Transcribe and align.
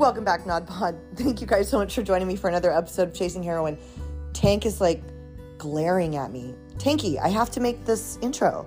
Welcome 0.00 0.24
back, 0.24 0.46
Nod 0.46 0.66
Pod. 0.66 0.98
Thank 1.14 1.42
you 1.42 1.46
guys 1.46 1.68
so 1.68 1.76
much 1.76 1.94
for 1.94 2.02
joining 2.02 2.26
me 2.26 2.34
for 2.34 2.48
another 2.48 2.72
episode 2.72 3.08
of 3.08 3.14
Chasing 3.14 3.42
Heroine. 3.42 3.76
Tank 4.32 4.64
is 4.64 4.80
like 4.80 5.02
glaring 5.58 6.16
at 6.16 6.32
me. 6.32 6.54
Tanky, 6.78 7.18
I 7.22 7.28
have 7.28 7.50
to 7.50 7.60
make 7.60 7.84
this 7.84 8.18
intro. 8.22 8.66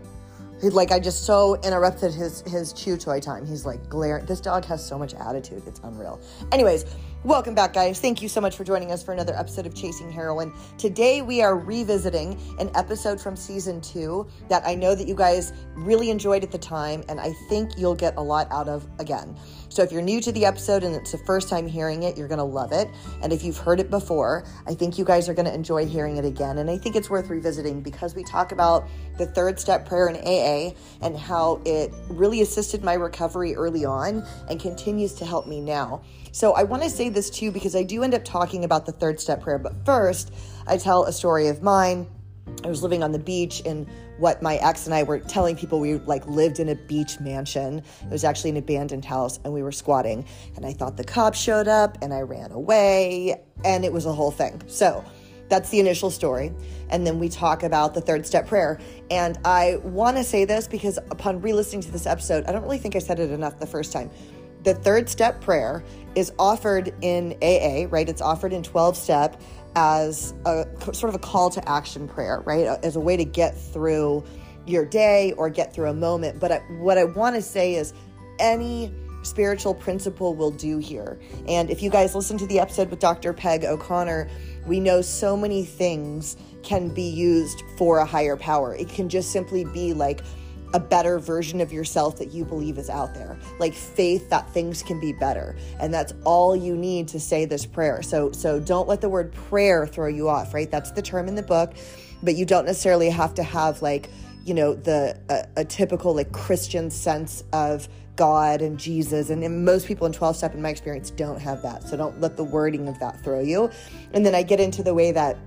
He, 0.62 0.70
like 0.70 0.92
I 0.92 1.00
just 1.00 1.26
so 1.26 1.56
interrupted 1.64 2.14
his 2.14 2.42
his 2.42 2.72
chew 2.72 2.98
toy 2.98 3.20
time. 3.20 3.48
He's 3.48 3.66
like 3.66 3.90
glaring. 3.90 4.28
This 4.28 4.40
dog 4.42 4.64
has 4.66 4.86
so 4.88 5.00
much 5.00 5.16
attitude. 5.16 5.64
It's 5.66 5.80
unreal. 5.80 6.22
Anyways, 6.52 6.86
welcome 7.24 7.56
back, 7.56 7.72
guys. 7.72 8.02
Thank 8.02 8.22
you 8.22 8.28
so 8.28 8.42
much 8.42 8.58
for 8.58 8.66
joining 8.66 8.92
us 8.92 9.02
for 9.02 9.14
another 9.14 9.34
episode 9.34 9.66
of 9.66 9.74
Chasing 9.74 10.12
Heroine. 10.12 10.52
Today 10.78 11.22
we 11.22 11.42
are 11.42 11.58
revisiting 11.58 12.38
an 12.60 12.70
episode 12.76 13.20
from 13.20 13.38
season 13.38 13.80
two 13.80 14.28
that 14.50 14.62
I 14.68 14.76
know 14.76 14.94
that 14.94 15.08
you 15.08 15.16
guys 15.16 15.54
really 15.74 16.10
enjoyed 16.10 16.44
at 16.44 16.52
the 16.52 16.58
time, 16.58 17.02
and 17.08 17.22
I 17.22 17.32
think 17.48 17.78
you'll 17.78 17.96
get 17.96 18.18
a 18.18 18.22
lot 18.22 18.52
out 18.52 18.68
of 18.68 18.86
again. 19.00 19.38
So 19.70 19.82
if 19.84 19.92
you're 19.92 20.02
new 20.02 20.20
to 20.20 20.32
the 20.34 20.46
episode 20.46 20.84
and 20.84 20.94
it's 20.94 21.14
the 21.14 21.18
first 21.20 21.48
time 21.50 21.66
hearing 21.66 22.04
it, 22.04 22.18
you're 22.18 22.28
going 22.28 22.40
to 22.40 22.44
love 22.44 22.74
it. 22.74 22.90
And 23.22 23.32
if 23.32 23.44
you've 23.44 23.58
heard 23.58 23.80
it 23.80 23.90
before, 23.90 24.46
I 24.68 24.76
think 24.76 24.98
you 24.98 25.06
guys 25.06 25.30
are 25.30 25.34
going 25.34 25.48
to 25.48 25.54
enjoy 25.54 25.86
hearing 25.86 26.18
it 26.18 26.26
again. 26.26 26.58
And 26.58 26.70
I 26.70 26.78
think 26.78 26.96
it's 26.96 27.10
worth 27.10 27.30
revisiting 27.30 27.82
because 27.82 28.16
we 28.16 28.24
talk 28.24 28.52
about 28.52 28.88
the 29.18 29.26
third 29.26 29.60
step 29.60 29.88
prayer 29.88 30.10
in 30.10 30.18
AA 30.18 30.76
and 31.02 31.18
how 31.18 31.62
it 31.66 31.92
really 32.10 32.42
assisted 32.42 32.84
my 32.84 32.94
recovery 32.94 33.56
early 33.56 33.86
on 33.86 34.24
and 34.50 34.60
continues 34.60 35.14
to 35.14 35.26
help 35.26 35.48
me 35.48 35.62
now. 35.62 36.04
So 36.34 36.54
I 36.54 36.64
want 36.64 36.82
to 36.82 36.90
say 36.90 37.10
this 37.10 37.30
too 37.30 37.52
because 37.52 37.76
I 37.76 37.84
do 37.84 38.02
end 38.04 38.16
up 38.16 38.26
talking 38.26 38.66
about 38.66 38.88
the 38.88 38.92
third 38.92 39.20
step 39.20 39.42
prayer. 39.42 39.60
But 39.60 39.86
first, 39.86 40.34
I 40.66 40.78
tell 40.78 41.04
a 41.04 41.14
story 41.14 41.48
of 41.48 41.62
mine. 41.62 42.08
I 42.66 42.68
was 42.68 42.82
living 42.82 43.04
on 43.04 43.12
the 43.12 43.20
beach 43.20 43.62
and 43.68 43.88
what 44.18 44.42
my 44.42 44.56
ex 44.56 44.88
and 44.88 44.96
I 44.96 45.04
were 45.04 45.20
telling 45.20 45.56
people 45.56 45.80
we 45.80 45.96
like 46.00 46.26
lived 46.26 46.60
in 46.60 46.70
a 46.70 46.76
beach 46.76 47.20
mansion. 47.20 47.84
It 48.02 48.10
was 48.10 48.24
actually 48.24 48.50
an 48.50 48.58
abandoned 48.58 49.06
house 49.06 49.40
and 49.44 49.54
we 49.54 49.62
were 49.62 49.72
squatting. 49.72 50.26
And 50.56 50.66
I 50.66 50.74
thought 50.74 50.98
the 50.98 51.04
cops 51.04 51.40
showed 51.40 51.68
up 51.68 52.00
and 52.02 52.12
I 52.12 52.22
ran 52.22 52.52
away 52.52 53.40
and 53.64 53.86
it 53.86 53.94
was 53.94 54.08
a 54.08 54.12
whole 54.12 54.32
thing. 54.32 54.60
So 54.66 55.06
that's 55.50 55.70
the 55.70 55.80
initial 55.80 56.10
story. 56.10 56.52
And 56.90 57.06
then 57.06 57.20
we 57.20 57.30
talk 57.30 57.62
about 57.62 57.94
the 57.94 58.02
third 58.02 58.26
step 58.26 58.48
prayer. 58.48 58.80
And 59.12 59.38
I 59.46 59.78
want 59.84 60.18
to 60.18 60.24
say 60.24 60.46
this 60.46 60.68
because 60.68 60.98
upon 61.12 61.42
re 61.42 61.54
listening 61.54 61.84
to 61.84 61.92
this 61.92 62.08
episode, 62.08 62.46
I 62.46 62.52
don't 62.52 62.64
really 62.64 62.80
think 62.80 62.96
I 62.96 63.00
said 63.00 63.20
it 63.20 63.30
enough 63.30 63.60
the 63.60 63.68
first 63.68 63.94
time. 63.94 64.10
The 64.64 64.74
third 64.74 65.10
step 65.10 65.42
prayer 65.42 65.84
is 66.16 66.32
offered 66.38 66.94
in 67.02 67.34
AA, 67.42 67.88
right? 67.90 68.08
It's 68.08 68.22
offered 68.22 68.54
in 68.54 68.64
12 68.64 68.96
step 68.98 69.42
as 69.76 70.34
a 70.46 70.66
sort 70.94 71.10
of 71.10 71.16
a 71.16 71.20
call 71.20 71.50
to 71.50 71.70
action 71.70 72.08
prayer, 72.08 72.42
right? 72.46 72.66
As 72.84 72.96
a 72.96 73.00
way 73.00 73.18
to 73.18 73.26
get 73.26 73.58
through 73.58 74.24
your 74.66 74.86
day 74.86 75.34
or 75.34 75.50
get 75.50 75.74
through 75.74 75.90
a 75.90 75.94
moment. 75.94 76.40
But 76.40 76.52
I, 76.52 76.58
what 76.80 76.98
I 76.98 77.06
want 77.06 77.36
to 77.36 77.42
say 77.42 77.76
is 77.76 77.94
any 78.40 78.94
spiritual 79.24 79.74
principle 79.74 80.36
will 80.36 80.52
do 80.52 80.78
here. 80.78 81.20
And 81.48 81.70
if 81.70 81.82
you 81.82 81.90
guys 81.90 82.14
listen 82.14 82.38
to 82.38 82.48
the 82.48 82.60
episode 82.60 82.90
with 82.90 83.00
Dr. 83.00 83.34
Peg 83.34 83.64
O'Connor, 83.64 84.30
we 84.68 84.80
know 84.80 85.02
so 85.02 85.36
many 85.36 85.64
things 85.64 86.38
can 86.62 86.90
be 86.90 87.04
used 87.04 87.64
for 87.78 88.00
a 88.00 88.06
higher 88.06 88.38
power. 88.38 88.76
It 88.76 88.90
can 88.90 89.10
just 89.10 89.32
simply 89.32 89.66
be 89.66 89.94
like, 89.94 90.22
a 90.74 90.80
better 90.80 91.20
version 91.20 91.62
of 91.62 91.72
yourself 91.72 92.18
that 92.18 92.32
you 92.32 92.44
believe 92.44 92.78
is 92.78 92.90
out 92.90 93.14
there. 93.14 93.38
Like 93.60 93.74
faith 93.74 94.30
that 94.30 94.50
things 94.50 94.82
can 94.82 95.00
be 95.00 95.14
better. 95.14 95.56
And 95.80 95.94
that's 95.94 96.14
all 96.24 96.56
you 96.56 96.76
need 96.76 97.08
to 97.10 97.20
say 97.20 97.46
this 97.46 97.66
prayer. 97.66 98.02
So 98.02 98.32
so 98.32 98.60
don't 98.60 98.88
let 98.88 99.02
the 99.02 99.10
word 99.10 99.32
prayer 99.32 99.86
throw 99.86 100.08
you 100.08 100.30
off, 100.30 100.54
right? 100.54 100.70
That's 100.70 100.92
the 100.92 101.02
term 101.02 101.28
in 101.28 101.36
the 101.36 101.44
book, 101.44 101.74
but 102.24 102.36
you 102.36 102.46
don't 102.46 102.66
necessarily 102.66 103.10
have 103.10 103.36
to 103.36 103.44
have 103.44 103.82
like, 103.82 104.10
you 104.44 104.54
know, 104.54 104.74
the 104.74 105.20
a, 105.30 105.62
a 105.62 105.66
typical 105.66 106.16
like 106.16 106.32
Christian 106.32 106.90
sense 106.90 107.44
of 107.54 107.88
God 108.16 108.62
and 108.62 108.80
Jesus. 108.80 109.30
And, 109.30 109.44
and 109.44 109.66
most 109.66 109.88
people 109.88 110.06
in 110.08 110.14
12 110.14 110.36
step 110.38 110.54
in 110.54 110.62
my 110.62 110.70
experience 110.70 111.12
don't 111.12 111.40
have 111.40 111.62
that. 111.64 111.84
So 111.84 111.98
don't 111.98 112.20
let 112.20 112.38
the 112.38 112.44
wording 112.44 112.88
of 112.88 113.00
that 113.00 113.24
throw 113.24 113.40
you. 113.40 113.70
And 114.14 114.26
then 114.26 114.36
I 114.36 114.44
get 114.44 114.60
into 114.60 114.84
the 114.84 114.94
way 114.94 115.12
that 115.12 115.38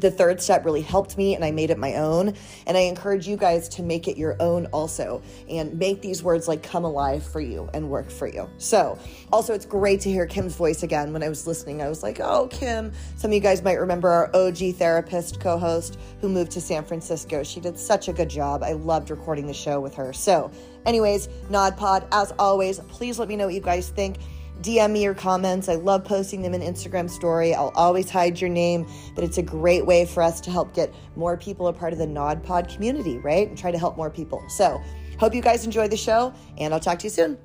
the 0.00 0.10
third 0.10 0.40
step 0.40 0.64
really 0.64 0.82
helped 0.82 1.16
me 1.16 1.34
and 1.34 1.44
I 1.44 1.50
made 1.50 1.70
it 1.70 1.78
my 1.78 1.94
own. 1.96 2.34
And 2.66 2.76
I 2.76 2.80
encourage 2.80 3.26
you 3.26 3.36
guys 3.36 3.68
to 3.70 3.82
make 3.82 4.08
it 4.08 4.16
your 4.16 4.36
own 4.40 4.66
also 4.66 5.22
and 5.48 5.78
make 5.78 6.02
these 6.02 6.22
words 6.22 6.48
like 6.48 6.62
come 6.62 6.84
alive 6.84 7.22
for 7.22 7.40
you 7.40 7.68
and 7.74 7.88
work 7.90 8.10
for 8.10 8.26
you. 8.26 8.48
So, 8.58 8.98
also, 9.32 9.54
it's 9.54 9.66
great 9.66 10.00
to 10.02 10.10
hear 10.10 10.26
Kim's 10.26 10.54
voice 10.54 10.82
again. 10.82 11.12
When 11.12 11.22
I 11.22 11.28
was 11.28 11.46
listening, 11.46 11.82
I 11.82 11.88
was 11.88 12.02
like, 12.02 12.20
oh, 12.20 12.48
Kim. 12.48 12.92
Some 13.16 13.30
of 13.30 13.34
you 13.34 13.40
guys 13.40 13.62
might 13.62 13.74
remember 13.74 14.08
our 14.08 14.34
OG 14.34 14.74
therapist 14.76 15.40
co 15.40 15.58
host 15.58 15.98
who 16.20 16.28
moved 16.28 16.52
to 16.52 16.60
San 16.60 16.84
Francisco. 16.84 17.42
She 17.42 17.60
did 17.60 17.78
such 17.78 18.08
a 18.08 18.12
good 18.12 18.30
job. 18.30 18.62
I 18.62 18.72
loved 18.72 19.10
recording 19.10 19.46
the 19.46 19.54
show 19.54 19.80
with 19.80 19.94
her. 19.94 20.12
So, 20.12 20.50
anyways, 20.86 21.28
Nod 21.50 21.76
Pod, 21.76 22.06
as 22.12 22.32
always, 22.38 22.78
please 22.80 23.18
let 23.18 23.28
me 23.28 23.36
know 23.36 23.46
what 23.46 23.54
you 23.54 23.60
guys 23.60 23.90
think. 23.90 24.18
DM 24.62 24.92
me 24.92 25.02
your 25.02 25.14
comments. 25.14 25.68
I 25.68 25.76
love 25.76 26.04
posting 26.04 26.42
them 26.42 26.54
in 26.54 26.60
Instagram 26.60 27.08
story. 27.08 27.54
I'll 27.54 27.72
always 27.74 28.10
hide 28.10 28.40
your 28.40 28.50
name, 28.50 28.86
but 29.14 29.24
it's 29.24 29.38
a 29.38 29.42
great 29.42 29.86
way 29.86 30.04
for 30.04 30.22
us 30.22 30.40
to 30.42 30.50
help 30.50 30.74
get 30.74 30.92
more 31.16 31.36
people 31.36 31.68
a 31.68 31.72
part 31.72 31.92
of 31.92 31.98
the 31.98 32.06
Nod 32.06 32.42
Pod 32.42 32.68
community, 32.68 33.18
right? 33.18 33.48
And 33.48 33.56
try 33.56 33.70
to 33.70 33.78
help 33.78 33.96
more 33.96 34.10
people. 34.10 34.42
So, 34.48 34.82
hope 35.18 35.34
you 35.34 35.42
guys 35.42 35.64
enjoy 35.64 35.88
the 35.88 35.96
show, 35.96 36.32
and 36.58 36.74
I'll 36.74 36.80
talk 36.80 36.98
to 37.00 37.04
you 37.04 37.10
soon. 37.10 37.38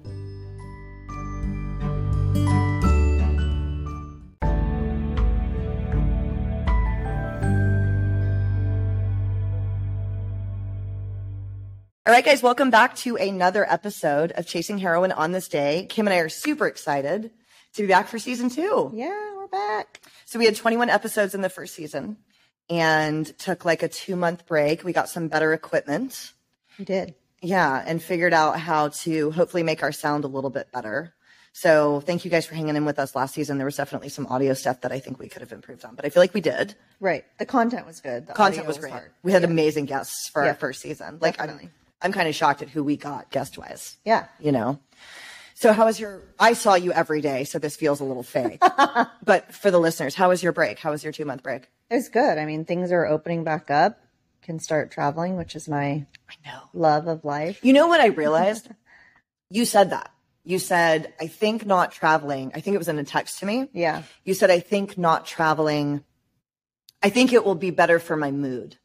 All 12.05 12.13
right, 12.13 12.25
guys, 12.25 12.43
welcome 12.43 12.69
back 12.69 12.95
to 12.97 13.15
another 13.15 13.69
episode 13.71 14.33
of 14.33 14.45
Chasing 14.45 14.77
Heroine 14.77 15.13
on 15.13 15.31
this 15.31 15.47
day. 15.47 15.85
Kim 15.89 16.05
and 16.05 16.13
I 16.13 16.17
are 16.17 16.27
super 16.29 16.67
excited 16.67 17.31
to 17.75 17.81
be 17.81 17.87
back 17.87 18.07
for 18.09 18.19
season 18.19 18.49
two. 18.49 18.91
Yeah, 18.93 19.35
we're 19.37 19.47
back. 19.47 20.01
So 20.25 20.37
we 20.37 20.43
had 20.45 20.55
21 20.57 20.89
episodes 20.89 21.33
in 21.33 21.39
the 21.41 21.49
first 21.49 21.73
season 21.75 22.17
and 22.69 23.25
took 23.39 23.63
like 23.63 23.83
a 23.83 23.87
two 23.87 24.17
month 24.17 24.45
break. 24.45 24.83
We 24.83 24.91
got 24.91 25.07
some 25.07 25.29
better 25.29 25.53
equipment. 25.53 26.33
We 26.77 26.83
did. 26.83 27.15
Yeah, 27.41 27.81
and 27.85 28.03
figured 28.03 28.33
out 28.33 28.59
how 28.59 28.89
to 28.89 29.31
hopefully 29.31 29.63
make 29.63 29.81
our 29.81 29.91
sound 29.93 30.25
a 30.25 30.27
little 30.27 30.49
bit 30.49 30.71
better. 30.73 31.13
So 31.53 32.01
thank 32.01 32.25
you 32.25 32.31
guys 32.31 32.45
for 32.45 32.55
hanging 32.55 32.75
in 32.75 32.83
with 32.83 32.99
us 32.99 33.15
last 33.15 33.33
season. 33.33 33.57
There 33.57 33.65
was 33.65 33.77
definitely 33.77 34.09
some 34.09 34.27
audio 34.27 34.53
stuff 34.55 34.81
that 34.81 34.91
I 34.91 34.99
think 34.99 35.19
we 35.19 35.29
could 35.29 35.41
have 35.41 35.51
improved 35.53 35.85
on, 35.85 35.95
but 35.95 36.03
I 36.03 36.09
feel 36.09 36.21
like 36.23 36.33
we 36.33 36.41
did. 36.41 36.75
Right. 36.99 37.23
The 37.37 37.45
content 37.45 37.85
was 37.85 38.01
good. 38.01 38.27
The 38.27 38.33
Content 38.33 38.61
audio 38.61 38.67
was 38.67 38.77
great. 38.77 38.91
hard. 38.91 39.11
We 39.23 39.31
had 39.31 39.43
Yeah. 39.43 39.49
amazing 39.49 39.85
guests 39.85 40.27
for 40.27 40.43
Yeah. 40.43 40.49
our 40.49 40.55
first 40.55 40.81
season. 40.81 41.19
Like 41.21 41.37
Definitely. 41.37 41.65
I'm 41.65 41.71
kind 42.11 42.27
of 42.27 42.35
shocked 42.35 42.61
at 42.61 42.69
who 42.69 42.83
we 42.83 42.97
got 42.97 43.31
guest 43.31 43.57
wise. 43.57 43.97
Yeah. 44.03 44.25
You 44.39 44.51
know. 44.51 44.79
So 45.55 45.71
how 45.71 45.85
was 45.85 45.99
your? 45.99 46.21
I 46.39 46.53
saw 46.53 46.75
you 46.75 46.91
every 46.91 47.21
day, 47.21 47.43
so 47.43 47.59
this 47.59 47.75
feels 47.75 48.01
a 48.01 48.03
little 48.03 48.23
fake. 48.23 48.59
but 49.23 49.53
for 49.53 49.71
the 49.71 49.79
listeners, 49.79 50.15
how 50.15 50.29
was 50.29 50.43
your 50.43 50.51
break? 50.51 50.79
How 50.79 50.91
was 50.91 51.03
your 51.03 51.13
two 51.13 51.25
month 51.25 51.43
break? 51.43 51.69
It 51.89 51.95
was 51.95 52.09
good. 52.09 52.37
I 52.37 52.45
mean, 52.45 52.65
things 52.65 52.91
are 52.91 53.05
opening 53.05 53.43
back 53.43 53.71
up. 53.71 53.99
Can 54.41 54.59
start 54.59 54.91
traveling, 54.91 55.37
which 55.37 55.55
is 55.55 55.69
my 55.69 56.05
I 56.29 56.35
know. 56.45 56.59
love 56.73 57.07
of 57.07 57.23
life. 57.23 57.59
You 57.63 57.71
know 57.71 57.87
what 57.87 58.01
I 58.01 58.07
realized? 58.07 58.67
you 59.49 59.63
said 59.63 59.91
that. 59.91 60.11
You 60.43 60.59
said, 60.59 61.13
I 61.21 61.27
think 61.27 61.65
not 61.65 61.93
traveling. 61.93 62.51
I 62.53 62.59
think 62.59 62.75
it 62.75 62.79
was 62.79 62.89
in 62.89 62.99
a 62.99 63.05
text 63.05 63.39
to 63.39 63.45
me. 63.45 63.69
Yeah. 63.71 64.03
You 64.25 64.33
said, 64.33 64.51
I 64.51 64.59
think 64.59 64.97
not 64.97 65.25
traveling. 65.25 66.03
I 67.01 67.09
think 67.09 67.31
it 67.31 67.45
will 67.45 67.55
be 67.55 67.71
better 67.71 67.99
for 67.99 68.17
my 68.17 68.31
mood. 68.31 68.77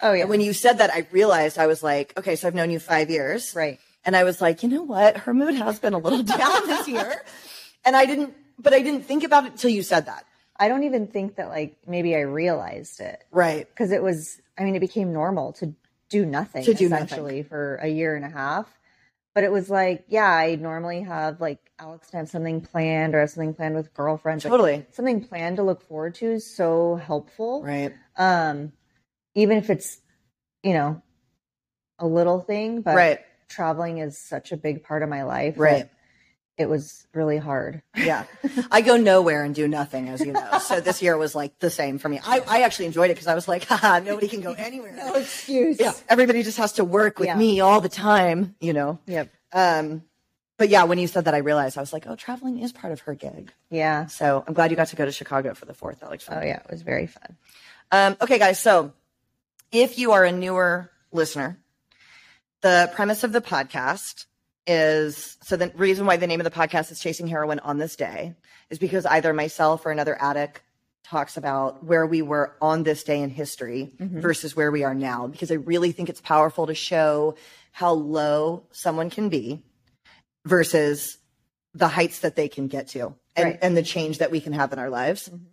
Oh 0.00 0.12
yeah. 0.12 0.22
And 0.22 0.30
when 0.30 0.40
you 0.40 0.52
said 0.52 0.78
that, 0.78 0.90
I 0.92 1.06
realized 1.12 1.58
I 1.58 1.66
was 1.66 1.82
like, 1.82 2.12
okay, 2.18 2.36
so 2.36 2.46
I've 2.48 2.54
known 2.54 2.70
you 2.70 2.78
five 2.78 3.10
years. 3.10 3.54
right. 3.54 3.78
And 4.04 4.14
I 4.14 4.22
was 4.22 4.40
like, 4.40 4.62
you 4.62 4.68
know 4.68 4.82
what? 4.84 5.16
Her 5.16 5.34
mood 5.34 5.54
has 5.56 5.80
been 5.80 5.92
a 5.92 5.98
little 5.98 6.22
down 6.38 6.66
this 6.68 6.86
year. 6.86 7.24
And 7.84 7.96
I 7.96 8.06
didn't, 8.06 8.34
but 8.58 8.72
I 8.72 8.80
didn't 8.80 9.02
think 9.02 9.24
about 9.24 9.46
it 9.46 9.52
until 9.52 9.70
you 9.70 9.82
said 9.82 10.06
that. 10.06 10.24
I 10.58 10.68
don't 10.68 10.84
even 10.84 11.08
think 11.08 11.36
that 11.36 11.48
like 11.48 11.76
maybe 11.86 12.14
I 12.14 12.20
realized 12.20 13.00
it 13.00 13.22
Right. 13.30 13.68
because 13.68 13.90
it 13.92 14.02
was. 14.02 14.40
I 14.58 14.64
mean, 14.64 14.74
it 14.76 14.80
became 14.80 15.12
normal 15.12 15.52
to 15.54 15.74
do 16.08 16.24
nothing 16.24 16.64
To 16.64 16.72
do 16.72 16.88
nothing. 16.88 17.44
for 17.44 17.76
a 17.76 17.88
year 17.88 18.14
and 18.16 18.24
a 18.24 18.28
half. 18.30 18.66
But 19.34 19.44
it 19.44 19.52
was 19.52 19.68
like, 19.68 20.04
yeah, 20.08 20.24
I 20.30 20.54
normally 20.54 21.02
have 21.02 21.40
like 21.42 21.58
Alex 21.78 22.08
to 22.10 22.16
have 22.16 22.28
something 22.30 22.62
planned 22.62 23.14
or 23.14 23.20
have 23.20 23.28
something 23.30 23.52
planned 23.54 23.74
with 23.74 23.92
girlfriends. 23.92 24.44
Like, 24.44 24.50
Totally. 24.52 24.86
something 24.92 25.22
planned 25.24 25.56
to 25.56 25.62
look 25.62 25.82
forward 25.82 26.14
to 26.16 26.26
is 26.32 26.46
so 26.56 26.96
helpful. 26.96 27.62
Right. 27.62 27.92
um 28.16 28.72
even 29.36 29.56
if 29.58 29.70
it's 29.70 29.98
you 30.64 30.72
know 30.72 31.00
a 32.00 32.06
little 32.06 32.40
thing 32.40 32.80
but 32.82 32.96
Right. 32.96 33.20
traveling 33.48 33.98
is 33.98 34.18
such 34.18 34.50
a 34.52 34.56
big 34.56 34.82
part 34.82 35.02
of 35.04 35.08
my 35.08 35.22
life 35.22 35.54
Right. 35.56 35.88
it 36.58 36.68
was 36.68 37.06
really 37.14 37.36
hard 37.38 37.82
Yeah. 37.96 38.24
I 38.70 38.80
go 38.80 38.96
nowhere 38.96 39.44
and 39.44 39.54
do 39.54 39.66
nothing, 39.68 40.08
as 40.08 40.20
you 40.24 40.32
know. 40.32 40.58
So 40.58 40.80
this 40.80 41.00
year 41.02 41.16
was 41.16 41.34
like 41.34 41.58
the 41.58 41.70
same 41.70 41.98
for 41.98 42.08
me. 42.08 42.18
I, 42.24 42.40
I 42.46 42.62
actually 42.62 42.86
enjoyed 42.86 43.10
it 43.10 43.14
because 43.14 43.26
I 43.26 43.34
was 43.34 43.46
like, 43.48 43.64
haha, 43.70 43.98
nobody 44.00 44.28
can 44.28 44.40
go 44.40 44.52
anywhere. 44.58 44.92
no 44.96 45.14
excuse 45.14 45.78
Yeah. 45.78 45.92
Everybody 46.08 46.42
just 46.42 46.58
has 46.58 46.72
to 46.74 46.84
work 46.84 47.18
with 47.18 47.26
Yeah. 47.28 47.36
me 47.36 47.60
all 47.60 47.80
the 47.80 47.88
time, 47.90 48.54
you 48.60 48.72
know? 48.72 48.98
yep 49.06 49.28
Um, 49.52 50.02
but 50.58 50.68
yeah, 50.70 50.84
when 50.84 50.98
you 50.98 51.06
said 51.06 51.24
that, 51.26 51.34
I 51.34 51.38
realized 51.38 51.76
I 51.76 51.82
was 51.82 51.92
like, 51.92 52.06
oh, 52.06 52.16
traveling 52.16 52.58
is 52.60 52.72
part 52.72 52.92
of 52.92 53.00
her 53.00 53.14
gig. 53.14 53.52
yeah 53.70 54.06
So 54.06 54.42
I'm 54.46 54.54
glad 54.54 54.70
you 54.70 54.76
got 54.76 54.88
to 54.88 54.96
go 54.96 55.04
to 55.04 55.12
Chicago 55.12 55.52
for 55.54 55.66
the 55.66 55.74
fourth. 55.74 56.00
That 56.00 56.10
looks 56.10 56.24
fun. 56.24 56.38
oh 56.38 56.44
yeah 56.46 56.60
it 56.64 56.70
was 56.70 56.82
very 56.82 57.06
fun 57.06 57.36
Um, 57.92 58.16
okay, 58.20 58.38
guys. 58.38 58.58
So 58.60 58.92
if 59.82 59.98
you 59.98 60.12
are 60.12 60.24
a 60.24 60.32
newer 60.32 60.90
listener, 61.12 61.58
the 62.62 62.90
premise 62.94 63.24
of 63.24 63.32
the 63.32 63.40
podcast 63.40 64.24
is 64.66 65.36
so 65.42 65.56
the 65.56 65.70
reason 65.76 66.06
why 66.06 66.16
the 66.16 66.26
name 66.26 66.40
of 66.40 66.44
the 66.44 66.50
podcast 66.50 66.90
is 66.90 66.98
Chasing 66.98 67.26
Heroine 67.26 67.60
on 67.60 67.78
this 67.78 67.94
day 67.94 68.34
is 68.70 68.78
because 68.78 69.06
either 69.06 69.32
myself 69.32 69.86
or 69.86 69.90
another 69.92 70.16
addict 70.20 70.62
talks 71.04 71.36
about 71.36 71.84
where 71.84 72.04
we 72.04 72.22
were 72.22 72.56
on 72.60 72.82
this 72.82 73.04
day 73.04 73.20
in 73.20 73.30
history 73.30 73.92
mm-hmm. 73.96 74.20
versus 74.20 74.56
where 74.56 74.72
we 74.72 74.82
are 74.82 74.94
now. 74.94 75.28
Because 75.28 75.52
I 75.52 75.54
really 75.54 75.92
think 75.92 76.08
it's 76.08 76.20
powerful 76.20 76.66
to 76.66 76.74
show 76.74 77.36
how 77.70 77.92
low 77.92 78.64
someone 78.72 79.10
can 79.10 79.28
be 79.28 79.62
versus 80.44 81.18
the 81.74 81.86
heights 81.86 82.20
that 82.20 82.34
they 82.34 82.48
can 82.48 82.66
get 82.66 82.88
to 82.88 83.14
and, 83.36 83.44
Right. 83.44 83.58
and 83.62 83.76
the 83.76 83.82
change 83.82 84.18
that 84.18 84.30
we 84.30 84.40
can 84.40 84.54
have 84.54 84.72
in 84.72 84.78
our 84.78 84.90
lives. 84.90 85.28
Mm-hmm. 85.28 85.44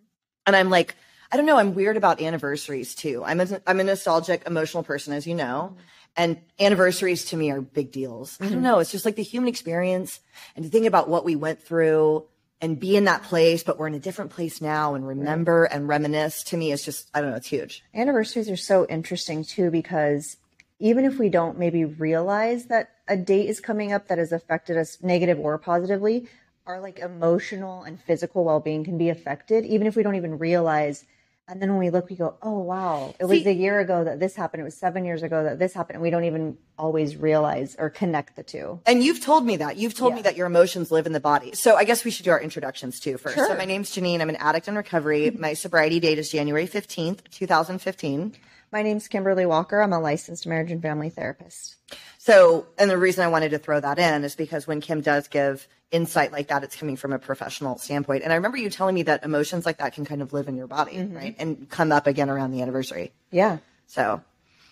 And 0.48 0.56
I'm 0.56 0.70
like, 0.70 0.96
I 1.34 1.36
don't 1.36 1.48
know, 1.48 1.58
I'm 1.58 1.74
weird 1.74 1.98
about 1.98 2.22
anniversaries 2.22 2.94
too. 2.94 3.24
I'm 3.26 3.42
a, 3.42 3.60
I'm 3.66 3.80
a 3.80 3.84
nostalgic, 3.84 4.44
emotional 4.46 4.84
person, 4.84 5.14
as 5.14 5.26
you 5.26 5.34
know. 5.34 5.76
And 6.16 6.40
anniversaries 6.60 7.26
to 7.26 7.38
me 7.38 7.50
are 7.50 7.60
big 7.60 7.92
deals. 7.92 8.38
I 8.40 8.44
don't 8.44 8.54
mm-hmm. 8.54 8.62
know. 8.62 8.78
It's 8.78 8.92
just 8.92 9.04
like 9.04 9.16
the 9.16 9.24
human 9.24 9.50
experience 9.50 10.20
and 10.56 10.64
to 10.64 10.70
think 10.70 10.86
about 10.86 11.10
what 11.10 11.26
we 11.26 11.36
went 11.36 11.60
through 11.60 12.28
and 12.62 12.80
be 12.80 12.96
in 12.96 13.06
that 13.06 13.24
place, 13.24 13.64
but 13.64 13.80
we're 13.80 13.88
in 13.88 13.96
a 13.96 14.00
different 14.00 14.30
place 14.30 14.62
now 14.62 14.94
and 14.94 15.08
remember 15.08 15.64
and 15.64 15.88
reminisce 15.88 16.44
to 16.44 16.58
me 16.58 16.72
is 16.72 16.86
just, 16.86 17.10
I 17.16 17.22
don't 17.22 17.32
know, 17.32 17.38
it's 17.38 17.48
huge. 17.48 17.84
Anniversaries 17.96 18.52
are 18.52 18.56
so 18.56 18.86
interesting 18.86 19.44
too 19.44 19.72
because 19.72 20.38
even 20.78 21.04
if 21.04 21.18
we 21.18 21.30
don't 21.30 21.58
maybe 21.58 21.84
realize 21.84 22.68
that 22.68 22.92
a 23.08 23.18
date 23.18 23.50
is 23.50 23.60
coming 23.60 23.92
up 23.92 24.08
that 24.10 24.20
has 24.20 24.32
affected 24.32 24.78
us 24.78 25.00
negative 25.02 25.40
or 25.40 25.58
positively, 25.58 26.28
our 26.68 26.80
like 26.80 27.00
emotional 27.00 27.82
and 27.82 28.00
physical 28.00 28.44
well-being 28.44 28.84
can 28.84 29.00
be 29.00 29.10
affected 29.10 29.66
even 29.66 29.88
if 29.88 29.96
we 29.96 30.04
don't 30.04 30.16
even 30.16 30.38
realize 30.38 31.06
and 31.48 31.62
then 31.62 31.70
when 31.70 31.80
we 31.80 31.90
look 31.90 32.10
we 32.10 32.16
go 32.16 32.36
oh 32.42 32.60
wow 32.60 33.14
it 33.20 33.26
was 33.26 33.46
a 33.46 33.54
year 33.54 33.80
ago 33.80 34.04
that 34.04 34.20
this 34.20 34.36
happened 34.36 34.62
it 34.62 34.64
was 34.64 34.76
7 34.78 35.04
years 35.06 35.24
ago 35.24 35.44
that 35.44 35.60
this 35.60 35.74
happened 35.74 35.96
and 35.96 36.02
we 36.02 36.10
don't 36.10 36.24
even 36.24 36.58
always 36.78 37.16
realize 37.18 37.76
or 37.78 37.90
connect 37.90 38.36
the 38.36 38.44
two 38.44 38.80
And 38.86 39.04
you've 39.04 39.22
told 39.22 39.46
me 39.46 39.58
that. 39.58 39.78
You've 39.78 39.94
told 39.94 40.16
me 40.16 40.22
that 40.24 40.36
your 40.36 40.48
emotions 40.48 40.92
live 40.92 41.06
in 41.06 41.14
the 41.14 41.20
body. 41.20 41.52
So 41.54 41.76
I 41.76 41.84
guess 41.84 42.04
we 42.04 42.12
should 42.12 42.26
do 42.26 42.32
our 42.32 42.40
introductions 42.42 43.00
too 43.00 43.18
first. 43.18 43.36
So 43.38 43.48
Sure. 43.48 43.58
my 43.58 43.66
name's 43.66 43.92
Jeannine. 43.92 44.22
I'm 44.22 44.30
an 44.30 44.38
addict 44.38 44.68
in 44.68 44.76
recovery. 44.76 45.28
Mm-hmm. 45.30 45.42
My 45.42 45.54
sobriety 45.54 46.00
date 46.00 46.18
is 46.18 46.30
January 46.32 46.68
15th, 46.68 47.20
2015. 47.30 48.34
My 48.74 48.82
name's 48.82 49.08
Kimberly 49.08 49.46
Walker 49.46 49.80
I'm 49.80 49.94
a 49.94 50.00
licensed 50.00 50.46
marriage 50.46 50.72
and 50.72 50.82
family 50.82 51.10
therapist 51.10 51.78
So, 52.18 52.66
and 52.78 52.90
the 52.90 52.98
reason 52.98 53.24
I 53.24 53.28
wanted 53.28 53.52
to 53.52 53.60
throw 53.60 53.80
that 53.80 54.00
in 54.00 54.24
is 54.24 54.36
because 54.36 54.66
when 54.66 54.82
Kim 54.82 55.02
does 55.02 55.28
give 55.28 55.68
insight 55.92 56.32
like 56.32 56.48
that, 56.48 56.64
it's 56.64 56.76
coming 56.76 56.96
from 56.96 57.14
a 57.14 57.20
professional 57.20 57.78
standpoint. 57.78 58.24
And 58.24 58.34
I 58.34 58.36
remember 58.38 58.58
you 58.58 58.70
telling 58.70 58.96
me 58.96 59.04
that 59.04 59.24
emotions 59.24 59.66
like 59.66 59.78
that 59.78 59.94
can 59.94 60.06
kind 60.06 60.22
of 60.22 60.34
live 60.34 60.48
in 60.48 60.56
your 60.56 60.68
body, 60.68 60.94
mm-hmm. 60.94 61.16
right? 61.16 61.36
And 61.38 61.70
come 61.70 61.92
up 61.92 62.08
again 62.08 62.30
around 62.30 62.52
the 62.52 62.62
anniversary. 62.62 63.12
yeah 63.30 63.60
So, 63.88 64.22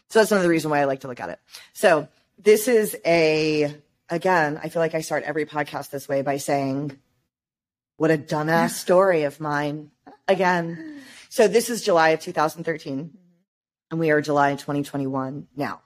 so 0.09 0.19
that's 0.19 0.31
another 0.31 0.49
reason 0.49 0.71
why 0.71 0.79
I 0.79 0.85
like 0.85 1.01
to 1.01 1.07
look 1.07 1.19
at 1.19 1.29
it. 1.29 1.39
So 1.73 2.07
this 2.39 2.67
is 2.67 2.97
a, 3.05 3.75
again, 4.09 4.59
I 4.63 4.69
feel 4.69 4.81
like 4.81 4.95
I 4.95 5.01
start 5.01 5.23
every 5.23 5.45
podcast 5.45 5.91
this 5.91 6.09
way 6.09 6.21
by 6.21 6.37
saying, 6.37 6.97
what 7.97 8.11
a 8.11 8.17
dumbass 8.17 8.69
story 8.85 9.23
of 9.23 9.39
mine 9.39 9.91
again. 10.27 11.01
So 11.29 11.47
this 11.47 11.69
is 11.69 11.83
July 11.83 12.09
of 12.09 12.19
2013 12.21 13.11
and 13.91 13.99
we 13.99 14.09
are 14.09 14.21
July 14.21 14.53
2021 14.53 15.47
now. 15.55 15.81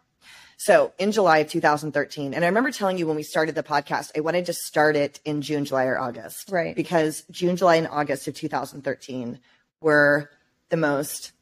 So 0.58 0.94
in 0.98 1.12
July 1.12 1.40
of 1.40 1.50
2013, 1.50 2.34
and 2.34 2.46
I 2.46 2.48
remember 2.48 2.72
telling 2.72 2.98
you 2.98 3.08
when 3.08 3.18
we 3.18 3.24
started 3.24 3.56
the 3.56 3.64
podcast, 3.64 4.12
I 4.16 4.22
wanted 4.22 4.46
to 4.46 4.54
start 4.54 4.96
it 4.96 5.20
in 5.26 5.42
June, 5.42 5.66
July, 5.66 5.86
or 5.86 6.00
August. 6.00 6.50
Right. 6.50 6.76
Because 6.76 7.24
June, 7.30 7.58
July, 7.58 7.76
and 7.76 7.88
August 7.88 8.28
of 8.28 8.36
2013 8.36 9.40
were 9.82 10.30
the 10.70 10.78
most 10.78 11.34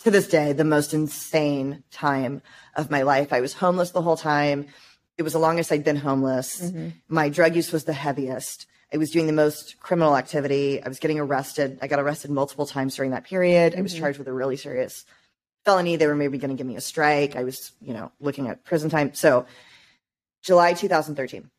to 0.00 0.10
this 0.10 0.28
day 0.28 0.52
the 0.52 0.64
most 0.64 0.94
insane 0.94 1.82
time 1.90 2.42
of 2.76 2.90
my 2.90 3.02
life. 3.02 3.32
I 3.32 3.40
was 3.40 3.54
homeless 3.54 3.90
the 3.90 4.02
whole 4.02 4.16
time. 4.16 4.68
It 5.18 5.22
was 5.22 5.32
the 5.32 5.38
longest 5.38 5.72
I'd 5.72 5.84
been 5.84 5.96
homeless. 5.96 6.62
Mm-hmm. 6.62 6.88
My 7.08 7.28
drug 7.28 7.56
use 7.56 7.72
was 7.72 7.84
the 7.84 7.92
heaviest. 7.92 8.66
I 8.92 8.96
was 8.96 9.10
doing 9.10 9.26
the 9.26 9.32
most 9.32 9.78
criminal 9.80 10.16
activity. 10.16 10.82
I 10.82 10.88
was 10.88 10.98
getting 10.98 11.20
arrested. 11.20 11.78
I 11.82 11.86
got 11.86 12.00
arrested 12.00 12.30
multiple 12.30 12.66
times 12.66 12.96
during 12.96 13.10
that 13.10 13.24
period. 13.24 13.74
I 13.76 13.82
was 13.82 13.92
mm-hmm. 13.92 14.00
charged 14.00 14.18
with 14.18 14.28
a 14.28 14.32
really 14.32 14.56
serious 14.56 15.04
felony. 15.64 15.96
They 15.96 16.06
were 16.06 16.14
maybe 16.14 16.38
going 16.38 16.50
to 16.50 16.56
give 16.56 16.66
me 16.66 16.76
a 16.76 16.80
strike. 16.80 17.36
I 17.36 17.44
was, 17.44 17.72
you 17.80 17.94
know, 17.94 18.12
looking 18.20 18.48
at 18.48 18.64
prison 18.64 18.90
time. 18.90 19.14
So, 19.14 19.46
July 20.42 20.72
2013. 20.72 21.50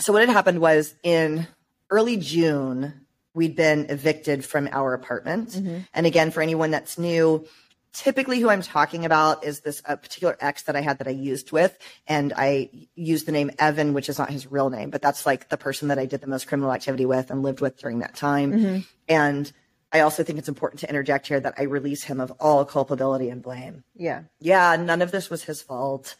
So, 0.00 0.12
what 0.12 0.20
had 0.20 0.28
happened 0.28 0.60
was 0.60 0.94
in 1.02 1.46
early 1.90 2.16
June, 2.16 3.06
we'd 3.34 3.56
been 3.56 3.86
evicted 3.88 4.44
from 4.44 4.68
our 4.72 4.94
apartment. 4.94 5.50
Mm-hmm. 5.50 5.78
And 5.94 6.06
again, 6.06 6.30
for 6.30 6.42
anyone 6.42 6.70
that's 6.70 6.98
new, 6.98 7.46
typically 7.92 8.38
who 8.40 8.48
I'm 8.48 8.62
talking 8.62 9.04
about 9.04 9.44
is 9.44 9.60
this 9.60 9.82
a 9.84 9.96
particular 9.96 10.36
ex 10.40 10.62
that 10.64 10.76
I 10.76 10.80
had 10.80 10.98
that 10.98 11.08
I 11.08 11.12
used 11.12 11.52
with, 11.52 11.76
and 12.06 12.32
I 12.36 12.70
used 12.94 13.26
the 13.26 13.32
name 13.32 13.50
Evan, 13.58 13.94
which 13.94 14.08
is 14.08 14.18
not 14.18 14.30
his 14.30 14.50
real 14.50 14.70
name, 14.70 14.90
but 14.90 15.02
that's 15.02 15.26
like 15.26 15.48
the 15.48 15.56
person 15.56 15.88
that 15.88 15.98
I 15.98 16.06
did 16.06 16.20
the 16.20 16.26
most 16.26 16.46
criminal 16.46 16.72
activity 16.72 17.06
with 17.06 17.30
and 17.30 17.42
lived 17.42 17.60
with 17.60 17.78
during 17.78 18.00
that 18.00 18.14
time. 18.14 18.52
Mm-hmm. 18.52 18.78
And 19.08 19.52
I 19.92 20.00
also 20.00 20.22
think 20.22 20.38
it's 20.38 20.48
important 20.48 20.80
to 20.80 20.88
interject 20.88 21.26
here 21.28 21.40
that 21.40 21.54
I 21.56 21.62
release 21.62 22.04
him 22.04 22.20
of 22.20 22.30
all 22.40 22.64
culpability 22.64 23.30
and 23.30 23.42
blame. 23.42 23.84
yeah 23.94 24.24
Yeah, 24.40 24.76
none 24.76 25.02
of 25.02 25.10
this 25.10 25.30
was 25.30 25.44
his 25.44 25.62
fault. 25.62 26.16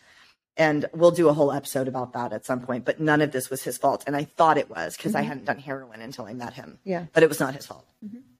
And 0.56 0.87
we'll 0.93 1.12
do 1.12 1.29
a 1.29 1.32
whole 1.32 1.53
episode 1.53 1.87
about 1.87 2.15
that 2.15 2.32
at 2.32 2.44
some 2.44 2.61
point, 2.61 2.85
but 2.85 2.99
none 2.99 3.20
of 3.20 3.31
this 3.31 3.49
was 3.49 3.62
his 3.62 3.79
fault. 3.79 4.03
And 4.09 4.17
I 4.17 4.25
thought 4.25 4.59
it 4.59 4.69
was 4.69 4.97
because 4.97 5.15
I 5.15 5.23
hadn't 5.23 5.44
done 5.44 5.59
heroin 5.59 6.00
until 6.00 6.25
I 6.25 6.32
met 6.35 6.55
him. 6.55 6.81
Yeah. 6.82 7.06
But 7.12 7.23
it 7.23 7.29
was 7.29 7.38
not 7.38 7.55
his 7.55 7.65
fault 7.65 7.87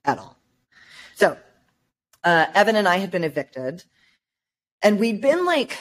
at 0.03 0.17
all. 0.17 0.35
So, 1.15 1.37
uh, 2.25 2.47
Evan 2.53 2.75
and 2.75 2.89
I 2.89 2.97
had 2.97 3.09
been 3.09 3.23
evicted 3.23 3.85
and 4.81 4.99
we'd 4.99 5.21
been 5.21 5.45
like, 5.45 5.77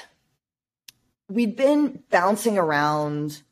we'd 1.29 1.57
been 1.57 2.03
bouncing 2.11 2.57
around 2.57 3.43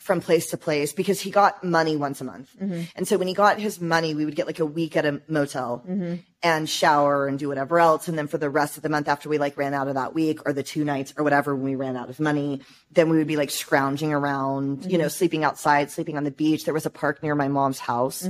from 0.00 0.22
place 0.22 0.48
to 0.48 0.56
place 0.56 0.94
because 0.94 1.20
he 1.20 1.30
got 1.30 1.62
money 1.62 1.94
once 1.94 2.22
a 2.22 2.24
month. 2.24 2.50
Mm-hmm. 2.58 2.84
And 2.96 3.06
so 3.06 3.18
when 3.18 3.28
he 3.28 3.34
got 3.34 3.60
his 3.60 3.82
money, 3.82 4.14
we 4.14 4.24
would 4.24 4.34
get 4.34 4.46
like 4.46 4.58
a 4.58 4.64
week 4.64 4.96
at 4.96 5.04
a 5.04 5.20
motel 5.28 5.84
mm-hmm. 5.86 6.14
and 6.42 6.68
shower 6.68 7.26
and 7.26 7.38
do 7.38 7.48
whatever 7.48 7.78
else. 7.78 8.08
And 8.08 8.16
then 8.16 8.26
for 8.26 8.38
the 8.38 8.48
rest 8.48 8.78
of 8.78 8.82
the 8.82 8.88
month, 8.88 9.08
after 9.08 9.28
we 9.28 9.36
like 9.36 9.58
ran 9.58 9.74
out 9.74 9.88
of 9.88 9.94
that 9.94 10.14
week 10.14 10.40
or 10.46 10.54
the 10.54 10.62
two 10.62 10.86
nights 10.86 11.12
or 11.18 11.22
whatever, 11.22 11.54
when 11.54 11.64
we 11.64 11.74
ran 11.74 11.98
out 11.98 12.08
of 12.08 12.18
money, 12.18 12.62
then 12.90 13.10
we 13.10 13.18
would 13.18 13.26
be 13.26 13.36
like 13.36 13.50
scrounging 13.50 14.10
around, 14.10 14.84
you 14.84 14.92
mm-hmm. 14.92 15.02
know, 15.02 15.08
sleeping 15.08 15.44
outside, 15.44 15.90
sleeping 15.90 16.16
on 16.16 16.24
the 16.24 16.30
beach. 16.30 16.64
There 16.64 16.72
was 16.72 16.86
a 16.86 16.90
park 16.90 17.22
near 17.22 17.34
my 17.34 17.48
mom's 17.48 17.78
house 17.78 18.26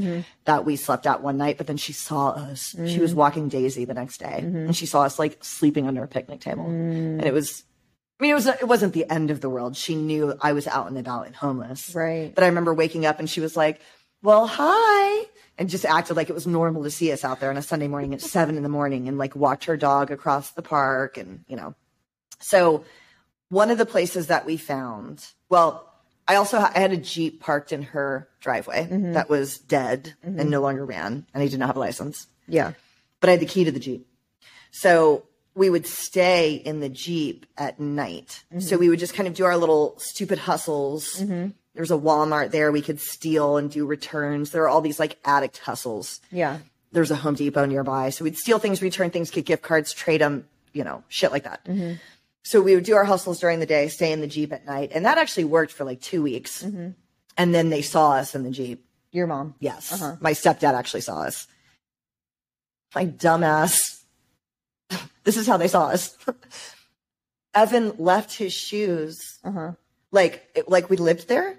that 0.47 0.65
we 0.65 0.75
slept 0.75 1.07
at 1.07 1.23
one 1.23 1.37
night, 1.37 1.57
but 1.57 1.69
then 1.69 1.77
she 1.77 1.93
saw 1.93 2.31
us. 2.31 2.75
She 2.85 2.99
was 2.99 3.15
walking 3.15 3.49
Daisy 3.49 3.85
the 3.85 3.95
next 3.95 4.19
day 4.19 4.39
and 4.41 4.75
she 4.75 4.87
saw 4.87 5.03
us 5.03 5.21
like 5.21 5.45
sleeping 5.45 5.87
under 5.87 6.03
a 6.03 6.09
picnic 6.09 6.41
table. 6.41 6.65
Mm. 6.65 7.19
And 7.19 7.25
it 7.27 7.33
was, 7.33 7.63
I 8.21 8.23
mean, 8.23 8.33
it 8.33 8.35
was 8.35 8.47
it 8.47 8.69
wasn't 8.69 8.93
the 8.93 9.11
end 9.11 9.31
of 9.31 9.41
the 9.41 9.49
world. 9.49 9.77
She 9.77 9.95
knew 9.95 10.35
I 10.41 10.53
was 10.53 10.67
out 10.67 10.89
and 10.89 10.99
about 10.99 11.27
and 11.27 11.35
homeless. 11.35 11.95
Right. 11.95 12.35
But 12.35 12.45
I 12.45 12.49
remember 12.49 12.75
waking 12.75 13.07
up 13.07 13.19
and 13.19 13.31
she 13.31 13.41
was 13.41 13.57
like, 13.57 13.81
"Well, 14.23 14.47
hi," 14.47 15.27
and 15.57 15.71
just 15.71 15.87
acted 15.87 16.17
like 16.17 16.29
it 16.29 16.35
was 16.35 16.47
normal 16.47 16.83
to 16.83 16.91
see 16.91 17.11
us 17.13 17.25
out 17.25 17.41
there 17.41 17.51
on 17.51 17.57
a 17.57 17.63
Sunday 17.63 17.89
morning 17.89 18.13
at 18.13 18.21
seven 18.21 18.57
in 18.57 18.63
the 18.63 18.69
morning 18.69 19.09
and 19.09 19.17
like 19.17 19.35
watch 19.35 19.65
her 19.65 19.77
dog 19.77 20.11
across 20.11 20.51
the 20.51 20.63
park 20.63 21.17
and 21.17 21.45
you 21.49 21.57
know. 21.57 21.75
So, 22.41 22.85
one 23.49 23.71
of 23.71 23.79
the 23.79 23.87
places 23.87 24.27
that 24.27 24.45
we 24.45 24.59
found, 24.59 25.27
well, 25.49 25.91
I 26.29 26.37
also 26.37 26.59
I 26.59 26.79
had 26.79 26.93
a 26.93 26.99
jeep 26.99 27.41
parked 27.41 27.73
in 27.73 27.83
her 27.83 28.29
driveway 28.41 28.85
mm-hmm. 28.85 29.13
that 29.15 29.31
was 29.31 29.59
dead 29.59 30.15
and 30.23 30.37
mm-hmm. 30.37 30.51
no 30.51 30.61
longer 30.61 30.85
ran, 30.85 31.27
and 31.33 31.43
I 31.43 31.49
did 31.49 31.59
not 31.59 31.69
have 31.69 31.77
a 31.77 31.81
license 31.81 32.27
yeah 32.49 32.73
but 33.21 33.29
I 33.29 33.33
had 33.33 33.41
the 33.41 33.47
key 33.47 33.65
to 33.65 33.71
the 33.71 33.81
Jeep. 33.81 34.07
So 34.71 35.25
we 35.55 35.71
would 35.71 35.87
stay 35.87 36.55
in 36.55 36.81
the 36.81 36.89
Jeep 36.89 37.47
at 37.57 37.81
night. 37.81 38.45
So 38.53 38.59
mm-hmm. 38.59 38.81
we 38.81 38.89
would 38.89 38.99
just 38.99 39.15
kind 39.15 39.29
of 39.29 39.35
do 39.35 39.45
our 39.45 39.57
little 39.57 39.95
stupid 39.99 40.39
hustles. 40.39 41.17
Mm-hmm. 41.21 41.49
There 41.75 41.83
was 41.83 41.91
a 41.91 41.99
Walmart 41.99 42.51
there 42.51 42.73
we 42.73 42.83
could 42.83 43.01
steal 43.01 43.57
and 43.57 43.71
do 43.71 43.87
returns. 43.87 44.51
There 44.51 44.63
are 44.63 44.69
all 44.69 44.81
these 44.81 44.99
like 44.99 45.19
addict 45.25 45.59
hustles. 45.59 46.21
yeah 46.31 46.59
There's 46.93 47.11
a 47.11 47.17
Home 47.17 47.35
Depot 47.35 47.65
nearby. 47.67 48.11
So 48.11 48.25
we'd 48.25 48.39
steal 48.39 48.59
things, 48.59 48.83
return 48.83 49.11
things, 49.11 49.31
get 49.31 49.47
gift 49.47 49.63
cards, 49.63 49.93
trade 49.93 50.21
them, 50.21 50.47
you 50.73 50.85
know, 50.85 51.05
shit 51.09 51.33
like 51.33 51.45
that. 51.45 51.65
Mm-hmm. 51.65 51.95
So 52.43 52.61
we 52.61 52.75
would 52.75 52.85
do 52.85 52.97
our 52.97 53.05
hustles 53.05 53.39
during 53.39 53.61
the 53.61 53.67
day, 53.67 53.89
stay 53.89 54.13
in 54.13 54.21
the 54.21 54.27
Jeep 54.27 54.53
at 54.53 54.67
night. 54.67 54.91
And 54.95 55.05
that 55.05 55.19
actually 55.19 55.45
worked 55.45 55.73
for 55.73 55.85
like 55.85 56.01
two 56.01 56.23
weeks. 56.23 56.63
And 57.37 57.55
then 57.55 57.71
they 57.71 57.83
saw 57.83 58.13
us 58.13 58.35
in 58.35 58.43
the 58.43 58.51
Jeep. 58.51 58.85
your 59.13 59.27
mom 59.27 59.55
Yes. 59.61 59.93
Uh-huh. 59.93 60.17
My 60.21 60.33
stepdad 60.33 60.75
actually 60.75 61.03
saw 61.03 61.23
us. 61.23 61.47
My 62.95 63.07
dumbass. 63.07 64.00
This 65.25 65.37
is 65.37 65.47
how 65.47 65.57
they 65.57 65.69
saw 65.69 65.87
us. 65.89 66.17
Evan 67.55 67.95
left 67.99 68.33
his 68.37 68.53
shoes 68.53 69.39
uh-huh 69.45 69.73
like 70.13 70.65
like 70.69 70.89
we 70.91 70.97
lived 70.97 71.29
there 71.29 71.57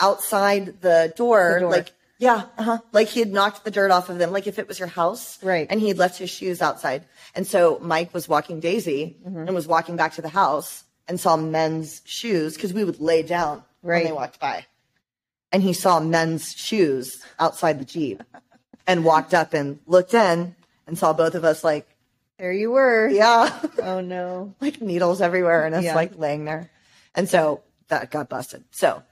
outside 0.00 0.80
the 0.80 1.12
door, 1.16 1.54
The 1.54 1.60
door. 1.60 1.70
like 1.70 1.92
yeah, 2.20 2.46
uh-huh. 2.58 2.78
Like 2.92 3.06
he 3.08 3.20
had 3.20 3.32
knocked 3.32 3.64
the 3.64 3.70
dirt 3.70 3.92
off 3.92 4.08
of 4.08 4.18
them, 4.18 4.32
like 4.32 4.48
if 4.48 4.58
it 4.58 4.66
was 4.66 4.78
your 4.80 4.88
house. 4.88 5.40
Right. 5.42 5.68
And 5.70 5.78
he 5.80 5.86
had 5.86 5.98
left 5.98 6.18
his 6.18 6.30
shoes 6.30 6.60
outside. 6.60 7.04
And 7.36 7.46
so 7.46 7.78
Mike 7.80 8.12
was 8.12 8.28
walking 8.28 8.58
Daisy 8.58 9.16
Mm-hmm. 9.24 9.46
and 9.46 9.54
was 9.54 9.68
walking 9.68 9.94
back 9.96 10.14
to 10.14 10.22
the 10.22 10.28
house 10.28 10.82
and 11.06 11.18
saw 11.20 11.36
men's 11.36 12.02
shoes 12.04 12.54
because 12.54 12.72
we 12.72 12.82
would 12.82 12.98
lay 13.00 13.22
down 13.22 13.62
when 13.82 14.02
they 14.04 14.10
walked 14.12 14.40
by. 14.40 14.66
And 15.52 15.62
he 15.62 15.72
saw 15.72 16.00
men's 16.00 16.52
shoes 16.54 17.22
outside 17.38 17.78
the 17.80 17.84
Jeep 17.84 18.22
and 18.86 19.04
walked 19.04 19.32
up 19.34 19.54
and 19.54 19.78
looked 19.86 20.12
in 20.14 20.54
and 20.88 20.98
saw 20.98 21.12
both 21.12 21.34
of 21.36 21.44
us 21.44 21.62
like, 21.62 21.88
there 22.38 22.52
you 22.52 22.70
were 22.70 23.08
yeah, 23.08 23.60
oh 23.82 24.00
no 24.00 24.54
like 24.60 24.80
needles 24.80 25.20
everywhere 25.20 25.66
and 25.66 25.74
us 25.74 25.84
Yeah. 25.84 25.94
like 25.94 26.16
laying 26.16 26.44
there. 26.44 26.70
And 27.14 27.28
so 27.28 27.62
that 27.88 28.10
got 28.10 28.28
busted. 28.28 28.64
So 28.70 29.02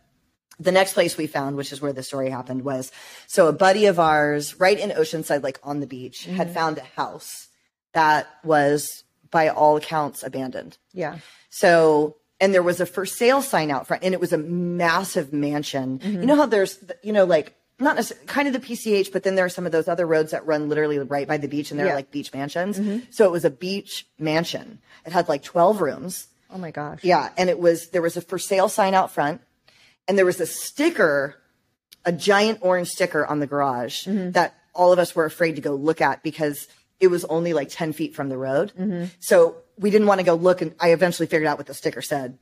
the 0.58 0.72
next 0.72 0.94
place 0.94 1.16
we 1.16 1.26
found, 1.26 1.56
which 1.56 1.72
is 1.72 1.80
where 1.80 1.92
the 1.92 2.02
story 2.02 2.30
happened, 2.30 2.62
was 2.62 2.90
so 3.26 3.48
a 3.48 3.52
buddy 3.52 3.86
of 3.86 3.98
ours, 4.00 4.58
right 4.58 4.78
in 4.78 4.90
Oceanside, 4.90 5.42
like 5.42 5.58
on 5.62 5.80
the 5.80 5.86
beach, 5.86 6.24
had 6.24 6.46
mm-hmm. 6.46 6.54
found 6.54 6.78
a 6.78 6.84
house 7.00 7.48
that 7.92 8.26
was, 8.44 9.04
by 9.30 9.48
all 9.48 9.76
accounts, 9.76 10.22
abandoned. 10.22 10.78
Yeah. 10.92 11.18
So, 11.50 12.16
and 12.40 12.54
there 12.54 12.62
was 12.62 12.80
a 12.80 12.86
for 12.86 13.06
sale 13.06 13.42
sign 13.42 13.70
out 13.70 13.86
front, 13.86 14.02
and 14.02 14.14
it 14.14 14.20
was 14.20 14.32
a 14.32 14.38
massive 14.38 15.32
mansion. 15.32 15.98
Mm-hmm. 15.98 16.20
You 16.20 16.26
know 16.26 16.36
how 16.36 16.46
there's, 16.46 16.78
you 17.02 17.12
know, 17.12 17.24
like 17.24 17.54
not 17.78 17.96
necessarily 17.96 18.26
kind 18.26 18.48
of 18.48 18.54
the 18.54 18.60
PCH, 18.60 19.12
but 19.12 19.22
then 19.22 19.34
there 19.34 19.44
are 19.44 19.50
some 19.50 19.66
of 19.66 19.72
those 19.72 19.88
other 19.88 20.06
roads 20.06 20.30
that 20.30 20.46
run 20.46 20.68
literally 20.68 20.98
right 20.98 21.28
by 21.28 21.36
the 21.36 21.48
beach, 21.48 21.70
and 21.70 21.78
they're 21.78 21.88
Yeah. 21.88 21.94
like 21.94 22.10
beach 22.10 22.32
mansions. 22.32 22.78
Mm-hmm. 22.78 23.10
So 23.10 23.26
it 23.26 23.32
was 23.32 23.44
a 23.44 23.50
beach 23.50 24.06
mansion. 24.18 24.78
It 25.04 25.12
had 25.12 25.28
like 25.28 25.42
12 25.42 25.80
rooms. 25.80 26.28
Oh 26.50 26.58
my 26.58 26.70
gosh. 26.70 27.00
Yeah, 27.02 27.30
and 27.36 27.50
it 27.50 27.58
was 27.58 27.90
there 27.90 28.02
was 28.02 28.16
a 28.16 28.20
for 28.20 28.38
sale 28.38 28.68
sign 28.68 28.94
out 28.94 29.10
front, 29.12 29.40
and 30.08 30.16
there 30.16 30.24
was 30.24 30.40
a 30.40 30.46
sticker, 30.46 31.36
a 32.04 32.12
giant 32.12 32.60
orange 32.62 32.88
sticker 32.88 33.26
on 33.26 33.40
the 33.40 33.46
garage 33.46 34.06
mm-hmm. 34.06 34.30
that 34.30 34.54
all 34.74 34.92
of 34.92 34.98
us 34.98 35.14
were 35.14 35.24
afraid 35.24 35.56
to 35.56 35.62
go 35.62 35.74
look 35.74 36.00
at 36.00 36.22
because 36.22 36.68
it 37.00 37.08
was 37.08 37.24
only 37.26 37.52
like 37.52 37.68
ten 37.68 37.92
feet 37.92 38.14
from 38.14 38.28
the 38.28 38.38
road. 38.38 38.72
Mm-hmm. 38.78 39.06
So 39.20 39.56
we 39.78 39.90
didn't 39.90 40.06
want 40.06 40.20
to 40.20 40.24
go 40.24 40.34
look, 40.34 40.62
and 40.62 40.74
I 40.80 40.92
eventually 40.92 41.26
figured 41.26 41.46
out 41.46 41.58
what 41.58 41.66
the 41.66 41.74
sticker 41.74 42.00
said. 42.00 42.38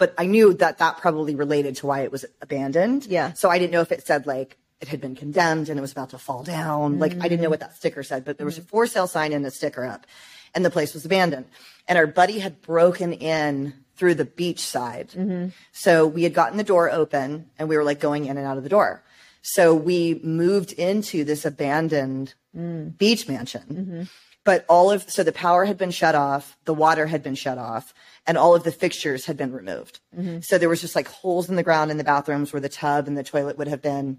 But 0.00 0.14
I 0.16 0.24
knew 0.24 0.54
that 0.54 0.78
that 0.78 0.96
probably 0.96 1.34
related 1.34 1.76
to 1.76 1.86
why 1.86 2.00
it 2.00 2.10
was 2.10 2.24
abandoned. 2.40 3.04
Yeah. 3.04 3.34
So 3.34 3.50
I 3.50 3.58
didn't 3.58 3.72
know 3.72 3.82
if 3.82 3.92
it 3.92 4.06
said 4.06 4.26
like 4.26 4.56
it 4.80 4.88
had 4.88 4.98
been 4.98 5.14
condemned 5.14 5.68
and 5.68 5.78
it 5.78 5.82
was 5.82 5.92
about 5.92 6.10
to 6.10 6.18
fall 6.18 6.42
down. 6.42 6.98
Like 6.98 7.12
I 7.20 7.28
didn't 7.28 7.42
know 7.42 7.48
mm. 7.48 7.50
what 7.50 7.60
that 7.60 7.76
sticker 7.76 8.02
said, 8.02 8.24
but 8.24 8.38
there 8.38 8.46
was 8.46 8.56
a 8.56 8.62
mm. 8.62 8.68
for 8.68 8.86
sale 8.86 9.06
sign 9.06 9.34
and 9.34 9.44
a 9.44 9.50
sticker 9.50 9.84
up, 9.84 10.06
and 10.54 10.64
the 10.64 10.70
place 10.70 10.94
was 10.94 11.04
abandoned. 11.04 11.44
And 11.86 11.98
our 11.98 12.06
buddy 12.06 12.38
had 12.38 12.62
broken 12.62 13.12
in 13.12 13.74
through 13.94 14.14
the 14.14 14.24
beach 14.24 14.60
side. 14.60 15.10
Mm-hmm. 15.10 15.48
So 15.72 16.06
we 16.06 16.22
had 16.22 16.32
gotten 16.32 16.56
the 16.56 16.64
door 16.64 16.90
open 16.90 17.50
and 17.58 17.68
we 17.68 17.76
were 17.76 17.84
like 17.84 18.00
going 18.00 18.24
in 18.24 18.38
and 18.38 18.46
out 18.46 18.56
of 18.56 18.62
the 18.62 18.70
door. 18.70 19.04
So 19.42 19.74
we 19.74 20.18
moved 20.24 20.72
into 20.72 21.24
this 21.24 21.44
abandoned 21.44 22.32
mm. 22.56 22.96
beach 22.96 23.28
mansion. 23.28 23.62
Mm-hmm. 23.70 24.02
But 24.44 24.64
all 24.68 24.90
of 24.90 25.10
so 25.10 25.22
the 25.22 25.32
power 25.32 25.64
had 25.66 25.76
been 25.76 25.90
shut 25.90 26.14
off, 26.14 26.56
the 26.64 26.72
water 26.74 27.06
had 27.06 27.22
been 27.22 27.34
shut 27.34 27.58
off, 27.58 27.92
and 28.26 28.38
all 28.38 28.54
of 28.54 28.64
the 28.64 28.72
fixtures 28.72 29.26
had 29.26 29.36
been 29.36 29.52
removed. 29.52 30.00
Mm-hmm. 30.16 30.40
So 30.40 30.56
there 30.56 30.68
was 30.70 30.80
just 30.80 30.94
like 30.96 31.08
holes 31.08 31.50
in 31.50 31.56
the 31.56 31.62
ground 31.62 31.90
in 31.90 31.98
the 31.98 32.04
bathrooms 32.04 32.52
where 32.52 32.60
the 32.60 32.68
tub 32.70 33.06
and 33.06 33.18
the 33.18 33.22
toilet 33.22 33.58
would 33.58 33.68
have 33.68 33.82
been. 33.82 34.16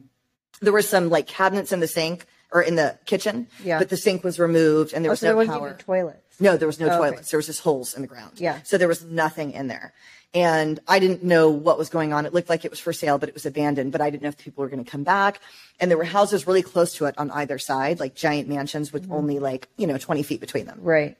There 0.61 0.73
were 0.73 0.83
some 0.83 1.09
like 1.09 1.25
cabinets 1.25 1.71
in 1.71 1.79
the 1.79 1.87
sink 1.87 2.25
or 2.51 2.61
in 2.61 2.75
the 2.75 2.99
kitchen, 3.05 3.47
Yeah. 3.63 3.79
but 3.79 3.89
the 3.89 3.97
sink 3.97 4.23
was 4.23 4.37
removed 4.37 4.93
and 4.93 5.03
there 5.03 5.09
Oh, 5.09 5.13
was 5.13 5.21
so 5.21 5.25
there 5.27 5.33
no 5.33 5.37
wasn't 5.37 5.57
power. 5.57 5.77
toilets. 5.79 6.39
No, 6.39 6.55
there 6.57 6.67
was 6.67 6.79
no 6.79 6.87
Oh, 6.87 6.89
okay. 6.89 6.97
toilets. 7.11 7.31
There 7.31 7.37
was 7.37 7.47
just 7.47 7.61
holes 7.61 7.95
in 7.95 8.01
the 8.01 8.07
ground. 8.07 8.33
Yeah. 8.35 8.59
So 8.63 8.77
there 8.77 8.87
was 8.87 9.03
nothing 9.03 9.51
in 9.53 9.67
there. 9.67 9.93
And 10.33 10.79
I 10.87 10.99
didn't 10.99 11.23
know 11.23 11.49
what 11.49 11.77
was 11.77 11.89
going 11.89 12.13
on. 12.13 12.25
It 12.25 12.33
looked 12.33 12.49
like 12.49 12.63
it 12.63 12.71
was 12.71 12.79
for 12.79 12.93
sale, 12.93 13.17
but 13.17 13.27
it 13.27 13.35
was 13.35 13.45
abandoned. 13.45 13.91
But 13.91 13.99
I 13.99 14.09
didn't 14.09 14.23
know 14.23 14.29
if 14.29 14.37
people 14.37 14.61
were 14.61 14.69
going 14.69 14.83
to 14.83 14.89
come 14.89 15.03
back. 15.03 15.41
And 15.79 15.91
there 15.91 15.97
were 15.97 16.05
houses 16.05 16.47
really 16.47 16.61
close 16.61 16.95
to 16.95 17.05
it 17.05 17.15
on 17.17 17.29
either 17.31 17.59
side, 17.59 17.99
like 17.99 18.15
giant 18.15 18.47
mansions 18.47 18.93
with 18.93 19.03
mm-hmm. 19.03 19.13
only 19.13 19.39
like, 19.39 19.67
you 19.75 19.87
know, 19.87 19.97
20 19.97 20.23
feet 20.23 20.39
between 20.39 20.67
them. 20.67 20.79
Right. 20.81 21.17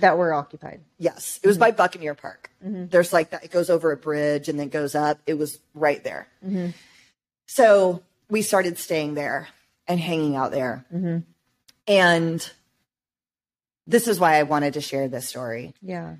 That 0.00 0.18
were 0.18 0.32
occupied. 0.32 0.80
Yes. 0.98 1.38
It 1.42 1.46
was 1.46 1.56
mm-hmm. 1.56 1.66
by 1.66 1.70
Buccaneer 1.72 2.14
Park. 2.14 2.50
Mm-hmm. 2.64 2.86
There's 2.88 3.12
like 3.12 3.30
that, 3.30 3.44
it 3.44 3.50
goes 3.52 3.70
over 3.70 3.92
a 3.92 3.96
bridge 3.96 4.48
and 4.48 4.58
then 4.58 4.68
goes 4.70 4.94
up. 4.94 5.20
It 5.26 5.34
was 5.34 5.58
right 5.74 6.02
there. 6.02 6.26
So 7.46 8.02
we 8.28 8.42
started 8.42 8.76
staying 8.78 9.14
there 9.14 9.48
and 9.86 10.00
hanging 10.00 10.34
out 10.34 10.50
there. 10.50 10.84
And 11.86 12.50
this 13.86 14.06
is 14.06 14.20
why 14.20 14.34
I 14.34 14.42
wanted 14.42 14.74
to 14.74 14.80
share 14.80 15.08
this 15.08 15.28
story. 15.28 15.74
Yeah. 15.80 16.16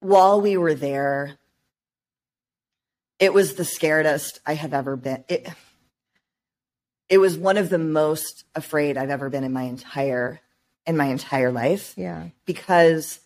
while 0.00 0.40
we 0.40 0.56
were 0.56 0.74
there, 0.74 1.36
it 3.18 3.32
was 3.34 3.54
the 3.54 3.62
scaredest 3.64 4.38
I 4.46 4.54
have 4.54 4.72
ever 4.74 4.96
been. 4.96 5.24
It, 5.28 5.48
it 7.08 7.18
was 7.18 7.36
one 7.38 7.56
of 7.56 7.68
the 7.70 7.78
most 7.78 8.44
afraid 8.54 8.96
I've 8.96 9.10
ever 9.10 9.28
been 9.30 9.44
in 9.44 9.52
my 9.52 9.62
entire 9.62 10.40
in 10.86 10.96
my 10.96 11.06
entire 11.06 11.52
life 11.52 11.92
Yeah. 11.96 12.28
because 12.46 13.20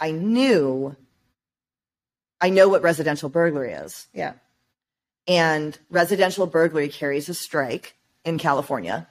I 0.00 0.10
knew 0.10 0.96
I 2.40 2.50
know 2.50 2.68
what 2.68 2.82
residential 2.82 3.28
burglary 3.28 3.72
is. 3.72 4.08
Yeah. 4.12 4.34
And 5.28 5.78
residential 5.90 6.46
burglary 6.46 6.88
carries 6.88 7.28
a 7.28 7.34
strike 7.34 7.94
in 8.24 8.38
California. 8.38 9.06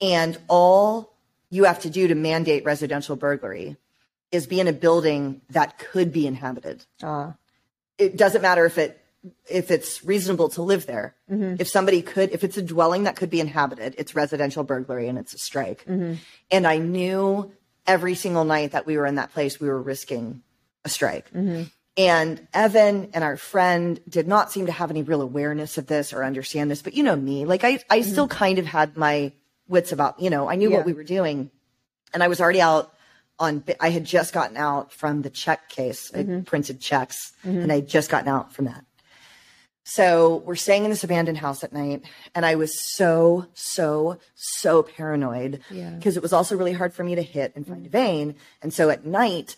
And 0.00 0.38
all 0.48 1.14
you 1.48 1.64
have 1.64 1.80
to 1.80 1.90
do 1.90 2.08
to 2.08 2.14
mandate 2.14 2.64
residential 2.64 3.16
burglary 3.16 3.76
is 4.30 4.46
be 4.46 4.60
in 4.60 4.68
a 4.68 4.72
building 4.72 5.40
that 5.50 5.78
could 5.78 6.12
be 6.12 6.26
inhabited. 6.26 6.84
Uh, 7.02 7.32
It 7.98 8.16
doesn't 8.16 8.42
matter 8.42 8.64
if 8.66 8.78
it 8.78 9.00
if 9.48 9.70
it's 9.70 10.04
reasonable 10.04 10.50
to 10.50 10.62
live 10.62 10.86
there. 10.86 11.14
Mm-hmm. 11.30 11.56
If 11.58 11.68
somebody 11.68 12.02
could, 12.02 12.30
if 12.32 12.44
it's 12.44 12.58
a 12.58 12.62
dwelling 12.62 13.04
that 13.04 13.16
could 13.16 13.30
be 13.30 13.40
inhabited, 13.40 13.94
it's 13.96 14.14
residential 14.14 14.64
burglary 14.64 15.08
and 15.08 15.18
it's 15.18 15.32
a 15.32 15.38
strike. 15.38 15.84
Mm-hmm. 15.86 16.14
And 16.50 16.66
I 16.66 16.76
knew 16.78 17.50
every 17.86 18.14
single 18.16 18.44
night 18.44 18.72
that 18.72 18.86
we 18.86 18.96
were 18.98 19.06
in 19.06 19.14
that 19.14 19.32
place, 19.32 19.58
we 19.58 19.68
were 19.68 19.80
risking 19.80 20.42
a 20.84 20.88
strike. 20.90 21.32
Mm-hmm. 21.32 21.64
And 21.96 22.46
Evan 22.52 23.10
and 23.14 23.22
our 23.22 23.36
friend 23.36 24.00
did 24.08 24.26
not 24.26 24.50
seem 24.50 24.66
to 24.66 24.72
have 24.72 24.90
any 24.90 25.02
real 25.02 25.22
awareness 25.22 25.78
of 25.78 25.86
this 25.86 26.12
or 26.12 26.24
understand 26.24 26.70
this. 26.70 26.82
But 26.82 26.94
you 26.94 27.02
know 27.02 27.16
me, 27.16 27.44
like 27.46 27.64
I, 27.64 27.78
I 27.88 28.00
still 28.02 28.26
kind 28.28 28.58
of 28.58 28.66
had 28.66 28.96
my 28.96 29.32
wits 29.68 29.92
about, 29.92 30.20
you 30.20 30.28
know, 30.28 30.50
I 30.50 30.56
knew 30.56 30.70
Yeah. 30.70 30.78
what 30.78 30.86
we 30.86 30.92
were 30.92 31.04
doing. 31.04 31.50
And 32.12 32.22
I 32.22 32.28
was 32.28 32.40
already 32.40 32.60
out 32.60 32.92
on, 33.38 33.64
I 33.80 33.90
had 33.90 34.04
just 34.04 34.32
gotten 34.32 34.56
out 34.56 34.92
from 34.92 35.22
the 35.22 35.30
check 35.30 35.68
case. 35.68 36.10
I 36.14 36.18
mm-hmm. 36.18 36.42
printed 36.42 36.80
checks 36.80 37.32
mm-hmm. 37.44 37.58
and 37.58 37.72
I 37.72 37.76
had 37.76 37.88
just 37.88 38.10
gotten 38.10 38.28
out 38.28 38.52
from 38.52 38.66
that. 38.66 38.84
So 39.84 40.42
we're 40.46 40.54
staying 40.56 40.84
in 40.84 40.90
this 40.90 41.04
abandoned 41.04 41.36
house 41.36 41.62
at 41.62 41.74
night, 41.74 42.04
and 42.34 42.46
I 42.46 42.54
was 42.54 42.80
so, 42.80 43.46
so, 43.52 44.18
so 44.34 44.82
paranoid 44.82 45.60
Yeah. 45.70 45.90
because 45.90 46.16
it 46.16 46.22
was 46.22 46.32
also 46.32 46.56
really 46.56 46.72
hard 46.72 46.94
for 46.94 47.04
me 47.04 47.16
to 47.16 47.22
hit 47.22 47.52
and 47.54 47.66
find 47.66 47.84
a 47.84 47.90
mm-hmm. 47.90 47.92
vein. 47.92 48.34
And 48.62 48.72
so 48.72 48.88
at 48.88 49.04
night, 49.04 49.56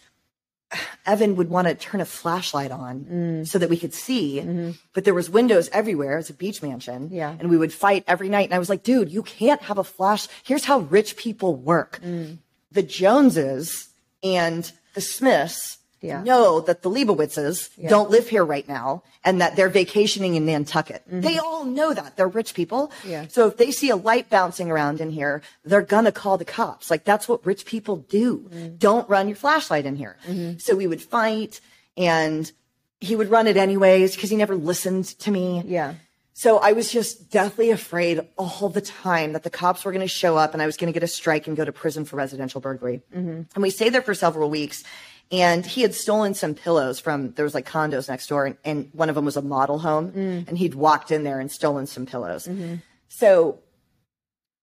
Evan 1.07 1.37
would 1.37 1.49
want 1.49 1.69
to 1.69 1.75
turn 1.75 2.01
a 2.01 2.05
flashlight 2.05 2.73
on 2.73 3.05
mm. 3.05 3.47
so 3.47 3.59
that 3.59 3.71
we 3.71 3.77
could 3.77 3.95
see, 3.95 4.75
but 4.93 5.05
there 5.05 5.15
was 5.15 5.31
windows 5.31 5.69
everywhere. 5.73 6.19
It's 6.19 6.31
a 6.31 6.35
beach 6.35 6.61
mansion, 6.61 7.09
Yeah. 7.13 7.37
and 7.39 7.49
we 7.49 7.57
would 7.57 7.73
fight 7.73 8.03
every 8.09 8.29
night. 8.29 8.47
And 8.47 8.55
I 8.55 8.59
was 8.59 8.69
like, 8.69 8.83
"Dude, 8.83 9.13
you 9.13 9.23
can't 9.23 9.63
have 9.63 9.79
a 9.79 9.85
flash. 9.85 10.27
Here's 10.43 10.65
how 10.65 10.81
rich 10.81 11.17
people 11.17 11.55
work: 11.55 12.01
mm. 12.03 12.39
The 12.77 12.83
Joneses 12.85 13.89
and 14.23 14.71
the 14.95 15.01
Smiths." 15.01 15.79
Yeah. 16.03 16.23
know 16.23 16.61
that 16.61 16.83
the 16.83 16.91
Leibowitzes 16.91 17.71
don't 17.89 18.11
live 18.11 18.29
here 18.29 18.45
right 18.45 18.69
now 18.69 19.03
and 19.25 19.41
that 19.41 19.57
they're 19.57 19.71
vacationing 19.71 20.37
in 20.37 20.47
Nantucket. 20.47 21.03
Mm-hmm. 21.09 21.23
They 21.23 21.39
all 21.39 21.65
know 21.65 21.93
that. 21.95 22.17
They're 22.17 22.29
rich 22.29 22.55
people. 22.55 22.93
Yeah. 23.05 23.27
So 23.29 23.49
if 23.49 23.57
they 23.57 23.73
see 23.73 23.91
a 23.91 23.97
light 23.97 24.31
bouncing 24.31 24.71
around 24.71 25.01
in 25.01 25.11
here, 25.11 25.43
they're 25.65 25.83
gonna 25.83 26.13
call 26.13 26.39
the 26.39 26.45
cops. 26.45 26.91
Like 26.93 27.03
that's 27.03 27.29
what 27.29 27.45
rich 27.45 27.65
people 27.67 27.97
do. 27.97 28.39
Mm-hmm. 28.39 28.77
Don't 28.77 29.09
run 29.09 29.27
your 29.27 29.37
flashlight 29.37 29.85
in 29.85 29.97
here. 29.97 30.17
Mm-hmm. 30.29 30.59
So 30.59 30.77
we 30.77 30.87
would 30.87 31.03
fight 31.03 31.61
and 31.97 32.53
he 33.01 33.17
would 33.17 33.31
run 33.31 33.49
it 33.49 33.57
anyways 33.57 34.15
because 34.15 34.31
he 34.31 34.37
never 34.37 34.55
listened 34.55 35.07
to 35.25 35.31
me. 35.33 35.63
yeah. 35.67 35.95
So 36.39 36.59
I 36.59 36.73
was 36.73 36.93
just 36.93 37.31
deathly 37.31 37.71
afraid 37.71 38.21
all 38.37 38.69
the 38.69 38.83
time 38.83 39.33
that 39.33 39.43
the 39.43 39.49
cops 39.49 39.87
were 39.87 39.91
going 39.91 40.03
to 40.03 40.07
show 40.07 40.37
up 40.37 40.53
and 40.53 40.63
I 40.63 40.67
was 40.67 40.77
going 40.77 40.93
to 40.93 40.93
get 40.93 41.03
a 41.03 41.09
strike 41.09 41.47
and 41.47 41.57
go 41.57 41.65
to 41.65 41.73
prison 41.73 42.05
for 42.05 42.17
residential 42.17 42.61
burglary. 42.61 43.01
Mm-hmm. 43.11 43.43
And 43.55 43.63
we 43.63 43.71
stayed 43.71 43.95
there 43.95 44.03
for 44.03 44.13
several 44.13 44.51
weeks. 44.51 44.85
And 45.33 45.65
he 45.65 45.81
had 45.81 45.95
stolen 45.95 46.35
some 46.35 46.55
pillows 46.55 47.01
from 47.01 47.33
there 47.33 47.45
was 47.45 47.55
like 47.55 47.67
condos 47.67 48.11
next 48.11 48.27
door, 48.27 48.45
and, 48.45 48.57
and 48.67 48.91
one 48.93 49.09
of 49.09 49.15
them 49.15 49.25
was 49.25 49.39
a 49.39 49.43
model 49.43 49.79
home, 49.79 50.13
mm. 50.13 50.47
and 50.47 50.57
he'd 50.57 50.75
walked 50.75 51.11
in 51.11 51.25
there 51.25 51.41
and 51.41 51.51
stolen 51.51 51.87
some 51.87 52.07
pillows. 52.07 52.47
Mm-hmm. 52.47 52.77
So 53.09 53.59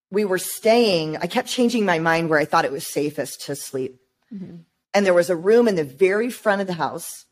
we 0.10 0.24
were 0.24 0.38
staying. 0.38 1.18
I 1.18 1.28
kept 1.28 1.50
changing 1.50 1.86
my 1.86 2.00
mind 2.00 2.30
where 2.30 2.40
I 2.40 2.46
thought 2.46 2.64
it 2.64 2.72
was 2.72 2.88
safest 2.88 3.42
to 3.48 3.58
sleep. 3.58 4.00
Mm-hmm. 4.34 4.58
And 4.94 5.06
there 5.06 5.14
was 5.14 5.30
a 5.30 5.36
room 5.36 5.68
in 5.68 5.76
the 5.76 5.84
very 5.84 6.30
front 6.30 6.62
of 6.62 6.68
the 6.68 6.74
house 6.74 7.26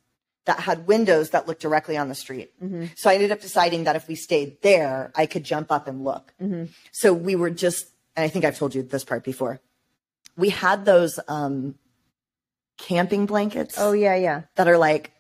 that 0.46 0.60
had 0.62 0.88
windows 0.88 1.30
that 1.32 1.48
looked 1.48 1.62
directly 1.62 1.98
on 1.98 2.10
the 2.10 2.16
street. 2.16 2.52
Mm-hmm. 2.62 2.86
So 2.96 3.10
I 3.10 3.16
ended 3.16 3.32
up 3.32 3.42
deciding 3.42 3.84
that 3.84 3.96
if 3.96 4.08
we 4.08 4.16
stayed 4.16 4.62
there, 4.62 5.12
I 5.16 5.26
could 5.26 5.44
jump 5.44 5.72
up 5.72 5.88
and 5.88 6.04
look. 6.04 6.34
Mm-hmm. 6.42 6.66
So 6.92 7.14
we 7.14 7.36
were 7.36 7.52
just, 7.52 7.86
and 8.16 8.24
I 8.24 8.28
think 8.28 8.46
I've 8.46 8.58
told 8.58 8.74
you 8.74 8.82
this 8.82 9.04
part 9.04 9.24
before. 9.24 9.60
We 10.36 10.50
had 10.50 10.86
those 10.86 11.20
um, 11.28 11.76
camping 12.78 13.28
blankets 13.28 13.76
Oh 13.78 13.92
yeah. 13.92 14.16
Yeah. 14.16 14.42
that 14.56 14.68
are 14.68 14.78
like 14.78 15.12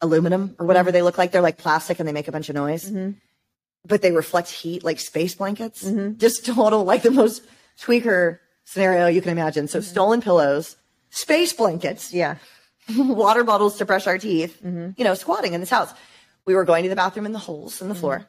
aluminum 0.00 0.56
or 0.58 0.66
whatever 0.66 0.88
mm-hmm. 0.88 0.94
they 0.94 1.02
look 1.02 1.18
like. 1.18 1.32
They're 1.32 1.42
like 1.42 1.58
plastic 1.58 1.98
and 1.98 2.08
they 2.08 2.12
make 2.12 2.28
a 2.28 2.32
bunch 2.32 2.48
of 2.48 2.54
noise, 2.54 2.90
but 3.84 4.00
they 4.00 4.12
reflect 4.12 4.48
heat 4.48 4.82
like 4.82 4.98
space 4.98 5.34
blankets. 5.34 5.82
Just 6.16 6.46
total, 6.46 6.84
like 6.84 7.02
the 7.02 7.10
most 7.10 7.42
tweaker 7.78 8.38
scenario 8.64 9.08
you 9.08 9.20
can 9.20 9.30
imagine. 9.30 9.68
So 9.68 9.80
stolen 9.80 10.20
pillows, 10.22 10.76
space 11.10 11.52
blankets, 11.52 12.14
Yeah. 12.14 12.36
water 12.96 13.44
bottles 13.44 13.78
to 13.78 13.84
brush 13.84 14.06
our 14.06 14.18
teeth, 14.18 14.58
you 14.62 14.94
know, 14.98 15.14
squatting 15.14 15.54
in 15.54 15.60
this 15.60 15.70
house. 15.70 15.92
We 16.44 16.54
were 16.54 16.64
going 16.64 16.82
to 16.84 16.88
the 16.88 16.96
bathroom 16.96 17.26
in 17.26 17.32
the 17.32 17.38
holes 17.38 17.82
in 17.82 17.88
the 17.88 17.94
floor. 17.94 18.26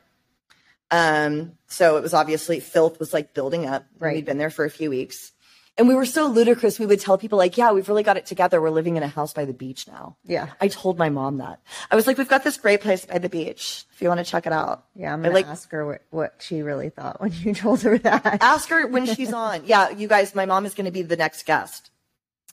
Um, 0.92 1.54
so 1.68 1.98
it 1.98 2.04
was 2.04 2.13
obviously 2.13 2.60
filth 2.60 3.00
was 3.00 3.13
like 3.13 3.34
building 3.34 3.66
up. 3.66 3.86
Right. 4.00 4.16
We'd 4.16 4.25
been 4.25 4.38
there 4.38 4.50
for 4.50 4.66
a 4.66 4.70
few 4.70 4.89
weeks. 4.89 5.32
And 5.78 5.88
we 5.88 5.96
were 5.96 6.06
so 6.06 6.28
ludicrous. 6.28 6.78
We 6.78 6.86
would 6.86 7.00
tell 7.00 7.18
people 7.18 7.38
like, 7.38 7.58
yeah, 7.58 7.72
we've 7.72 7.88
really 7.88 8.04
got 8.04 8.18
it 8.18 8.25
together. 8.25 8.60
We're 8.62 8.70
living 8.70 8.98
in 8.98 9.04
a 9.04 9.08
house 9.08 9.32
by 9.32 9.46
the 9.46 9.54
beach 9.54 9.88
now. 9.88 10.18
Yeah. 10.25 10.50
I 10.60 10.68
told 10.68 10.98
my 10.98 11.08
mom 11.08 11.38
that. 11.38 11.62
I 11.89 11.96
was 11.96 12.06
like, 12.06 12.18
we've 12.18 12.28
got 12.28 12.44
this 12.44 12.58
great 12.58 12.82
place 12.82 13.06
by 13.06 13.20
the 13.20 13.30
beach. 13.30 13.86
If 13.94 14.01
you 14.01 14.10
want 14.10 14.18
to 14.18 14.30
check 14.30 14.46
it 14.46 14.51
out. 14.51 14.84
Yeah, 14.94 15.13
I'm 15.13 15.24
I 15.24 15.30
gonna 15.30 15.48
ask 15.48 15.72
her 15.72 15.86
what, 15.86 16.01
what 16.10 16.36
she 16.39 16.63
really 16.63 16.89
thought 16.89 17.22
when 17.22 17.32
you 17.32 17.54
told 17.56 17.82
her 17.84 17.98
that. 18.00 18.44
ask 18.44 18.68
her 18.70 18.88
when 18.88 19.06
she's 19.06 19.32
on. 19.46 19.62
Yeah, 19.66 19.92
you 19.92 20.10
guys, 20.10 20.36
my 20.36 20.46
mom 20.46 20.66
is 20.66 20.74
going 20.74 20.86
to 20.86 20.92
be 20.92 21.04
the 21.04 21.16
next 21.16 21.46
guest. 21.46 21.92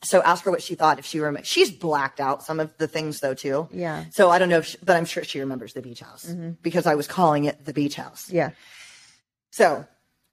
So 0.03 0.23
ask 0.23 0.45
her 0.45 0.51
what 0.51 0.63
she 0.63 0.75
thought 0.75 0.99
if 0.99 1.07
she 1.07 1.21
remembers. 1.21 1.49
She's 1.49 1.71
blacked 1.71 2.21
out 2.21 2.43
some 2.43 2.61
of 2.61 2.77
the 2.79 2.87
things 2.87 3.21
though 3.21 3.35
too. 3.35 3.69
Yeah. 3.73 4.05
So 4.11 4.31
I 4.31 4.39
don't 4.39 4.49
know 4.49 4.59
if, 4.59 4.67
she, 4.67 4.79
but 4.85 4.97
I'm 4.97 5.07
sure 5.07 5.25
she 5.25 5.41
remembers 5.41 5.73
the 5.73 5.83
beach 5.83 6.01
house 6.01 6.33
because 6.63 6.87
I 6.87 6.95
was 6.95 7.07
calling 7.07 7.45
it 7.45 7.65
the 7.65 7.73
beach 7.73 7.97
house. 7.97 8.31
Yeah. 8.31 8.51
So 9.51 9.87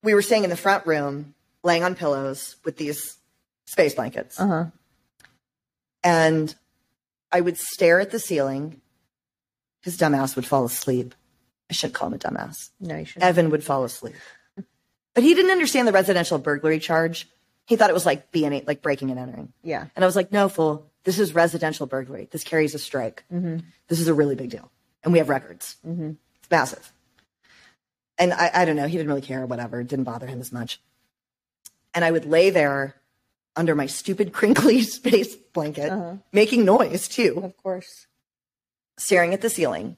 we 0.03 0.13
were 0.13 0.21
staying 0.21 0.43
in 0.43 0.49
the 0.49 0.57
front 0.57 0.85
room, 0.85 1.33
laying 1.63 1.83
on 1.83 1.95
pillows 1.95 2.57
with 2.65 2.77
these 2.77 3.17
space 3.65 3.95
blankets. 3.95 4.39
Uh 4.39 4.47
huh. 4.47 4.65
And 6.03 6.53
I 7.31 7.39
would 7.39 7.57
stare 7.57 7.99
at 8.01 8.11
the 8.11 8.19
ceiling. 8.19 8.81
His 9.81 9.97
dumbass 9.97 10.35
would 10.35 10.45
fall 10.45 10.65
asleep. 10.65 11.15
I 11.69 11.73
shouldn't 11.73 11.95
call 11.95 12.09
him 12.09 12.15
a 12.15 12.17
dumbass. 12.17 12.69
No, 12.79 12.97
you 12.97 13.05
shouldn't. 13.05 13.23
Evan 13.23 13.49
would 13.49 13.63
fall 13.63 13.85
asleep. 13.85 14.15
But 15.15 15.23
he 15.23 15.33
didn't 15.33 15.51
understand 15.51 15.87
the 15.87 15.93
residential 15.93 16.37
burglary 16.37 16.79
charge. 16.79 17.27
He 17.65 17.75
thought 17.75 17.89
it 17.89 17.93
was 17.93 18.05
like 18.05 18.31
being 18.31 18.63
like 18.67 18.81
breaking 18.81 19.09
and 19.09 19.19
entering. 19.19 19.53
Yeah. 19.63 19.85
And 19.95 20.03
I 20.03 20.05
was 20.05 20.15
like, 20.15 20.31
no, 20.31 20.49
fool. 20.49 20.89
This 21.03 21.19
is 21.19 21.33
residential 21.33 21.85
burglary. 21.85 22.27
This 22.31 22.43
carries 22.43 22.75
a 22.75 22.79
strike. 22.79 23.23
Mm-hmm. 23.31 23.57
This 23.87 23.99
is 23.99 24.07
a 24.07 24.13
really 24.13 24.35
big 24.35 24.49
deal. 24.49 24.71
And 25.03 25.11
we 25.11 25.19
have 25.19 25.29
records. 25.29 25.77
Mm-hmm. 25.85 26.11
It's 26.39 26.51
massive. 26.51 26.91
And 28.17 28.33
I, 28.33 28.51
I 28.53 28.65
don't 28.65 28.75
know. 28.75 28.87
He 28.87 28.97
didn't 28.97 29.07
really 29.09 29.21
care, 29.21 29.45
whatever. 29.45 29.81
It 29.81 29.87
didn't 29.87 30.05
bother 30.05 30.27
him 30.27 30.39
as 30.39 30.51
much. 30.51 30.79
And 31.93 32.05
I 32.05 32.11
would 32.11 32.25
lay 32.25 32.49
there 32.49 32.95
under 33.55 33.75
my 33.75 33.85
stupid 33.85 34.33
crinkly 34.39 34.81
space 34.81 35.35
blanket, 35.35 35.91
uh-huh. 35.91 36.15
making 36.31 36.65
noise 36.65 37.07
too 37.07 37.41
Of 37.43 37.57
course. 37.57 38.07
staring 38.97 39.33
at 39.33 39.41
the 39.41 39.49
ceiling 39.49 39.97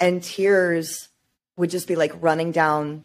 and 0.00 0.22
tears 0.22 1.08
would 1.56 1.70
just 1.70 1.88
be 1.88 1.96
like 1.96 2.12
running 2.20 2.52
down 2.52 3.04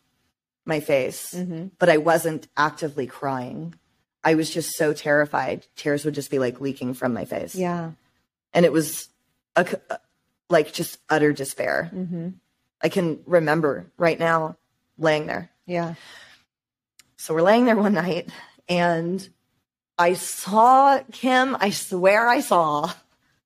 my 0.66 0.80
face 0.80 1.34
mm-hmm. 1.34 1.68
but 1.80 1.90
i 1.90 1.98
wasn't 1.98 2.48
actively 2.56 3.06
crying 3.08 3.76
i 4.24 4.36
was 4.36 4.50
just 4.50 4.76
so 4.76 4.94
terrified 4.94 5.66
tears 5.76 6.06
would 6.06 6.16
just 6.16 6.32
be 6.32 6.40
like 6.40 6.62
leaking 6.62 6.94
from 6.94 7.14
my 7.14 7.26
face 7.26 7.56
Yeah. 7.56 7.92
and 8.54 8.66
it 8.66 8.72
was 8.72 9.10
a, 9.56 9.66
like 10.50 10.74
just 10.74 11.00
utter 11.10 11.34
despair 11.34 11.90
mm-hmm. 11.94 12.30
i 12.82 12.90
can 12.90 13.20
remember 13.26 13.92
right 13.98 14.20
now 14.20 14.58
laying 14.98 15.28
there 15.28 15.50
Yeah. 15.66 15.96
so 17.18 17.34
we're 17.34 17.42
laying 17.42 17.66
there 17.66 17.76
one 17.78 17.94
night 17.94 18.30
and 18.70 19.28
I 19.98 20.14
saw 20.14 21.00
Kim. 21.12 21.56
I 21.60 21.70
swear 21.70 22.28
I 22.28 22.40
saw. 22.40 22.92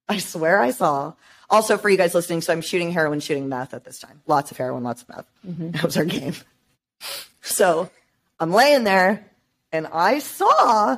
I 0.07 0.17
swear 0.19 0.62
I 0.62 0.72
saw. 0.72 1.13
Also, 1.50 1.77
for 1.77 1.89
you 1.89 1.98
guys 1.98 2.15
listening, 2.15 2.41
so 2.41 2.53
I'm 2.53 2.62
shooting 2.62 2.91
heroin, 2.91 3.19
shooting 3.19 3.50
meth 3.50 3.74
at 3.74 3.84
this 3.84 4.00
time. 4.00 4.22
Lots 4.27 4.51
of 4.51 4.57
heroin, 4.57 4.84
lots 4.84 5.01
of 5.01 5.10
meth. 5.10 5.29
Mm-hmm. 5.46 5.72
That 5.72 5.84
was 5.84 5.98
our 5.98 6.05
game. 6.05 6.36
So 7.41 7.89
I'm 8.39 8.51
laying 8.51 8.84
there 8.84 9.25
and 9.77 9.88
I 9.88 10.19
saw 10.19 10.98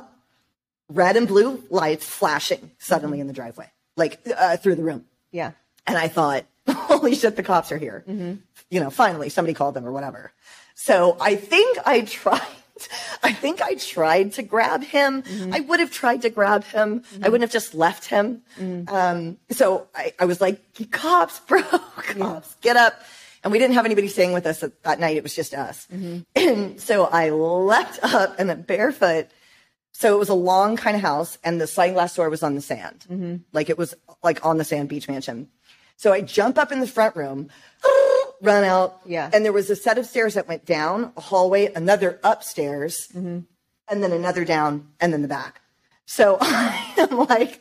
red 0.88 1.16
and 1.16 1.28
blue 1.28 1.62
lights 1.70 2.06
flashing 2.06 2.70
suddenly 2.78 3.16
mm-hmm. 3.16 3.22
in 3.22 3.26
the 3.26 3.32
driveway, 3.32 3.70
like 3.96 4.20
uh, 4.36 4.56
through 4.56 4.76
the 4.76 4.82
room. 4.82 5.04
Yeah. 5.30 5.52
And 5.86 5.98
I 5.98 6.08
thought, 6.08 6.46
holy 6.68 7.14
shit, 7.14 7.36
the 7.36 7.42
cops 7.42 7.70
are 7.72 7.78
here. 7.78 8.04
Mm-hmm. 8.08 8.34
You 8.70 8.80
know, 8.80 8.90
finally 8.90 9.28
somebody 9.28 9.54
called 9.54 9.74
them 9.74 9.86
or 9.86 9.92
whatever. 9.92 10.32
So 10.74 11.16
I 11.20 11.36
think 11.36 11.78
I 11.84 12.00
tried. 12.00 12.40
I 13.22 13.34
think 13.34 13.60
I 13.60 13.74
tried 13.74 14.32
to 14.34 14.42
grab 14.42 14.82
him. 14.82 15.22
Mm-hmm. 15.22 15.52
I 15.52 15.60
would 15.60 15.80
have 15.80 15.90
tried 15.90 16.22
to 16.22 16.30
grab 16.30 16.64
him. 16.64 17.02
I 17.22 17.28
wouldn't 17.28 17.42
have 17.42 17.52
just 17.52 17.74
left 17.74 18.06
him. 18.06 18.40
Um, 18.88 19.36
so 19.50 19.88
I, 19.94 20.14
I 20.18 20.24
was 20.24 20.40
like, 20.40 20.62
cops, 20.90 21.40
bro, 21.46 21.60
cops, 21.62 22.56
get 22.62 22.78
up. 22.78 23.02
And 23.42 23.52
we 23.52 23.58
didn't 23.58 23.74
have 23.74 23.86
anybody 23.86 24.08
staying 24.08 24.32
with 24.32 24.46
us 24.46 24.60
that, 24.60 24.82
that 24.82 25.00
night. 25.00 25.16
It 25.16 25.22
was 25.22 25.34
just 25.34 25.54
us. 25.54 25.86
Mm-hmm. 25.92 26.20
And 26.36 26.80
so 26.80 27.04
I 27.04 27.30
leapt 27.30 27.98
up 28.02 28.36
and 28.38 28.50
then 28.50 28.62
barefoot 28.62 29.28
so 30.00 30.14
it 30.14 30.18
was 30.18 30.30
a 30.30 30.34
long 30.34 30.76
kind 30.76 30.96
of 30.96 31.02
house, 31.02 31.36
and 31.44 31.60
the 31.60 31.66
sliding 31.66 31.92
glass 31.92 32.14
door 32.16 32.30
was 32.30 32.42
on 32.42 32.54
the 32.54 32.62
sand, 32.62 33.04
mm-hmm. 33.10 33.36
like 33.52 33.68
it 33.68 33.76
was 33.76 33.94
like 34.22 34.42
on 34.46 34.56
the 34.56 34.64
sand 34.64 34.88
beach 34.88 35.08
mansion. 35.08 35.48
So 35.96 36.10
I 36.10 36.22
jump 36.22 36.56
up 36.56 36.72
in 36.72 36.80
the 36.80 36.86
front 36.86 37.16
room, 37.16 37.50
run 38.40 38.64
out, 38.64 39.00
Yeah. 39.04 39.28
and 39.30 39.44
there 39.44 39.52
was 39.52 39.68
a 39.68 39.76
set 39.76 39.98
of 39.98 40.06
stairs 40.06 40.34
that 40.34 40.48
went 40.48 40.64
down 40.64 41.12
a 41.18 41.20
hallway, 41.20 41.70
another 41.74 42.18
upstairs, 42.24 43.08
mm-hmm. 43.08 43.40
and 43.88 44.02
then 44.02 44.12
another 44.12 44.46
down, 44.46 44.88
and 45.00 45.12
then 45.12 45.20
the 45.20 45.28
back. 45.28 45.60
So 46.06 46.38
I'm 46.40 47.18
like, 47.28 47.60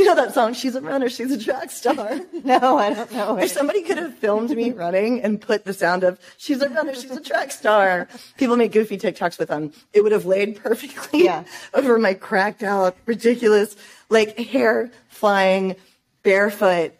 you 0.00 0.06
know 0.06 0.14
that 0.16 0.34
song, 0.34 0.54
"She's 0.54 0.74
a 0.74 0.80
Runner, 0.80 1.08
She's 1.08 1.30
a 1.30 1.38
Track 1.38 1.70
Star." 1.70 2.20
No, 2.44 2.78
I 2.78 2.94
don't 2.94 3.12
know. 3.12 3.36
If 3.38 3.50
somebody 3.52 3.82
could 3.82 3.98
have 3.98 4.14
filmed 4.16 4.50
me 4.50 4.70
running 4.72 5.20
and 5.22 5.40
put 5.40 5.64
the 5.64 5.74
sound 5.74 6.02
of 6.04 6.18
"She's 6.38 6.60
a 6.62 6.68
runner, 6.68 6.94
she's 6.94 7.10
a 7.10 7.20
track 7.20 7.52
star," 7.52 8.08
people 8.38 8.56
make 8.56 8.72
goofy 8.72 8.96
TikToks 8.98 9.38
with 9.38 9.48
them. 9.48 9.72
It 9.92 10.02
would 10.02 10.12
have 10.12 10.24
laid 10.24 10.56
perfectly 10.56 11.24
Yeah. 11.24 11.44
over 11.74 11.98
my 11.98 12.14
cracked 12.14 12.62
out, 12.62 12.96
ridiculous, 13.06 13.76
like 14.08 14.36
hair 14.38 14.90
flying, 15.08 15.76
barefoot, 16.22 16.92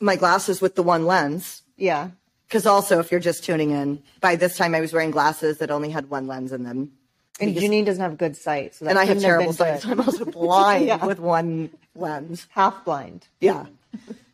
my 0.00 0.16
glasses 0.16 0.60
with 0.60 0.74
the 0.74 0.82
one 0.82 1.06
lens. 1.06 1.62
Yeah. 1.76 2.10
Because 2.48 2.64
also, 2.66 2.98
if 3.00 3.10
you're 3.10 3.20
just 3.20 3.44
tuning 3.44 3.70
in, 3.72 4.02
by 4.22 4.36
this 4.36 4.56
time 4.56 4.74
I 4.74 4.80
was 4.80 4.92
wearing 4.92 5.10
glasses 5.10 5.58
that 5.58 5.70
only 5.70 5.90
had 5.90 6.08
one 6.08 6.26
lens 6.26 6.50
in 6.52 6.62
them, 6.64 6.92
And 7.40 7.54
Jeannine 7.54 7.84
doesn't 7.84 8.02
have 8.02 8.16
good 8.16 8.36
sight. 8.36 8.74
So 8.74 8.86
that 8.86 8.90
and 8.92 8.98
I 8.98 9.04
have 9.04 9.20
terrible 9.20 9.52
sight. 9.52 9.82
So 9.82 9.90
I'm 9.90 10.00
also 10.00 10.24
blind 10.24 10.86
Yeah. 10.92 11.04
with 11.04 11.20
one 11.20 11.70
lens. 11.98 12.46
Half 12.50 12.84
blind. 12.84 13.26
Yeah. 13.40 13.66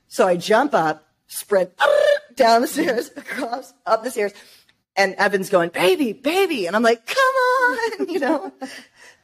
So 0.08 0.26
I 0.26 0.36
jump 0.36 0.74
up, 0.74 1.06
sprint 1.26 1.70
down 2.36 2.60
the 2.60 2.66
stairs, 2.68 3.10
across, 3.16 3.72
up 3.86 4.04
the 4.04 4.10
stairs, 4.10 4.32
and 4.96 5.14
Evan's 5.14 5.50
going, 5.50 5.70
baby, 5.70 6.12
baby. 6.12 6.66
And 6.66 6.76
I'm 6.76 6.82
like, 6.82 7.06
come 7.06 7.18
on, 7.18 8.08
you 8.08 8.20
know? 8.20 8.52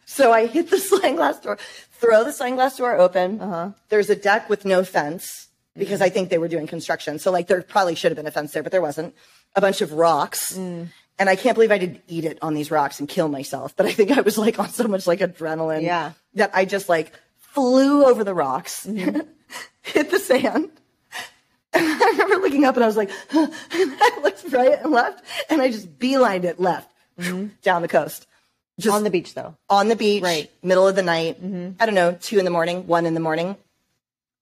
So 0.04 0.32
I 0.32 0.46
hit 0.46 0.70
the 0.70 0.78
sliding 0.80 1.16
glass 1.16 1.38
door, 1.40 1.58
throw 1.92 2.24
the 2.24 2.32
sliding 2.32 2.56
glass 2.56 2.76
door 2.76 2.96
open. 2.96 3.40
Uh-huh. 3.40 3.70
There's 3.88 4.10
a 4.10 4.16
deck 4.16 4.48
with 4.48 4.64
no 4.64 4.82
fence 4.84 5.48
because 5.76 6.00
mm. 6.00 6.04
I 6.04 6.08
think 6.08 6.30
they 6.30 6.38
were 6.38 6.48
doing 6.48 6.66
construction. 6.66 7.18
So 7.20 7.30
like 7.30 7.46
there 7.46 7.62
probably 7.62 7.94
should 7.94 8.10
have 8.10 8.16
been 8.16 8.26
a 8.26 8.32
fence 8.32 8.52
there, 8.52 8.62
but 8.62 8.72
there 8.72 8.82
wasn't. 8.82 9.14
A 9.56 9.60
bunch 9.60 9.80
of 9.80 9.92
rocks. 9.92 10.56
Mm. 10.56 10.88
And 11.18 11.28
I 11.28 11.36
can't 11.36 11.54
believe 11.54 11.72
I 11.72 11.78
didn't 11.78 12.02
eat 12.06 12.24
it 12.24 12.38
on 12.40 12.54
these 12.54 12.70
rocks 12.70 12.98
and 13.00 13.08
kill 13.08 13.28
myself. 13.28 13.76
But 13.76 13.86
I 13.86 13.92
think 13.92 14.10
I 14.16 14.20
was 14.20 14.38
like 14.38 14.58
on 14.58 14.70
so 14.70 14.86
much 14.88 15.06
like 15.06 15.18
adrenaline 15.18 15.82
Yeah. 15.82 16.12
that 16.34 16.50
I 16.54 16.64
just 16.64 16.88
like 16.88 17.12
flew 17.52 18.04
over 18.04 18.24
the 18.24 18.34
rocks, 18.34 18.86
mm-hmm. 18.86 19.20
hit 19.82 20.10
the 20.10 20.18
sand. 20.18 20.70
And 21.72 21.86
I 21.86 22.10
remember 22.10 22.38
looking 22.38 22.64
up 22.64 22.74
and 22.74 22.82
I 22.82 22.88
was 22.88 22.96
like, 22.96 23.12
and 23.30 23.52
I 23.72 24.20
looked 24.24 24.42
right 24.52 24.82
and 24.82 24.90
left, 24.90 25.24
and 25.48 25.62
I 25.62 25.70
just 25.70 26.00
beelined 26.00 26.42
it 26.42 26.58
left 26.58 26.90
mm-hmm. 27.16 27.46
down 27.62 27.82
the 27.82 27.86
coast. 27.88 28.26
Just 28.80 28.96
On 28.96 29.04
the 29.04 29.10
beach, 29.10 29.34
though. 29.34 29.54
on 29.68 29.86
the 29.86 29.94
beach, 29.94 30.20
Right. 30.20 30.50
middle 30.64 30.88
of 30.88 30.96
the 30.96 31.02
night. 31.04 31.40
Mm-hmm. 31.40 31.80
I 31.80 31.86
don't 31.86 31.94
know, 31.94 32.18
two 32.20 32.40
in 32.40 32.44
the 32.44 32.50
morning, 32.50 32.88
one 32.88 33.06
in 33.06 33.14
the 33.14 33.20
morning, 33.20 33.56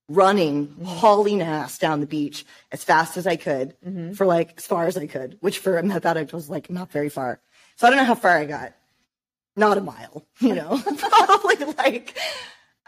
running, 0.09 0.75
hauling 0.85 1.43
ass 1.43 1.77
down 1.77 2.01
the 2.01 2.07
beach 2.07 2.47
as 2.73 2.83
fast 2.83 3.19
as 3.19 3.27
I 3.27 3.37
could 3.37 3.75
for 4.17 4.25
like 4.25 4.55
as 4.57 4.67
far 4.67 4.87
as 4.87 4.97
I 4.97 5.07
could, 5.07 5.37
which 5.41 5.59
for 5.59 5.77
a 5.77 5.83
meth 5.83 6.07
addict 6.07 6.33
was 6.33 6.49
like 6.49 6.71
not 6.71 6.91
very 6.91 7.11
far. 7.11 7.41
So 7.77 7.87
I 7.87 7.91
don't 7.91 7.99
know 7.99 8.05
how 8.05 8.15
far 8.15 8.39
I 8.39 8.47
got. 8.47 8.73
Not 9.55 9.77
a 9.77 9.83
mile, 9.83 10.25
you 10.41 10.55
know, 10.55 10.81
probably 10.97 11.57
like, 11.77 12.17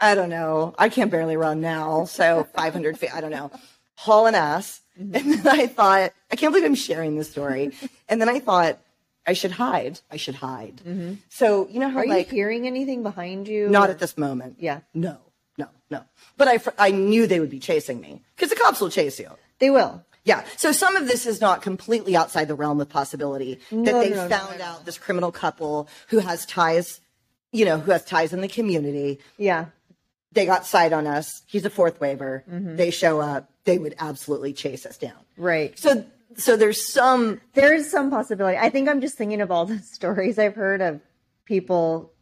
I 0.01 0.15
don't 0.15 0.29
know. 0.29 0.73
I 0.77 0.89
can't 0.89 1.11
barely 1.11 1.37
run 1.37 1.61
now. 1.61 2.05
So 2.05 2.47
500 2.55 2.97
feet, 2.97 3.13
I 3.13 3.21
don't 3.21 3.31
know. 3.31 3.51
Hauling 3.95 4.35
ass. 4.35 4.81
Mm-hmm. 4.99 5.15
And 5.15 5.33
then 5.33 5.59
I 5.59 5.67
thought, 5.67 6.11
I 6.31 6.35
can't 6.35 6.51
believe 6.51 6.65
I'm 6.65 6.75
sharing 6.75 7.17
this 7.17 7.29
story. 7.31 7.71
And 8.09 8.19
then 8.19 8.27
I 8.27 8.39
thought, 8.39 8.79
I 9.25 9.33
should 9.33 9.51
hide. 9.51 9.99
I 10.09 10.17
should 10.17 10.35
hide. 10.35 10.81
Mm-hmm. 10.85 11.13
So, 11.29 11.67
you 11.69 11.79
know 11.79 11.89
how 11.89 11.99
Are 11.99 12.07
like, 12.07 12.31
you 12.31 12.35
hearing 12.35 12.65
anything 12.67 13.03
behind 13.03 13.47
you? 13.47 13.69
not 13.69 13.89
or- 13.89 13.91
at 13.93 13.99
this 13.99 14.17
moment. 14.17 14.57
Yeah. 14.59 14.79
No, 14.93 15.19
no, 15.57 15.67
no. 15.91 16.03
But 16.37 16.47
I, 16.47 16.59
I 16.87 16.91
knew 16.91 17.27
they 17.27 17.39
would 17.39 17.51
be 17.51 17.59
chasing 17.59 18.01
me 18.01 18.21
because 18.35 18.49
the 18.49 18.55
cops 18.55 18.81
will 18.81 18.89
chase 18.89 19.19
you. 19.19 19.29
They 19.59 19.69
will. 19.69 20.03
Yeah. 20.23 20.43
So 20.57 20.71
some 20.71 20.95
of 20.95 21.07
this 21.07 21.25
is 21.25 21.41
not 21.41 21.61
completely 21.61 22.15
outside 22.15 22.47
the 22.47 22.55
realm 22.55 22.81
of 22.81 22.89
possibility 22.89 23.59
that 23.71 23.85
they 23.85 24.09
no, 24.09 24.27
no, 24.27 24.29
found 24.29 24.59
no, 24.59 24.65
no. 24.65 24.71
out 24.71 24.85
this 24.85 24.97
criminal 24.97 25.31
couple 25.31 25.87
who 26.09 26.19
has 26.19 26.45
ties, 26.45 26.99
you 27.51 27.65
know, 27.65 27.79
who 27.79 27.91
has 27.91 28.03
ties 28.05 28.33
in 28.33 28.41
the 28.41 28.47
community. 28.47 29.19
Yeah. 29.37 29.65
They 30.33 30.45
got 30.45 30.65
sight 30.65 30.93
on 30.93 31.07
us. 31.07 31.41
He's 31.47 31.65
a 31.65 31.69
fourth 31.69 31.99
waiver. 31.99 32.43
Mm-hmm. 32.49 32.75
They 32.77 32.89
show 32.91 33.19
up. 33.19 33.49
They 33.65 33.77
would 33.77 33.95
absolutely 33.99 34.53
chase 34.53 34.85
us 34.85 34.97
down. 34.97 35.17
Right. 35.37 35.77
So, 35.77 36.05
so 36.37 36.55
there's 36.55 36.91
some 36.91 37.41
There 37.53 37.73
is 37.73 37.91
some 37.91 38.09
possibility. 38.09 38.57
I 38.57 38.69
think 38.69 38.87
I'm 38.89 39.01
just 39.01 39.17
thinking 39.17 39.41
of 39.41 39.51
all 39.51 39.65
the 39.65 39.79
stories 39.93 40.39
I've 40.39 40.55
heard 40.55 40.81
of 40.81 41.01
people 41.45 42.13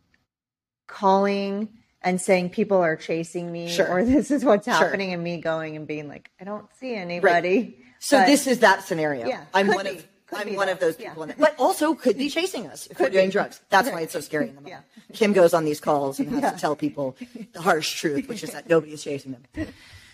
calling 0.88 1.70
and 2.02 2.20
saying 2.20 2.50
people 2.50 2.78
are 2.78 2.96
chasing 2.96 3.52
me 3.52 3.70
Sure. 3.70 3.88
or 3.88 4.04
this 4.06 4.32
is 4.32 4.44
what's 4.46 4.66
happening 4.66 5.14
and 5.14 5.24
me 5.24 5.40
going 5.42 5.76
and 5.76 5.86
being 5.86 6.08
like, 6.08 6.32
I 6.40 6.46
don't 6.46 6.66
see 6.80 6.96
anybody. 6.96 7.78
So 8.00 8.18
But- 8.20 8.28
this 8.28 8.48
is 8.48 8.60
that 8.60 8.84
scenario. 8.86 9.28
Yeah, 9.28 9.44
I'm 9.54 9.68
one 9.68 9.86
be. 9.86 9.92
of 9.98 10.08
I'm 10.34 10.56
one 10.56 10.70
of 10.70 10.80
those 10.80 10.96
Yeah. 11.00 11.10
people, 11.10 11.24
in 11.24 11.30
it. 11.32 11.38
but 11.38 11.56
also 11.58 11.94
could 11.96 12.18
be 12.18 12.30
chasing 12.30 12.68
us 12.68 12.88
if 12.88 13.00
we're 13.00 13.10
doing 13.10 13.30
drugs. 13.30 13.60
That's 13.70 13.90
why 13.90 14.02
it's 14.02 14.14
so 14.14 14.22
scary 14.22 14.50
in 14.50 14.56
the 14.56 14.62
moment. 14.62 14.84
Kim 15.14 15.34
goes 15.34 15.54
on 15.54 15.66
these 15.66 15.80
calls 15.80 16.20
and 16.20 16.30
has 16.40 16.54
to 16.54 16.60
tell 16.60 16.76
people 16.76 17.16
the 17.54 17.62
harsh 17.62 18.00
truth, 18.00 18.28
which 18.28 18.44
is 18.44 18.52
that 18.52 18.70
nobody 18.74 18.94
is 18.94 19.04
chasing 19.04 19.32
them. 19.54 19.68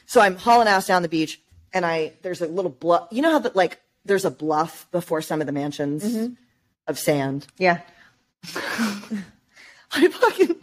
So 0.05 0.21
I'm 0.21 0.35
hauling 0.35 0.67
ass 0.67 0.87
down 0.87 1.01
the 1.01 1.09
beach, 1.09 1.41
and 1.73 1.85
I 1.85 2.13
there's 2.21 2.41
a 2.41 2.47
little 2.47 2.71
bluff. 2.71 3.07
You 3.11 3.21
know 3.21 3.31
how 3.31 3.39
that 3.39 3.55
like 3.55 3.81
there's 4.05 4.25
a 4.25 4.31
bluff 4.31 4.87
before 4.91 5.21
some 5.21 5.41
of 5.41 5.47
the 5.47 5.53
mansions 5.53 6.03
mm-hmm. 6.03 6.33
of 6.87 6.97
sand. 6.99 7.47
Yeah. 7.57 7.81
I 9.91 10.07
fucking 10.09 10.55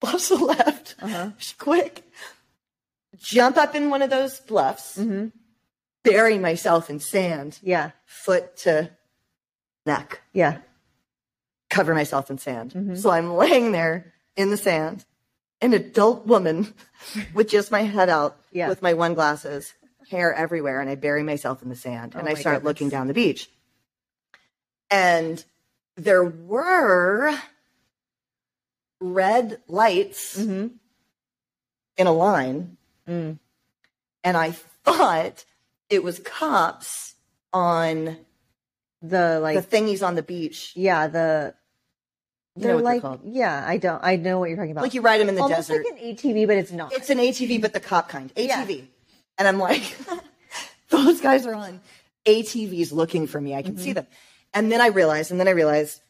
bustle 0.00 0.46
left, 0.46 0.94
uh-huh. 1.00 1.30
quick, 1.58 2.04
jump 3.18 3.56
up 3.56 3.74
in 3.74 3.90
one 3.90 4.02
of 4.02 4.10
those 4.10 4.40
bluffs, 4.40 4.98
mm-hmm. 4.98 5.28
Bury 6.02 6.38
myself 6.38 6.88
in 6.90 7.00
sand, 7.00 7.58
Yeah. 7.62 7.90
foot 8.06 8.56
to 8.58 8.90
neck, 9.86 10.20
Yeah. 10.32 10.58
cover 11.68 11.94
myself 11.94 12.30
in 12.30 12.38
sand. 12.38 12.98
So 12.98 13.10
I'm 13.10 13.34
laying 13.34 13.72
there 13.72 14.12
in 14.36 14.50
the 14.50 14.56
sand, 14.56 15.04
an 15.60 15.72
adult 15.74 16.26
woman 16.26 16.74
with 17.34 17.48
just 17.48 17.70
my 17.70 17.82
head 17.82 18.08
out, 18.08 18.36
Yeah. 18.52 18.68
with 18.68 18.82
my 18.82 18.94
one 18.94 19.14
glasses, 19.14 19.74
hair 20.08 20.32
everywhere, 20.34 20.80
and 20.80 20.88
I 20.90 20.94
bury 20.96 21.22
myself 21.22 21.62
in 21.62 21.68
the 21.68 21.76
sand 21.76 22.14
and 22.14 22.26
Oh 22.26 22.30
I 22.30 22.34
start 22.34 22.56
goodness. 22.56 22.68
looking 22.68 22.88
down 22.88 23.06
the 23.06 23.14
beach. 23.14 23.48
And 24.90 25.44
there 25.96 26.24
were 26.24 27.38
red 29.00 29.60
lights 29.68 30.36
Mm-hmm. 30.38 30.68
in 31.96 32.06
a 32.06 32.12
line. 32.12 32.76
Mm. 33.08 33.38
And 34.24 34.36
I 34.36 34.50
thought 34.84 35.44
it 35.90 36.02
was 36.02 36.18
cops 36.20 37.14
on 37.52 38.16
The 39.02 39.40
like. 39.40 39.68
the 39.68 39.76
thingies 39.76 40.06
on 40.06 40.14
the 40.14 40.22
beach. 40.22 40.72
yeah. 40.76 41.06
The. 41.08 41.54
You 42.56 42.62
They're 42.64 42.74
what 42.76 42.84
they're 43.00 43.10
like. 43.10 43.20
Yeah. 43.24 43.64
I 43.66 43.76
don't. 43.76 44.02
I 44.02 44.16
know 44.16 44.38
what 44.40 44.48
you're 44.48 44.56
talking 44.56 44.72
about. 44.72 44.82
Like 44.82 44.94
you 44.94 45.02
ride 45.02 45.20
them 45.20 45.28
in 45.28 45.34
the 45.36 45.42
Almost 45.42 45.68
desert. 45.68 45.84
like 45.88 46.00
an 46.02 46.16
ATV, 46.16 46.46
but 46.46 46.56
it's 46.56 46.72
not. 46.72 46.92
it's 46.92 47.08
an 47.10 47.18
ATV, 47.18 47.60
but 47.60 47.72
the 47.72 47.80
cop 47.80 48.08
kind. 48.08 48.32
Yeah. 48.36 48.64
ATV. 48.64 48.86
And 49.38 49.46
I'm 49.48 49.58
like, 49.58 49.96
those 50.90 51.20
guys 51.20 51.46
are 51.46 51.54
on 51.54 51.80
ATVs 52.26 52.92
looking 52.92 53.26
for 53.26 53.40
me. 53.40 53.54
I 53.54 53.62
can 53.62 53.74
Mm-hmm. 53.74 53.82
see 53.82 53.92
them. 53.92 54.06
And 54.52 54.70
then 54.70 54.80
I 54.80 54.88
realized, 54.88 55.30
and 55.30 55.38
then 55.38 55.46
I 55.46 55.52
realized, 55.52 56.00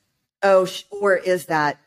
oh, 0.43 0.65
sh- 0.65 0.85
or 0.91 1.15
is 1.17 1.47
that 1.47 1.79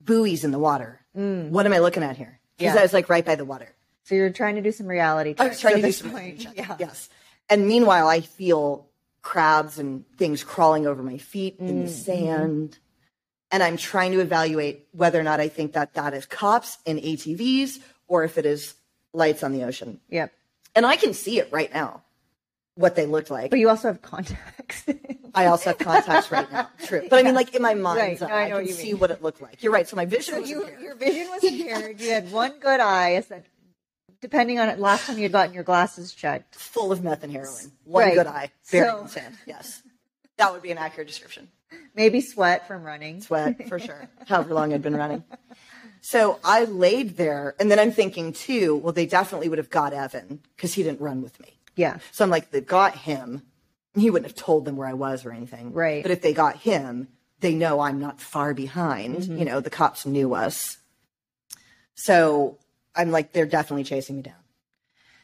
buoys 0.00 0.44
in 0.44 0.50
the 0.50 0.58
water? 0.58 0.98
What 1.12 1.66
am 1.66 1.72
I 1.74 1.78
looking 1.80 2.02
at 2.02 2.16
here? 2.16 2.40
Because 2.56 2.72
Mm. 2.72 2.74
Yeah. 2.76 2.80
I 2.80 2.82
was 2.82 2.92
like 2.94 3.08
right 3.10 3.24
by 3.24 3.34
the 3.34 3.44
water. 3.44 3.68
so 4.04 4.14
you're 4.14 4.30
trying 4.30 4.54
to 4.56 4.62
do 4.62 4.72
some 4.72 4.86
reality. 4.86 5.34
I 5.38 5.48
was 5.48 5.60
trying 5.60 5.76
to 5.76 5.82
do 5.82 5.92
some 5.92 6.10
point. 6.10 6.46
Yeah. 6.56 6.76
Yes. 6.78 7.08
And 7.50 7.66
meanwhile, 7.66 8.06
I 8.08 8.20
feel 8.20 8.86
crabs 9.22 9.78
and 9.78 10.04
things 10.16 10.42
crawling 10.44 10.86
over 10.86 11.02
my 11.02 11.18
feet 11.18 11.56
in 11.58 11.66
the 11.66 11.72
Mm-hmm. 11.86 11.86
sand. 11.88 12.78
And 13.50 13.62
I'm 13.62 13.76
trying 13.76 14.12
to 14.12 14.20
evaluate 14.20 14.86
whether 14.92 15.18
or 15.18 15.24
not 15.24 15.40
I 15.40 15.48
think 15.48 15.72
that 15.72 15.94
that 15.94 16.14
is 16.14 16.24
cops 16.24 16.78
in 16.86 16.98
ATVs 16.98 17.80
or 18.06 18.22
if 18.24 18.38
it 18.38 18.46
is 18.46 18.74
lights 19.12 19.42
on 19.42 19.52
the 19.52 19.64
ocean. 19.64 20.00
Yep. 20.08 20.32
And 20.76 20.86
I 20.86 20.94
can 20.94 21.12
see 21.14 21.40
it 21.40 21.48
right 21.50 21.72
now, 21.74 22.02
what 22.76 22.94
they 22.94 23.06
looked 23.06 23.28
like. 23.28 23.50
But 23.50 23.58
you 23.58 23.68
also 23.68 23.88
have 23.88 24.00
contacts. 24.02 24.84
I 25.34 25.46
also 25.46 25.70
have 25.70 25.78
contacts 25.78 26.30
right 26.30 26.50
now. 26.52 26.68
True. 26.86 27.02
But 27.10 27.18
I 27.18 27.22
mean, 27.24 27.34
like 27.34 27.52
in 27.56 27.60
my 27.62 27.74
mind's 27.74 28.20
Right. 28.20 28.30
eye, 28.30 28.44
I 28.44 28.48
I, 28.50 28.52
what 28.52 28.58
can 28.60 28.68
you 28.68 28.72
see 28.74 28.92
mean. 28.92 29.00
what 29.00 29.10
it 29.10 29.20
looked 29.20 29.42
like. 29.42 29.62
You're 29.64 29.72
right. 29.72 29.88
So 29.88 29.96
my 29.96 30.04
vision 30.04 30.34
So 30.34 30.40
was 30.42 30.48
you, 30.50 30.68
your 30.80 30.94
vision 30.94 31.28
was 31.30 31.42
impaired. 31.42 32.00
You 32.00 32.10
had 32.10 32.30
one 32.30 32.52
good 32.60 32.78
eye. 32.78 33.24
Depending 34.20 34.58
on 34.58 34.68
it, 34.68 34.78
last 34.78 35.06
time 35.06 35.16
you 35.16 35.22
had 35.22 35.32
gotten 35.32 35.54
your 35.54 35.64
glasses 35.64 36.12
checked. 36.12 36.54
full 36.54 36.92
of 36.92 37.02
meth 37.02 37.22
and 37.24 37.32
heroin. 37.32 37.72
One 37.84 38.04
Right. 38.04 38.14
good 38.14 38.26
eye. 38.26 38.50
Buried 38.70 39.08
So-. 39.10 39.20
Yes. 39.46 39.82
That 40.36 40.52
would 40.52 40.62
be 40.62 40.70
an 40.70 40.78
accurate 40.78 41.08
description. 41.08 41.48
Maybe 41.94 42.20
sweat 42.20 42.66
from 42.66 42.82
running. 42.82 43.20
sweat 43.22 43.68
for 43.68 43.78
sure. 43.86 44.08
However 44.26 44.54
long 44.54 44.72
I'd 44.74 44.82
been 44.82 44.96
running. 44.96 45.24
So 46.02 46.38
I 46.42 46.64
laid 46.64 47.16
there, 47.16 47.54
and 47.60 47.70
then 47.70 47.78
I'm 47.78 47.92
thinking 47.92 48.32
too. 48.32 48.76
Well, 48.76 48.92
they 48.92 49.06
definitely 49.06 49.48
would 49.48 49.58
have 49.58 49.70
got 49.70 49.92
Evan 49.92 50.40
because 50.56 50.72
he 50.74 50.82
didn't 50.82 51.00
run 51.00 51.22
with 51.22 51.38
me. 51.40 51.58
Yeah. 51.76 51.98
So 52.12 52.24
I'm 52.24 52.30
like, 52.30 52.50
they've 52.50 52.66
got 52.66 52.96
him. 52.96 53.42
He 53.94 54.08
wouldn't 54.10 54.30
have 54.30 54.36
told 54.36 54.64
them 54.64 54.76
where 54.76 54.88
I 54.88 54.94
was 54.94 55.24
or 55.26 55.32
anything. 55.32 55.72
Right. 55.72 56.02
But 56.02 56.10
if 56.12 56.22
they 56.22 56.32
got 56.32 56.56
him, 56.56 57.08
they 57.40 57.54
know 57.54 57.80
I'm 57.80 57.98
not 58.00 58.20
far 58.20 58.54
behind. 58.54 59.16
Mm-hmm. 59.16 59.38
You 59.38 59.44
know, 59.44 59.60
the 59.60 59.70
cops 59.70 60.06
knew 60.06 60.34
us. 60.34 60.78
So 61.94 62.58
I'm 63.00 63.10
like, 63.10 63.32
they're 63.32 63.46
definitely 63.46 63.84
chasing 63.84 64.16
me 64.16 64.22
down. 64.22 64.34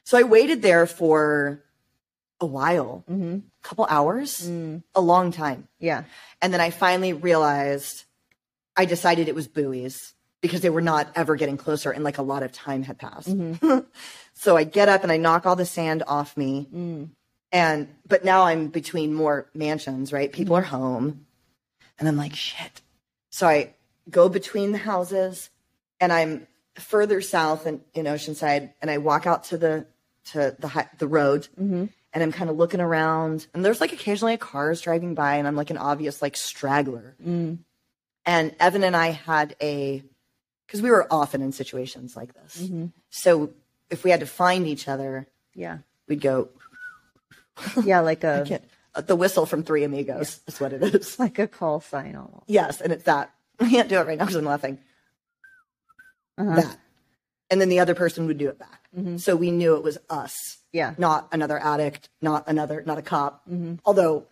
So 0.05 0.17
I 0.19 0.23
waited 0.23 0.63
there 0.63 0.87
for 0.87 1.63
a 2.41 2.47
while, 2.47 3.05
Mm-hmm. 3.11 3.35
a 3.37 3.63
couple 3.69 3.87
hours, 3.87 4.49
Mm. 4.49 4.83
a 4.95 5.01
long 5.01 5.33
time. 5.33 5.69
Yeah. 5.79 6.05
And 6.43 6.53
then 6.53 6.61
I 6.61 6.71
finally 6.71 7.13
realized 7.13 8.05
I 8.77 8.85
decided 8.85 9.29
it 9.29 9.35
was 9.35 9.49
buoys 9.49 10.15
because 10.43 10.61
they 10.61 10.71
were 10.71 10.83
not 10.83 11.11
ever 11.15 11.35
getting 11.37 11.57
closer 11.57 11.91
and 11.91 12.05
like 12.05 12.19
a 12.19 12.23
lot 12.23 12.43
of 12.43 12.53
time 12.53 12.83
had 12.83 12.99
passed. 12.99 13.35
so 14.35 14.57
I 14.57 14.65
get 14.65 14.89
up 14.89 15.03
and 15.03 15.11
I 15.11 15.17
knock 15.17 15.47
all 15.47 15.57
the 15.57 15.65
sand 15.67 16.03
off 16.07 16.37
me. 16.37 16.69
And, 17.53 17.89
but 18.07 18.25
now 18.25 18.43
I'm 18.43 18.69
between 18.69 19.15
more 19.15 19.49
mansions, 19.55 20.13
right? 20.13 20.31
People 20.31 20.57
are 20.57 20.63
home. 20.63 21.27
And 21.99 22.07
I'm 22.07 22.17
like, 22.19 22.35
shit. 22.35 22.83
So 23.31 23.47
I 23.49 23.75
go 24.11 24.29
between 24.29 24.73
the 24.73 24.79
houses 24.79 25.49
and 26.01 26.13
I'm 26.13 26.47
further 26.79 27.21
south 27.21 27.67
in, 27.67 27.81
in 27.95 28.07
Oceanside 28.07 28.73
and 28.81 28.91
I 28.91 28.99
walk 28.99 29.27
out 29.27 29.45
to 29.45 29.59
the, 29.59 29.87
to 30.33 30.57
the, 30.59 30.89
the 30.99 31.07
road 31.09 31.49
mm-hmm. 31.61 31.87
and 32.13 32.23
I'm 32.23 32.33
kind 32.33 32.51
of 32.51 32.57
looking 32.57 32.81
around 32.81 33.47
and 33.55 33.65
there's 33.65 33.81
like 33.81 33.93
occasionally 33.93 34.35
a 34.35 34.39
cars 34.39 34.81
driving 34.81 35.15
by 35.15 35.37
and 35.37 35.47
I'm 35.47 35.57
like 35.57 35.71
an 35.71 35.79
obvious 35.79 36.21
like 36.23 36.37
straggler. 36.37 37.17
Mm. 37.25 37.59
And 38.25 38.55
Evan 38.59 38.83
and 38.85 38.97
I 38.97 39.09
had 39.09 39.55
a, 39.61 40.03
because 40.67 40.83
we 40.83 40.91
were 40.91 41.07
often 41.13 41.43
in 41.43 41.53
situations 41.53 42.17
like 42.17 42.35
this. 42.35 42.63
Mm-hmm. 42.63 42.87
So 43.11 43.51
if 43.89 44.03
we 44.03 44.11
had 44.11 44.21
to 44.21 44.27
find 44.27 44.67
each 44.67 44.89
other, 44.89 45.27
Yeah. 45.55 45.79
we'd 46.09 46.21
go, 46.21 46.49
Yeah. 47.85 48.01
Like 48.01 48.25
a, 48.25 48.61
uh, 48.95 49.03
the 49.03 49.15
whistle 49.15 49.47
from 49.47 49.63
Three 49.63 49.85
Amigos 49.85 50.41
is 50.47 50.59
what 50.59 50.73
it 50.73 50.83
is. 50.83 51.19
like 51.19 51.39
a 51.39 51.47
call 51.47 51.81
sign 51.81 52.17
almost. 52.17 52.45
Yes, 52.47 52.81
and 52.81 52.93
it's 52.93 53.05
that. 53.05 53.31
I 53.61 53.69
can't 53.71 53.89
do 53.89 53.97
it 53.99 54.07
right 54.07 54.19
now 54.19 54.25
because 54.25 54.37
I'm 54.37 54.45
laughing. 54.45 54.79
That. 56.37 56.77
And 57.51 57.61
then 57.61 57.69
the 57.69 57.79
other 57.81 57.95
person 57.95 58.27
would 58.27 58.39
do 58.39 58.49
it 58.49 58.59
back. 58.59 58.83
So 59.19 59.37
we 59.37 59.51
knew 59.51 59.77
it 59.77 59.83
was 59.83 59.99
us. 60.09 60.59
Yeah. 60.73 60.95
Not 60.97 61.29
another 61.33 61.59
addict, 61.63 62.09
not 62.23 62.45
another, 62.49 62.83
not 62.87 62.97
a 62.99 63.03
cop. 63.03 63.47
Although 63.85 64.27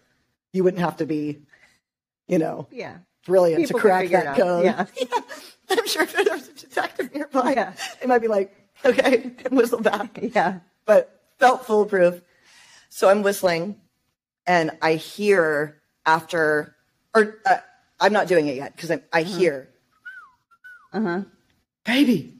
you 0.53 0.65
wouldn't 0.65 0.83
have 0.83 0.97
to 0.99 1.07
be, 1.07 1.41
you 2.27 2.39
know, 2.39 2.67
Yeah. 2.71 2.99
brilliant 3.27 3.63
People 3.67 3.79
to 3.79 3.83
crack 3.83 4.09
that 4.11 4.37
code. 4.37 4.65
Yeah. 4.65 4.87
I'm 5.71 5.87
sure 5.87 6.03
if 6.03 6.13
there 6.15 6.25
was 6.35 6.49
a 6.49 6.53
detective 6.55 7.15
nearby, 7.15 7.53
Yeah. 7.55 7.73
they 8.01 8.07
might 8.07 8.21
be 8.21 8.29
like, 8.29 8.55
okay, 8.85 9.33
and 9.45 9.57
whistle 9.57 9.81
back. 9.81 10.19
Yeah. 10.35 10.61
But 10.87 11.21
felt 11.39 11.67
foolproof. 11.67 12.21
So 12.89 13.09
I'm 13.11 13.23
whistling 13.23 13.77
and 14.47 14.71
I 14.83 14.95
hear 14.95 15.81
after, 16.07 16.75
or 17.15 17.39
uh, 17.47 17.59
I'm 18.01 18.13
not 18.13 18.29
doing 18.29 18.47
it 18.49 18.57
yet 18.57 18.75
because 18.77 18.91
I, 18.91 19.01
I 19.13 19.23
hear, 19.23 19.69
Uh 20.93 21.01
huh. 21.01 21.21
Baby, 21.85 22.35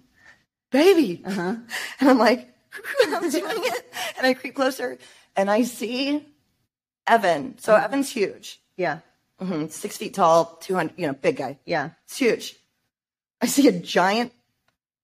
baby. 0.71 1.23
Uh-huh. 1.25 1.57
And 2.01 2.11
I'm 2.11 2.19
like, 2.19 2.49
I'm 3.07 3.31
doing 3.31 3.45
it. 3.65 3.93
And 4.19 4.27
I 4.27 4.35
creep 4.35 4.55
closer 4.55 4.99
and 5.37 5.51
I 5.51 5.63
see 5.63 6.27
Evan. 7.07 7.59
So 7.59 7.75
Uh-huh. 7.75 7.85
Evan's 7.85 8.11
huge, 8.11 8.61
Yeah. 8.77 9.01
Mhm, 9.41 9.71
six 9.71 9.97
feet 9.97 10.15
tall, 10.15 10.57
200, 10.61 10.95
you 10.97 11.07
know, 11.09 11.13
big 11.13 11.37
guy. 11.37 11.59
Yeah. 11.65 11.91
It's 12.05 12.17
huge. 12.17 12.57
I 13.41 13.47
see 13.47 13.67
a 13.69 13.73
giant 13.73 14.33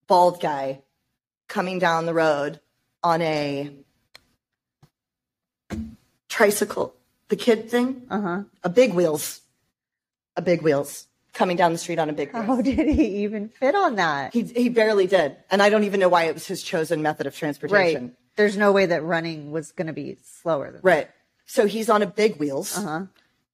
bald 0.07 0.41
guy 0.41 0.83
coming 1.49 1.79
down 1.81 2.07
the 2.07 2.15
road 2.15 2.61
on 3.03 3.21
a 3.23 3.71
tricycle, 6.29 6.95
the 7.29 7.37
kid 7.37 7.69
thing, 7.71 8.03
Uh 8.09 8.21
huh. 8.21 8.43
a 8.63 8.69
big 8.69 8.95
wheels, 8.95 9.41
a 10.37 10.43
big 10.43 10.63
wheels 10.63 11.07
coming 11.33 11.57
down 11.57 11.73
the 11.73 11.79
street 11.79 11.99
on 11.99 12.09
a 12.11 12.13
big 12.13 12.33
wheel. 12.33 12.43
How 12.43 12.61
did 12.61 12.79
he 12.89 13.23
even 13.25 13.49
fit 13.49 13.75
on 13.75 13.97
that? 13.97 14.33
He, 14.33 14.43
he 14.43 14.69
barely 14.69 15.07
did. 15.07 15.37
And 15.51 15.63
I 15.63 15.71
don't 15.71 15.85
even 15.85 16.01
know 16.01 16.09
why 16.09 16.25
it 16.25 16.35
was 16.35 16.47
his 16.47 16.63
chosen 16.63 17.03
method 17.03 17.27
of 17.27 17.37
transportation. 17.37 18.03
Right. 18.05 18.15
There's 18.37 18.57
no 18.57 18.73
way 18.73 18.87
that 18.87 19.03
running 19.03 19.51
was 19.53 19.73
going 19.73 19.87
to 19.89 19.93
be 19.93 20.17
slower 20.23 20.71
than 20.71 20.81
Right. 20.83 21.09
So 21.47 21.67
he's 21.67 21.91
on 21.91 22.03
a 22.03 22.07
big 22.07 22.37
wheels 22.37 22.77
Uh 22.79 22.83
huh. 22.83 23.07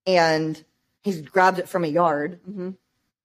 and 0.07 0.63
he's 1.03 1.21
grabbed 1.23 1.59
it 1.59 1.69
from 1.69 1.85
a 1.85 1.89
yard. 1.89 2.41
Mm-hmm. 2.49 2.71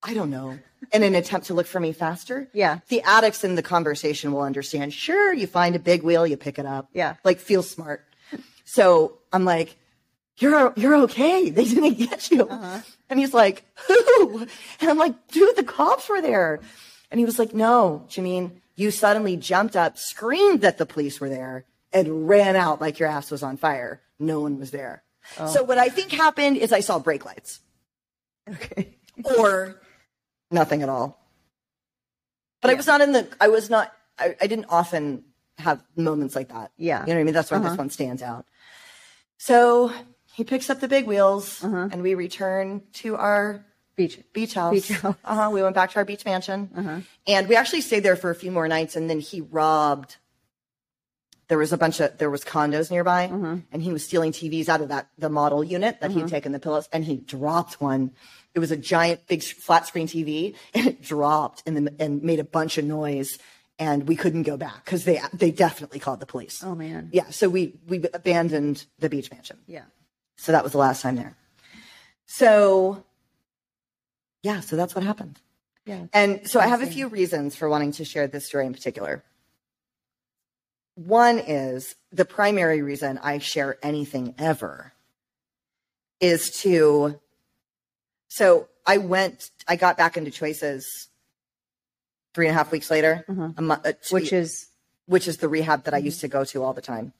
I 0.02 0.14
don't 0.14 0.30
know. 0.30 0.58
In 0.92 1.02
an 1.04 1.14
attempt 1.14 1.46
to 1.46 1.54
look 1.54 1.66
for 1.66 1.78
me 1.78 1.92
faster. 1.92 2.48
Yeah. 2.52 2.80
The 2.88 3.02
addicts 3.02 3.44
in 3.44 3.54
the 3.54 3.62
conversation 3.62 4.32
will 4.32 4.42
understand. 4.42 4.92
Sure, 4.92 5.32
you 5.32 5.46
find 5.46 5.76
a 5.76 5.78
big 5.78 6.02
wheel, 6.02 6.26
you 6.26 6.36
pick 6.36 6.58
it 6.58 6.66
up. 6.66 6.88
Yeah. 6.92 7.14
Like 7.22 7.38
feel 7.38 7.62
smart. 7.62 8.04
So 8.64 9.18
I'm 9.32 9.44
like, 9.44 9.76
you're 10.38 10.72
you're 10.76 10.96
okay. 11.04 11.50
They 11.50 11.64
didn't 11.64 11.94
get 12.10 12.30
you. 12.30 12.48
Uh-huh. 12.48 12.80
And 13.12 13.20
he's 13.20 13.34
like, 13.34 13.62
who? 13.88 14.46
And 14.80 14.88
I'm 14.90 14.96
like, 14.96 15.28
dude, 15.28 15.54
the 15.54 15.62
cops 15.64 16.08
were 16.08 16.22
there. 16.22 16.60
And 17.10 17.18
he 17.18 17.26
was 17.26 17.38
like, 17.38 17.52
no, 17.52 18.06
Jameen, 18.08 18.52
you 18.74 18.90
suddenly 18.90 19.36
jumped 19.36 19.76
up, 19.76 19.98
screamed 19.98 20.62
that 20.62 20.78
the 20.78 20.86
police 20.86 21.20
were 21.20 21.28
there, 21.28 21.66
and 21.92 22.26
ran 22.26 22.56
out 22.56 22.80
like 22.80 22.98
your 22.98 23.10
ass 23.10 23.30
was 23.30 23.42
on 23.42 23.58
fire. 23.58 24.00
No 24.18 24.40
one 24.40 24.58
was 24.58 24.70
there. 24.70 25.02
So 25.36 25.62
what 25.62 25.76
I 25.76 25.90
think 25.90 26.10
happened 26.10 26.56
is 26.56 26.72
I 26.72 26.80
saw 26.80 26.98
brake 26.98 27.26
lights 27.26 27.60
Okay. 28.50 28.96
or 29.38 29.78
nothing 30.50 30.82
at 30.82 30.88
all. 30.88 31.20
But 32.62 32.70
I 32.70 32.74
was 32.74 32.86
not 32.86 33.02
in 33.02 33.12
the, 33.12 33.28
I 33.40 33.48
was 33.48 33.68
not, 33.68 33.92
I, 34.18 34.36
I 34.40 34.46
didn't 34.46 34.66
often 34.70 35.24
have 35.58 35.84
moments 35.96 36.34
like 36.34 36.48
that. 36.48 36.72
Yeah. 36.78 37.00
You 37.02 37.08
know 37.08 37.14
what 37.16 37.20
I 37.20 37.24
mean? 37.24 37.34
That's 37.34 37.50
why 37.50 37.58
Uh-huh. 37.58 37.68
this 37.68 37.78
one 37.78 37.90
stands 37.90 38.22
out. 38.22 38.46
So 39.36 39.92
he 40.34 40.44
picks 40.44 40.70
up 40.70 40.80
the 40.80 40.88
big 40.88 41.06
wheels 41.06 41.62
Uh-huh. 41.64 41.88
and 41.92 42.02
we 42.02 42.14
return 42.14 42.82
to 42.94 43.16
our 43.16 43.64
Beach. 43.96 44.18
beach 44.32 44.54
house. 44.54 44.72
Beach 44.72 44.88
house. 44.90 45.14
Uh-huh. 45.24 45.50
We 45.52 45.62
went 45.62 45.74
back 45.74 45.90
to 45.92 45.96
our 45.98 46.04
beach 46.04 46.24
mansion. 46.24 46.70
Uh-huh. 46.76 47.00
And 47.26 47.48
we 47.48 47.56
actually 47.56 47.82
stayed 47.82 48.00
there 48.02 48.16
for 48.16 48.30
a 48.30 48.34
few 48.34 48.50
more 48.50 48.66
nights 48.66 48.96
and 48.96 49.08
then 49.10 49.20
he 49.20 49.40
robbed 49.42 50.16
there 51.48 51.58
was 51.58 51.72
a 51.72 51.76
bunch 51.76 52.00
of 52.00 52.16
there 52.16 52.30
was 52.30 52.42
condos 52.44 52.90
nearby 52.90 53.26
Uh-huh. 53.26 53.56
and 53.70 53.82
he 53.82 53.92
was 53.92 54.02
stealing 54.04 54.32
TVs 54.32 54.68
out 54.68 54.80
of 54.80 54.88
that 54.88 55.08
the 55.18 55.28
model 55.28 55.62
unit 55.62 56.00
that 56.00 56.10
he'd 56.10 56.28
taken 56.28 56.52
the 56.52 56.58
pillows 56.58 56.88
and 56.92 57.04
he 57.04 57.16
dropped 57.16 57.80
one. 57.80 58.12
It 58.54 58.58
was 58.60 58.70
a 58.70 58.76
giant 58.76 59.26
big 59.26 59.42
flat 59.42 59.86
screen 59.86 60.06
TV 60.06 60.54
and 60.74 60.86
it 60.86 61.02
dropped 61.02 61.62
and 61.66 61.76
then 61.76 61.96
and 61.98 62.22
made 62.22 62.40
a 62.40 62.44
bunch 62.44 62.78
of 62.78 62.84
noise 62.86 63.38
and 63.78 64.08
we 64.08 64.16
couldn't 64.16 64.44
go 64.44 64.56
back 64.56 64.84
because 64.86 65.04
they 65.04 65.20
they 65.34 65.50
definitely 65.50 65.98
called 65.98 66.20
the 66.20 66.26
police. 66.26 66.62
Oh 66.64 66.74
man. 66.74 67.10
Yeah, 67.12 67.28
so 67.30 67.50
we 67.50 67.74
we 67.86 67.96
abandoned 68.14 68.86
the 68.98 69.10
beach 69.10 69.30
mansion. 69.30 69.58
Yeah. 69.66 69.84
So 70.36 70.52
that 70.52 70.62
was 70.62 70.72
the 70.72 70.78
last 70.78 71.02
time 71.02 71.16
there. 71.16 71.36
So, 72.26 73.04
yeah, 74.42 74.60
so 74.60 74.76
that's 74.76 74.94
what 74.94 75.04
happened. 75.04 75.40
Yeah. 75.84 76.06
And 76.12 76.48
so 76.48 76.60
I 76.60 76.66
have 76.66 76.82
a 76.82 76.86
few 76.86 77.08
reasons 77.08 77.56
for 77.56 77.68
wanting 77.68 77.92
to 77.92 78.04
share 78.04 78.26
this 78.28 78.46
story 78.46 78.66
in 78.66 78.72
particular. 78.72 79.24
One 80.94 81.38
is 81.38 81.94
the 82.10 82.24
primary 82.24 82.82
reason 82.82 83.18
I 83.22 83.38
share 83.38 83.78
anything 83.82 84.34
ever 84.38 84.92
is 86.20 86.50
to. 86.62 87.18
So 88.28 88.68
I 88.86 88.98
went, 88.98 89.50
I 89.66 89.76
got 89.76 89.96
back 89.96 90.16
into 90.16 90.30
choices 90.30 91.08
three 92.34 92.46
and 92.46 92.54
a 92.54 92.58
half 92.58 92.72
weeks 92.72 92.90
later, 92.90 93.24
a 93.56 93.62
month, 93.62 93.86
uh, 93.86 93.92
Which 94.10 94.30
be- 94.30 94.36
is 94.36 94.68
which 95.06 95.28
is 95.28 95.38
the 95.38 95.48
rehab 95.48 95.84
that 95.84 95.94
I 95.94 95.98
used 95.98 96.20
to 96.20 96.28
go 96.28 96.44
to 96.44 96.62
all 96.62 96.72
the 96.72 96.80
time. 96.80 97.12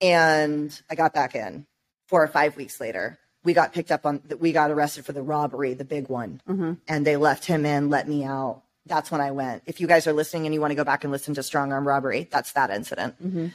And 0.00 0.78
I 0.88 0.94
got 0.94 1.12
back 1.14 1.34
in 1.34 1.66
four 2.10 2.22
or 2.22 2.28
five 2.28 2.56
weeks 2.56 2.80
later. 2.80 3.18
We 3.44 3.54
got 3.54 3.72
picked 3.72 3.92
up 3.92 4.04
on, 4.04 4.20
we 4.38 4.52
got 4.52 4.70
arrested 4.70 5.06
for 5.06 5.12
the 5.12 5.22
robbery, 5.22 5.72
the 5.74 5.84
big 5.84 6.08
one. 6.08 6.42
Mm-hmm. 6.46 6.72
And 6.88 7.06
they 7.06 7.16
left 7.16 7.46
him 7.46 7.64
in, 7.64 7.88
let 7.88 8.06
me 8.06 8.24
out. 8.24 8.62
That's 8.84 9.10
when 9.10 9.20
I 9.20 9.30
went. 9.30 9.62
If 9.66 9.80
you 9.80 9.86
guys 9.86 10.06
are 10.08 10.12
listening 10.12 10.44
and 10.44 10.52
you 10.52 10.60
want 10.60 10.72
to 10.72 10.74
go 10.74 10.84
back 10.84 11.04
and 11.04 11.12
listen 11.12 11.34
to 11.34 11.42
Strong 11.42 11.72
Arm 11.72 11.86
Robbery, 11.86 12.28
that's 12.30 12.52
that 12.52 12.70
incident. 12.70 13.14
Mm-hmm. 13.24 13.46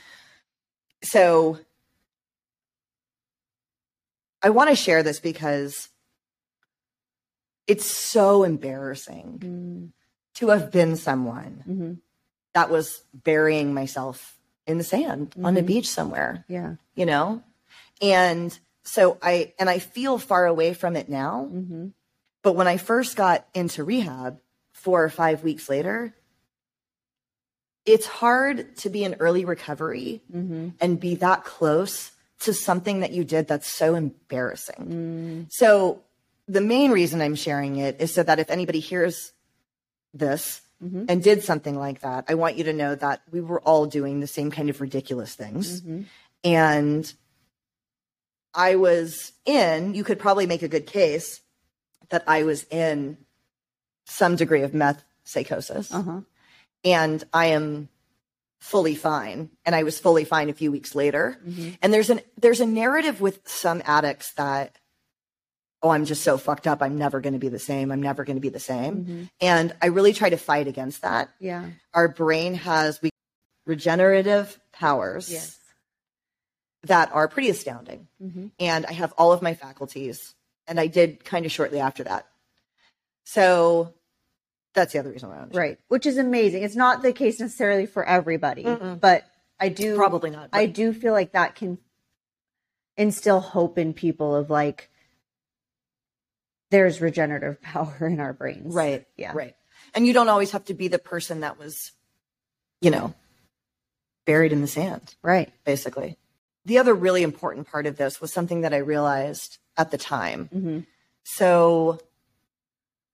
So 1.04 1.60
I 4.42 4.50
want 4.50 4.70
to 4.70 4.76
share 4.76 5.04
this 5.04 5.20
because 5.20 5.90
it's 7.68 7.86
so 7.86 8.44
embarrassing 8.44 9.40
mm. 9.44 9.92
to 10.36 10.48
have 10.48 10.72
been 10.72 10.96
someone 10.96 11.64
mm-hmm. 11.68 11.94
that 12.54 12.70
was 12.70 13.04
burying 13.14 13.74
myself 13.74 14.38
in 14.66 14.78
the 14.78 14.84
sand 14.84 15.36
on 15.44 15.58
a 15.58 15.62
beach 15.62 15.90
somewhere, 15.90 16.46
yeah. 16.48 16.76
you 16.96 17.06
know? 17.06 17.44
And 18.02 18.58
so 18.84 19.18
I, 19.22 19.54
and 19.60 19.70
I 19.70 19.80
feel 19.80 20.18
far 20.18 20.46
away 20.46 20.74
from 20.74 20.96
it 20.96 21.10
now. 21.10 21.50
Mm-hmm. 21.52 21.88
But 22.44 22.54
when 22.54 22.68
I 22.68 22.78
first 22.78 23.16
got 23.16 23.48
into 23.54 23.84
rehab 23.84 24.40
four 24.74 25.04
or 25.04 25.10
five 25.10 25.44
weeks 25.44 25.68
later, 25.68 26.14
it's 27.86 28.06
hard 28.06 28.76
to 28.78 28.90
be 28.90 29.04
in 29.04 29.16
early 29.20 29.46
recovery 29.46 30.22
mm-hmm. 30.32 30.70
and 30.80 31.00
be 31.00 31.16
that 31.16 31.44
close 31.44 32.12
to 32.42 32.54
something 32.54 33.00
that 33.00 33.12
you 33.12 33.24
did 33.24 33.48
that's 33.48 33.68
so 33.68 33.96
embarrassing. 33.96 35.48
Mm. 35.48 35.48
So 35.52 36.02
the 36.48 36.62
main 36.62 36.92
reason 36.92 37.22
I'm 37.22 37.36
sharing 37.36 37.78
it 37.78 38.00
is 38.00 38.14
so 38.14 38.24
that 38.24 38.40
if 38.40 38.50
anybody 38.50 38.80
hears 38.80 39.32
this 40.14 40.62
mm-hmm. 40.84 41.06
and 41.08 41.24
did 41.24 41.44
something 41.44 41.78
like 41.78 42.02
that, 42.02 42.26
I 42.28 42.36
want 42.36 42.58
you 42.58 42.66
to 42.66 42.74
know 42.74 42.94
that 42.96 43.22
we 43.32 43.42
were 43.42 43.62
all 43.62 43.86
doing 43.86 44.20
the 44.20 44.28
same 44.28 44.52
kind 44.52 44.70
of 44.70 44.82
ridiculous 44.82 45.34
things. 45.34 45.82
And 46.44 47.12
I 48.56 48.76
was 48.76 49.34
in, 49.46 49.94
you 49.94 50.04
could 50.04 50.20
probably 50.20 50.48
make 50.48 50.64
a 50.64 50.68
good 50.68 50.88
case 50.88 51.42
that 52.10 52.24
I 52.28 52.44
was 52.44 52.66
in 52.72 53.18
some 54.06 54.36
degree 54.36 54.62
of 54.62 54.74
meth 54.74 55.04
psychosis. 55.24 55.94
Uh-huh. 55.94 56.22
And 56.84 57.24
I 57.34 57.48
am 57.48 57.90
fully 58.60 58.96
fine. 58.96 59.50
And 59.66 59.76
I 59.76 59.84
was 59.84 60.00
fully 60.00 60.24
fine 60.24 60.50
a 60.50 60.54
few 60.54 60.72
weeks 60.72 60.96
later. 60.96 61.38
Mm-hmm. 61.46 61.70
And 61.82 61.94
there's 61.94 62.10
an 62.10 62.22
there's 62.38 62.62
a 62.62 62.66
narrative 62.66 63.22
with 63.22 63.42
some 63.48 63.82
addicts 63.86 64.34
that 64.34 64.78
oh, 65.84 65.90
I'm 65.90 66.06
just 66.06 66.24
so 66.24 66.38
fucked 66.40 66.66
up. 66.66 66.82
I'm 66.82 66.98
never 66.98 67.22
going 67.22 67.34
to 67.34 67.40
be 67.40 67.50
the 67.50 67.60
same. 67.60 67.92
I'm 67.92 68.02
never 68.02 68.24
going 68.24 68.38
to 68.38 68.42
be 68.42 68.50
the 68.50 68.60
same. 68.60 68.96
Mm-hmm. 68.96 69.24
And 69.40 69.76
I 69.84 69.88
really 69.88 70.14
try 70.14 70.32
to 70.32 70.38
fight 70.38 70.68
against 70.68 71.04
that. 71.04 71.30
Yeah. 71.40 71.68
Our 71.94 72.08
brain 72.08 72.56
has 72.56 73.00
we, 73.04 73.12
regenerative 73.68 74.60
powers 74.72 75.32
Yes. 75.32 75.60
That 76.88 77.12
are 77.14 77.28
pretty 77.28 77.50
astounding. 77.50 78.08
Mm-hmm. 78.22 78.48
And 78.60 78.86
I 78.86 78.94
have 78.94 79.14
all 79.18 79.32
of 79.32 79.42
my 79.42 79.54
faculties. 79.54 80.34
And 80.68 80.80
I 80.80 80.88
did 80.88 81.24
kind 81.24 81.46
of 81.46 81.52
shortly 81.52 81.80
after 81.80 82.04
that. 82.06 82.26
So 83.24 83.94
that's 84.74 84.94
the 84.94 85.00
other 85.00 85.12
reason 85.12 85.30
why 85.30 85.36
I 85.36 85.40
wanted 85.40 85.54
to 85.54 85.60
Right. 85.60 85.80
Which 85.88 86.06
is 86.06 86.18
amazing. 86.18 86.64
It's 86.64 86.76
not 86.76 87.02
the 87.02 87.14
case 87.14 87.40
necessarily 87.40 87.86
for 87.86 88.04
everybody, 88.04 88.64
but 88.64 89.26
I 89.60 89.70
do 89.70 89.96
Probably 89.96 90.30
not, 90.32 90.52
but- 90.52 90.58
I 90.58 90.66
do 90.66 90.92
feel 90.94 91.14
like 91.14 91.32
that 91.34 91.56
can 91.56 91.78
instill 92.98 93.40
hope 93.42 93.78
in 93.78 93.94
people 93.94 94.36
of 94.36 94.50
like 94.50 94.90
there's 96.72 97.02
regenerative 97.02 97.62
power 97.62 97.96
in 98.08 98.20
our 98.20 98.34
brains. 98.34 98.74
Right. 98.74 99.06
Yeah. 99.18 99.32
Right. 99.34 99.56
And 99.94 100.06
you 100.06 100.14
don't 100.14 100.30
always 100.30 100.52
have 100.52 100.66
to 100.66 100.74
be 100.74 100.88
the 100.88 101.00
person 101.00 101.42
that 101.42 101.58
was, 101.60 101.92
you 102.82 102.92
know, 102.92 103.14
buried 104.26 104.52
in 104.52 104.62
the 104.62 104.68
sand, 104.68 105.16
Right. 105.22 105.52
basically. 105.64 106.18
The 106.66 106.78
other 106.80 106.94
really 106.94 107.24
important 107.24 107.68
part 107.70 107.86
of 107.86 107.98
this 107.98 108.20
was 108.20 108.34
something 108.34 108.62
that 108.62 108.74
I 108.74 108.78
realized 108.78 109.60
at 109.78 109.92
the 109.92 109.98
time. 109.98 110.50
Mm-hmm. 110.54 110.80
So 111.24 112.00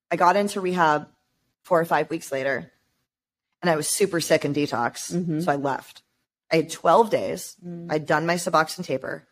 I 0.10 0.16
got 0.16 0.36
into 0.36 0.62
rehab 0.62 1.08
four 1.64 1.80
or 1.80 1.86
five 1.86 2.10
weeks 2.10 2.32
later, 2.32 2.72
and 3.62 3.70
I 3.70 3.76
was 3.76 3.88
super 3.88 4.20
sick 4.22 4.46
in 4.46 4.54
detox. 4.54 5.12
Mm-hmm. 5.14 5.42
So 5.42 5.52
I 5.52 5.56
left. 5.56 6.02
I 6.52 6.58
had 6.58 6.70
12 6.70 7.10
days. 7.10 7.56
Mm. 7.66 7.92
I'd 7.92 8.06
done 8.06 8.26
my 8.26 8.36
Suboxone 8.36 8.84
taper, 8.84 9.26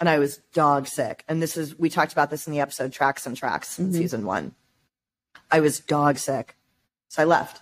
and 0.00 0.08
I 0.08 0.18
was 0.18 0.38
dog 0.54 0.86
sick. 0.86 1.24
And 1.28 1.42
this 1.42 1.56
is, 1.56 1.78
we 1.78 1.90
talked 1.90 2.12
about 2.12 2.30
this 2.30 2.46
in 2.46 2.52
the 2.52 2.60
episode 2.60 2.92
Tracks 2.92 3.26
and 3.26 3.36
Tracks 3.36 3.74
Mm-hmm. 3.74 3.84
in 3.86 3.92
season 3.92 4.26
one. 4.26 4.54
I 5.50 5.60
was 5.60 5.80
dog 5.80 6.18
sick. 6.18 6.56
So 7.08 7.22
I 7.22 7.24
left 7.26 7.60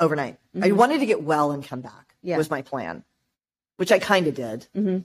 overnight. 0.00 0.38
I 0.60 0.72
wanted 0.72 1.00
to 1.00 1.06
get 1.06 1.22
well 1.22 1.50
and 1.52 1.64
come 1.64 1.80
back, 1.80 1.92
Mm-hmm. 1.92 2.28
Yeah. 2.28 2.38
was 2.38 2.50
my 2.50 2.62
plan, 2.62 3.04
which 3.76 3.92
I 3.92 3.98
kind 3.98 4.26
of 4.26 4.34
did. 4.34 4.66
Mhm. 4.74 5.04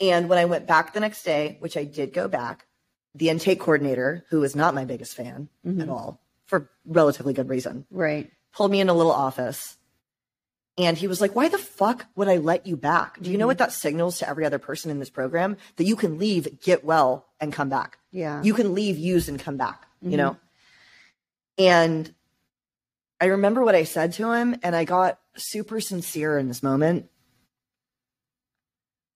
And 0.00 0.28
when 0.28 0.38
I 0.38 0.46
went 0.46 0.66
back 0.66 0.92
the 0.92 1.00
next 1.00 1.22
day, 1.24 1.56
which 1.60 1.76
I 1.76 1.84
did 1.84 2.12
go 2.12 2.26
back, 2.28 2.66
the 3.14 3.28
intake 3.28 3.60
coordinator, 3.60 4.24
who 4.30 4.42
is 4.44 4.56
not 4.56 4.74
my 4.74 4.84
biggest 4.84 5.14
fan 5.14 5.48
Mm-hmm. 5.66 5.80
at 5.82 5.88
all, 5.88 6.20
for 6.46 6.70
relatively 6.86 7.32
good 7.34 7.48
reason, 7.48 7.84
Right. 7.90 8.30
pulled 8.52 8.70
me 8.70 8.80
in 8.80 8.88
a 8.88 8.94
little 8.94 9.12
office. 9.12 9.76
And 10.78 10.96
he 10.96 11.08
was 11.08 11.20
like, 11.20 11.34
Why 11.36 11.48
the 11.48 11.58
fuck 11.58 12.06
would 12.16 12.28
I 12.28 12.38
let 12.38 12.66
you 12.66 12.76
back? 12.76 13.20
Do 13.20 13.30
you 13.30 13.36
know 13.36 13.46
what 13.46 13.58
that 13.58 13.72
signals 13.72 14.18
to 14.20 14.28
every 14.28 14.46
other 14.46 14.58
person 14.58 14.90
in 14.90 14.98
this 15.00 15.10
program? 15.10 15.56
That 15.76 15.84
you 15.84 15.96
can 15.96 16.18
leave, 16.18 16.60
get 16.62 16.84
well, 16.84 17.26
and 17.40 17.52
come 17.52 17.68
back. 17.68 17.98
Yeah. 18.12 18.42
You 18.42 18.54
can 18.54 18.74
leave, 18.74 18.96
use, 18.96 19.28
and 19.28 19.38
come 19.38 19.56
back, 19.58 19.84
you 20.00 20.16
know? 20.16 20.36
And 21.58 22.14
I 23.20 23.26
remember 23.26 23.62
what 23.62 23.74
I 23.74 23.84
said 23.84 24.14
to 24.14 24.32
him, 24.32 24.56
and 24.62 24.74
I 24.74 24.84
got 24.84 25.18
super 25.36 25.80
sincere 25.80 26.38
in 26.38 26.48
this 26.48 26.62
moment. 26.62 27.09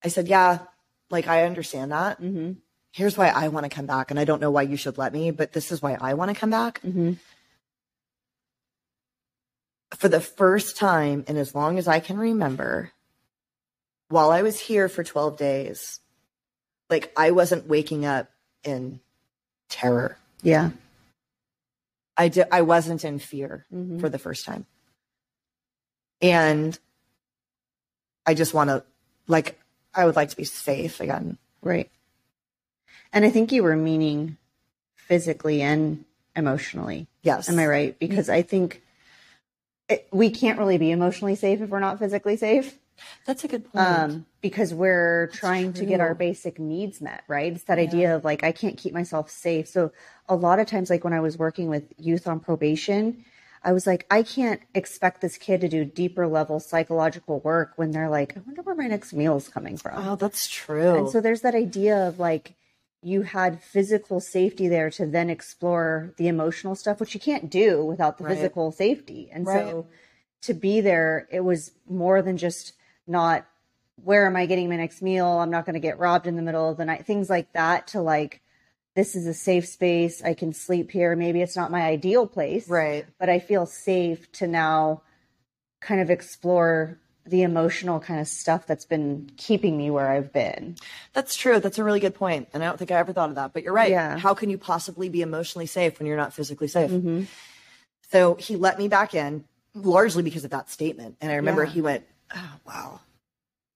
I 0.04 0.08
said, 0.08 0.28
Yeah, 0.28 0.58
like 1.10 1.26
I 1.26 1.44
understand 1.44 1.92
that. 1.92 2.20
mm-hmm. 2.20 2.52
Here's 2.92 3.16
why 3.18 3.28
I 3.28 3.48
want 3.48 3.64
to 3.64 3.70
come 3.70 3.86
back, 3.86 4.12
and 4.12 4.20
I 4.20 4.24
don't 4.24 4.40
know 4.40 4.52
why 4.52 4.62
you 4.62 4.76
should 4.76 4.98
let 4.98 5.12
me, 5.12 5.32
but 5.32 5.52
this 5.52 5.72
is 5.72 5.82
why 5.82 5.96
I 6.00 6.14
want 6.14 6.32
to 6.32 6.38
come 6.40 6.50
back. 6.50 6.80
Mm-hmm. 6.82 7.14
For 9.96 10.08
the 10.08 10.20
first 10.20 10.76
time 10.76 11.24
in 11.26 11.36
as 11.36 11.54
long 11.54 11.78
as 11.78 11.88
I 11.88 11.98
can 12.00 12.18
remember, 12.18 12.92
while 14.08 14.30
I 14.30 14.42
was 14.42 14.60
here 14.60 14.88
for 14.88 15.02
12 15.02 15.36
days, 15.36 16.00
like 16.90 17.12
I 17.16 17.30
wasn't 17.32 17.66
waking 17.66 18.04
up 18.04 18.28
in 18.62 19.00
terror. 19.68 20.16
Yeah. 20.42 20.70
I 22.16 22.28
did, 22.28 22.46
I 22.52 22.62
wasn't 22.62 23.04
in 23.04 23.18
fear 23.18 23.66
Mhm. 23.72 24.00
for 24.00 24.08
the 24.08 24.18
first 24.18 24.44
time. 24.44 24.66
And 26.20 26.78
I 28.26 28.34
just 28.34 28.54
want 28.54 28.70
to 28.70 28.84
like 29.26 29.58
I 29.94 30.04
would 30.07 30.16
like 30.16 30.30
to 30.30 30.37
be 30.37 30.44
safe 30.44 31.00
again. 31.00 31.38
Right. 31.62 31.90
And 33.12 33.24
I 33.24 33.30
think 33.30 33.52
you 33.52 33.62
were 33.62 33.76
meaning 33.76 34.37
physically 34.96 35.62
and 35.62 36.04
emotionally. 36.35 37.07
Yes. 37.22 37.48
Am 37.48 37.59
I 37.59 37.66
right? 37.66 37.98
Because 37.98 38.28
I 38.28 38.42
think 38.42 38.83
it, 39.88 40.09
we 40.12 40.30
can't 40.30 40.59
really 40.59 40.78
be 40.78 40.90
emotionally 40.90 41.37
safe 41.37 41.61
if 41.61 41.70
we're 41.70 41.78
not 41.78 41.98
physically 41.98 42.37
safe. 42.37 42.78
That's 43.26 43.44
a 43.44 43.48
good 43.48 43.70
point. 43.70 43.87
um, 43.87 44.26
because 44.40 44.72
we're 44.72 45.28
trying 45.33 45.72
to 45.74 45.85
get 45.85 46.00
our 46.00 46.14
basic 46.14 46.59
needs 46.59 47.00
met, 47.00 47.24
right? 47.26 47.52
It's 47.52 47.64
that 47.64 47.78
idea 47.78 48.14
of 48.14 48.24
like, 48.24 48.44
I 48.44 48.52
can't 48.52 48.76
keep 48.76 48.92
myself 48.92 49.30
safe. 49.30 49.66
So 49.68 49.90
a 50.28 50.37
lot 50.37 50.61
of 50.61 50.66
times, 50.66 50.90
like 50.90 51.02
when 51.02 51.12
I 51.12 51.20
was 51.20 51.37
working 51.37 51.68
with 51.68 51.92
youth 51.98 52.28
on 52.28 52.38
probation, 52.40 53.24
I 53.64 53.72
was 53.72 53.87
like, 53.87 54.07
I 54.11 54.22
can't 54.22 54.61
expect 54.74 55.20
this 55.20 55.38
kid 55.38 55.62
to 55.62 55.68
do 55.68 55.85
deeper 55.85 56.27
level 56.27 56.61
psychological 56.61 57.40
work 57.40 57.72
when 57.77 57.92
they're 57.92 58.11
like, 58.11 58.37
I 58.37 58.40
wonder 58.40 58.62
where 58.62 58.74
my 58.74 58.87
next 58.87 59.12
meal 59.14 59.37
is 59.37 59.48
coming 59.48 59.77
from. 59.77 60.07
oh, 60.07 60.16
that's 60.16 60.48
true. 60.48 60.96
And 60.96 61.09
so 61.09 61.20
there's 61.20 61.40
that 61.40 61.55
idea 61.55 61.96
of 61.96 62.18
like, 62.18 62.55
you 63.03 63.22
had 63.22 63.62
physical 63.62 64.20
safety 64.20 64.68
there 64.68 64.90
to 64.90 65.07
then 65.07 65.31
explore 65.31 66.14
the 66.16 66.29
emotional 66.29 66.74
stuff, 66.74 67.00
which 67.00 67.14
you 67.14 67.20
can't 67.20 67.50
do 67.50 67.85
without 67.85 68.18
the 68.18 68.24
Right. 68.24 68.35
physical 68.35 68.70
safety. 68.70 69.31
And 69.33 69.46
Right. 69.46 69.68
so 69.68 69.87
to 70.42 70.55
be 70.55 70.81
there, 70.81 71.27
it 71.31 71.40
was 71.40 71.72
more 71.88 72.22
than 72.22 72.37
just 72.37 72.74
not 73.07 73.46
where 74.03 74.27
am 74.27 74.35
I 74.37 74.46
getting 74.46 74.68
my 74.68 74.77
next 74.77 75.03
meal? 75.03 75.27
I'm 75.27 75.50
not 75.50 75.64
going 75.64 75.74
to 75.74 75.81
get 75.81 75.98
robbed 76.00 76.27
in 76.27 76.35
the 76.37 76.42
middle 76.42 76.68
of 76.68 76.77
the 76.77 76.85
night. 76.85 77.07
Things 77.07 77.31
like 77.31 77.53
that 77.53 77.87
to 77.88 78.00
like, 78.03 78.40
this 78.94 79.14
is 79.16 79.26
a 79.26 79.35
safe 79.35 79.66
space. 79.66 80.22
I 80.22 80.35
can 80.35 80.52
sleep 80.52 80.90
here. 80.90 81.16
Maybe 81.16 81.42
it's 81.42 81.57
not 81.57 81.70
my 81.70 81.83
ideal 81.83 82.26
place, 82.26 82.68
right. 82.68 83.07
but 83.18 83.28
I 83.28 83.38
feel 83.40 83.66
safe 83.66 84.30
to 84.33 84.46
now 84.46 85.02
kind 85.80 86.00
of 86.00 86.11
explore 86.11 86.98
the 87.26 87.42
emotional 87.42 88.00
kind 88.00 88.20
of 88.20 88.28
stuff 88.28 88.66
that's 88.66 88.85
been 88.85 89.30
keeping 89.38 89.76
me 89.78 89.90
where 89.90 90.11
I've 90.11 90.33
been. 90.33 90.76
That's 91.14 91.35
true. 91.35 91.59
That's 91.59 91.78
a 91.78 91.85
really 91.85 92.00
good 92.00 92.14
point. 92.14 92.48
And 92.52 92.62
I 92.62 92.66
don't 92.66 92.78
think 92.78 92.90
I 92.90 92.96
ever 92.96 93.12
thought 93.14 93.30
of 93.30 93.37
that, 93.37 93.52
but 93.54 93.62
you're 93.62 93.72
right. 93.72 93.90
Yeah. 93.90 94.18
How 94.18 94.35
can 94.35 94.50
you 94.50 94.59
possibly 94.59 95.09
be 95.09 95.22
emotionally 95.22 95.66
safe 95.66 95.98
when 95.98 96.07
you're 96.07 96.18
not 96.18 96.35
physically 96.35 96.68
safe? 96.68 96.92
So 98.11 98.35
he 98.35 98.57
let 98.57 98.78
me 98.78 98.88
back 98.88 99.14
in 99.14 99.44
largely 99.74 100.22
because 100.22 100.44
of 100.44 100.50
that 100.50 100.70
statement. 100.70 101.16
And 101.20 101.33
I 101.33 101.37
remember 101.37 101.64
Yeah. 101.64 101.70
he 101.70 101.80
went, 101.80 102.04
Oh, 102.35 102.52
wow. 102.66 103.00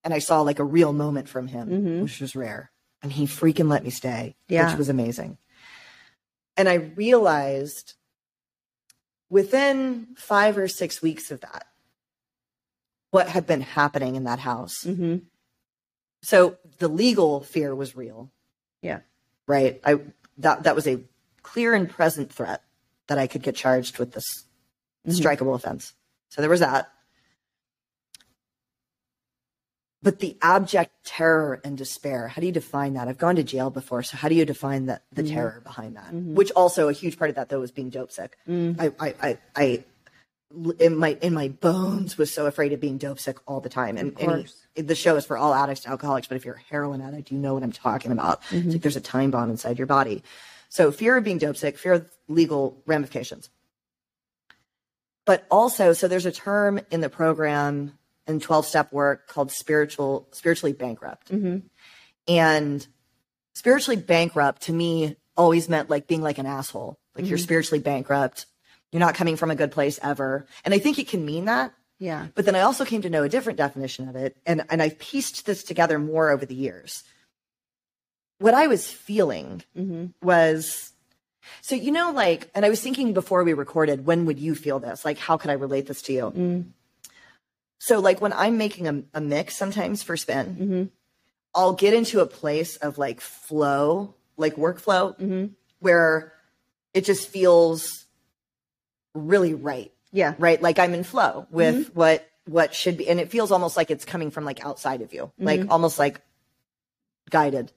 And 0.04 0.12
I 0.14 0.18
saw 0.20 0.42
like 0.42 0.58
a 0.58 0.64
real 0.64 0.92
moment 0.92 1.28
from 1.28 1.48
him, 1.48 1.68
Mhm. 1.68 2.02
which 2.02 2.20
was 2.20 2.36
rare. 2.36 2.70
And 3.02 3.12
he 3.12 3.26
freaking 3.26 3.68
let 3.68 3.84
me 3.84 3.90
stay, 3.90 4.36
Yeah. 4.48 4.68
which 4.70 4.78
was 4.78 4.88
amazing. 4.88 5.38
And 6.56 6.68
I 6.68 6.74
realized 6.74 7.94
within 9.30 10.08
five 10.16 10.58
or 10.58 10.68
six 10.68 11.00
weeks 11.02 11.30
of 11.30 11.40
that, 11.42 11.66
what 13.10 13.28
had 13.28 13.46
been 13.46 13.60
happening 13.60 14.16
in 14.16 14.24
that 14.24 14.38
house. 14.40 14.84
Mm-hmm. 14.84 15.18
So 16.22 16.58
the 16.78 16.88
legal 16.88 17.40
fear 17.40 17.74
was 17.74 17.96
real, 17.96 18.30
Yeah. 18.82 19.00
right? 19.46 19.80
I 19.84 20.00
that 20.38 20.64
that 20.64 20.74
was 20.76 20.86
a 20.86 21.00
clear 21.42 21.74
and 21.74 21.88
present 21.88 22.32
threat 22.32 22.62
that 23.06 23.18
I 23.18 23.26
could 23.26 23.42
get 23.42 23.54
charged 23.56 23.98
with 23.98 24.12
this 24.12 24.26
Mhm. 25.06 25.12
strikeable 25.20 25.54
offense. 25.54 25.94
So 26.28 26.40
there 26.42 26.50
was 26.50 26.60
that. 26.60 26.92
But 30.00 30.20
the 30.20 30.36
abject 30.40 30.92
terror 31.04 31.60
and 31.64 31.76
despair, 31.76 32.28
how 32.28 32.40
do 32.40 32.46
you 32.46 32.52
define 32.52 32.94
that? 32.94 33.08
I've 33.08 33.18
gone 33.18 33.34
to 33.36 33.42
jail 33.42 33.68
before, 33.68 34.04
so 34.04 34.16
how 34.16 34.28
do 34.28 34.36
you 34.36 34.44
define 34.44 34.86
that 34.86 35.02
the 35.12 35.22
Mhm. 35.24 35.32
terror 35.32 35.60
behind 35.64 35.96
that? 35.96 36.12
Mhm. 36.12 36.34
Which 36.34 36.52
also 36.52 36.88
a 36.88 36.92
huge 36.92 37.18
part 37.18 37.30
of 37.30 37.36
that 37.36 37.48
though 37.48 37.58
was 37.60 37.72
being 37.72 37.90
dope 37.90 38.12
sick. 38.12 38.38
Mm. 38.48 38.76
I, 38.78 38.92
I, 39.00 39.14
I, 39.20 39.38
I, 39.56 39.84
in 40.78 40.96
my 40.96 41.18
in 41.20 41.34
my 41.34 41.48
bones 41.48 42.16
was 42.16 42.32
so 42.32 42.46
afraid 42.46 42.72
of 42.72 42.80
being 42.80 42.96
dope 42.96 43.18
sick 43.18 43.38
all 43.46 43.60
the 43.60 43.68
time. 43.68 43.96
And, 43.96 44.18
and 44.20 44.48
the 44.76 44.94
show 44.94 45.16
is 45.16 45.26
for 45.26 45.36
all 45.36 45.52
addicts 45.52 45.84
and 45.84 45.90
alcoholics, 45.90 46.28
but 46.28 46.36
if 46.36 46.44
you're 46.44 46.54
a 46.54 46.70
heroin 46.70 47.00
addict, 47.00 47.32
you 47.32 47.38
know 47.38 47.52
what 47.54 47.62
I'm 47.64 47.72
talking 47.72 48.12
about. 48.12 48.40
Mm-hmm. 48.44 48.56
It's 48.58 48.66
like 48.74 48.82
there's 48.82 48.96
a 48.96 49.00
time 49.00 49.30
bomb 49.32 49.50
inside 49.50 49.78
your 49.78 49.88
body. 49.88 50.22
So 50.68 50.92
fear 50.92 51.16
of 51.16 51.24
being 51.24 51.38
dope 51.38 51.56
sick, 51.56 51.76
fear 51.76 51.94
of 51.94 52.10
legal 52.28 52.80
ramifications. 52.86 53.50
But 55.24 55.44
also, 55.50 55.92
so 55.92 56.08
there's 56.08 56.24
a 56.24 56.32
term 56.32 56.80
in 56.90 57.00
the 57.00 57.10
program 57.10 57.98
in 58.28 58.40
12 58.40 58.66
step 58.66 58.92
work 58.92 59.26
called 59.26 59.50
spiritual, 59.50 60.28
spiritually 60.32 60.72
bankrupt. 60.72 61.30
Mhm. 61.32 61.62
And 62.28 62.86
spiritually 63.54 64.00
bankrupt 64.00 64.62
to 64.62 64.72
me 64.72 65.16
always 65.36 65.68
meant 65.68 65.88
like 65.90 66.06
being 66.06 66.22
like 66.22 66.38
an 66.38 66.46
asshole. 66.46 66.98
Like 67.16 67.26
you're 67.26 67.38
spiritually 67.38 67.80
bankrupt. 67.80 68.46
You're 68.92 69.00
not 69.00 69.14
coming 69.14 69.36
from 69.36 69.50
a 69.50 69.56
good 69.56 69.72
place 69.72 69.98
ever. 70.02 70.46
And 70.64 70.72
I 70.72 70.78
think 70.78 70.98
it 70.98 71.08
can 71.08 71.24
mean 71.24 71.46
that. 71.46 71.74
Yeah. 71.98 72.28
But 72.34 72.44
then 72.44 72.54
I 72.54 72.60
also 72.60 72.84
came 72.84 73.02
to 73.02 73.10
know 73.10 73.24
a 73.24 73.28
different 73.28 73.56
definition 73.58 74.08
of 74.08 74.14
it. 74.14 74.36
And, 74.46 74.62
and 74.70 74.80
I've 74.80 74.98
pieced 74.98 75.46
this 75.46 75.64
together 75.64 75.98
more 75.98 76.30
over 76.30 76.46
the 76.46 76.54
years. 76.54 77.02
What 78.38 78.54
I 78.54 78.66
was 78.68 78.88
feeling 78.90 79.62
Mm-hmm. 79.76 80.06
was 80.26 80.92
so, 81.62 81.74
you 81.74 81.90
know, 81.90 82.10
like, 82.12 82.50
and 82.54 82.64
I 82.64 82.68
was 82.68 82.80
thinking 82.80 83.14
before 83.14 83.42
we 83.42 83.54
recorded, 83.54 84.04
when 84.06 84.26
would 84.26 84.38
you 84.38 84.54
feel 84.54 84.78
this? 84.78 85.04
Like, 85.04 85.18
how 85.18 85.36
could 85.38 85.50
I 85.50 85.54
relate 85.54 85.86
this 85.86 86.02
to 86.02 86.12
you? 86.12 86.30
Mm. 86.36 86.64
So, 87.88 88.00
like, 88.00 88.20
when 88.20 88.32
I'm 88.34 88.58
making 88.58 88.86
a, 88.86 89.02
a 89.14 89.20
mix 89.20 89.56
sometimes 89.56 90.02
for 90.02 90.16
spin, 90.16 90.46
Mm-hmm. 90.60 90.84
I'll 91.54 91.72
get 91.72 91.94
into 91.94 92.20
a 92.20 92.26
place 92.26 92.76
of 92.76 92.98
like 92.98 93.20
flow, 93.20 94.14
like 94.36 94.56
workflow, 94.56 95.18
Mm-hmm. 95.18 95.46
where 95.80 96.32
it 96.94 97.04
just 97.04 97.28
feels 97.30 98.04
really 99.14 99.54
right. 99.54 99.90
Yeah. 100.12 100.34
right 100.38 100.60
like 100.62 100.78
i'm 100.78 100.94
in 100.94 101.04
flow 101.04 101.46
with 101.50 101.94
what 101.94 102.26
what 102.46 102.74
should 102.74 102.96
be 102.96 103.08
and 103.10 103.20
it 103.20 103.28
feels 103.30 103.50
almost 103.52 103.76
like 103.76 103.90
it's 103.90 104.06
coming 104.06 104.30
from 104.30 104.44
like 104.46 104.64
outside 104.64 105.02
of 105.02 105.12
you 105.12 105.30
like 105.38 105.60
almost 105.68 105.98
like 105.98 106.22
guided 107.28 107.70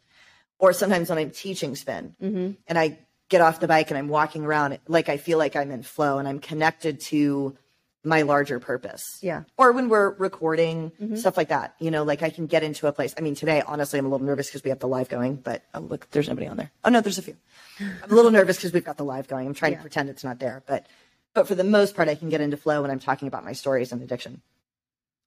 or 0.58 0.72
sometimes 0.72 1.10
when 1.10 1.18
i'm 1.20 1.30
teaching 1.32 1.76
spin 1.76 2.16
Mm-hmm. 2.24 2.52
and 2.68 2.80
i 2.80 2.98
get 3.28 3.42
off 3.42 3.60
the 3.60 3.68
bike 3.68 3.92
and 3.92 3.98
i'm 3.98 4.08
walking 4.08 4.46
around 4.46 4.80
like 4.88 5.10
i 5.10 5.18
feel 5.18 5.38
like 5.40 5.58
i'm 5.58 5.72
in 5.72 5.84
flow 5.84 6.20
and 6.20 6.28
i'm 6.28 6.40
connected 6.40 7.02
to 7.12 7.58
my 8.04 8.24
larger 8.24 8.60
purpose. 8.60 9.20
Yeah. 9.22 9.44
or 9.58 9.72
when 9.72 9.90
we're 9.90 10.12
recording 10.12 10.92
mm-hmm. 11.02 11.16
stuff 11.16 11.38
like 11.38 11.50
that 11.50 11.76
you 11.80 11.92
know 11.92 12.04
like 12.04 12.24
i 12.24 12.30
can 12.30 12.48
get 12.48 12.64
into 12.64 12.88
a 12.88 12.92
place 12.92 13.14
i 13.18 13.22
mean 13.22 13.36
today 13.36 13.62
honestly 13.66 14.00
i'm 14.00 14.06
a 14.06 14.10
little 14.10 14.26
nervous 14.26 14.48
because 14.48 14.64
we 14.64 14.70
have 14.70 14.80
the 14.80 14.88
live 14.88 15.10
going 15.10 15.36
but 15.36 15.64
oh 15.74 15.80
look 15.80 16.10
there's 16.12 16.28
nobody 16.28 16.48
on 16.48 16.58
there. 16.58 16.72
Oh 16.84 16.90
no 16.90 17.02
there's 17.02 17.18
a 17.18 17.22
few. 17.22 17.38
I'm 17.80 18.12
a 18.12 18.16
little 18.16 18.32
nervous 18.32 18.58
because 18.58 18.74
we've 18.74 18.86
got 18.86 18.98
the 18.98 19.06
live 19.06 19.28
going. 19.28 19.48
I'm 19.48 19.54
trying 19.54 19.74
Yeah. 19.74 19.78
to 19.80 19.82
pretend 19.82 20.10
it's 20.10 20.24
not 20.24 20.40
there 20.40 20.64
but 20.66 20.88
but 21.34 21.48
for 21.48 21.56
the 21.56 21.64
most 21.64 21.96
part 21.96 22.10
i 22.10 22.16
can 22.16 22.30
get 22.30 22.42
into 22.42 22.58
flow 22.58 22.82
when 22.82 22.92
i'm 22.92 23.00
talking 23.00 23.28
about 23.28 23.46
my 23.46 23.54
stories 23.54 23.92
and 23.92 24.02
addiction. 24.02 24.42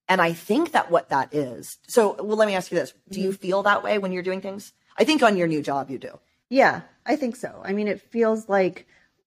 And 0.08 0.20
i 0.20 0.32
think 0.32 0.72
that 0.72 0.90
what 0.90 1.10
that 1.10 1.34
is 1.34 1.78
so 1.86 2.16
well 2.20 2.36
let 2.36 2.46
me 2.46 2.54
ask 2.54 2.70
you 2.72 2.78
this. 2.78 2.92
Do 3.10 3.20
you 3.20 3.30
mm-hmm. 3.30 3.36
feel 3.36 3.62
that 3.62 3.82
way 3.82 3.98
when 3.98 4.12
you're 4.12 4.22
doing 4.22 4.40
things? 4.40 4.72
I 4.96 5.04
think 5.04 5.22
on 5.22 5.36
your 5.36 5.48
new 5.48 5.62
job 5.62 5.90
you 5.90 5.98
do. 5.98 6.18
Yeah, 6.50 6.82
I 7.06 7.16
think 7.16 7.36
so. 7.36 7.62
I 7.64 7.72
mean, 7.72 7.88
it 7.88 8.00
feels 8.00 8.48
like 8.48 8.86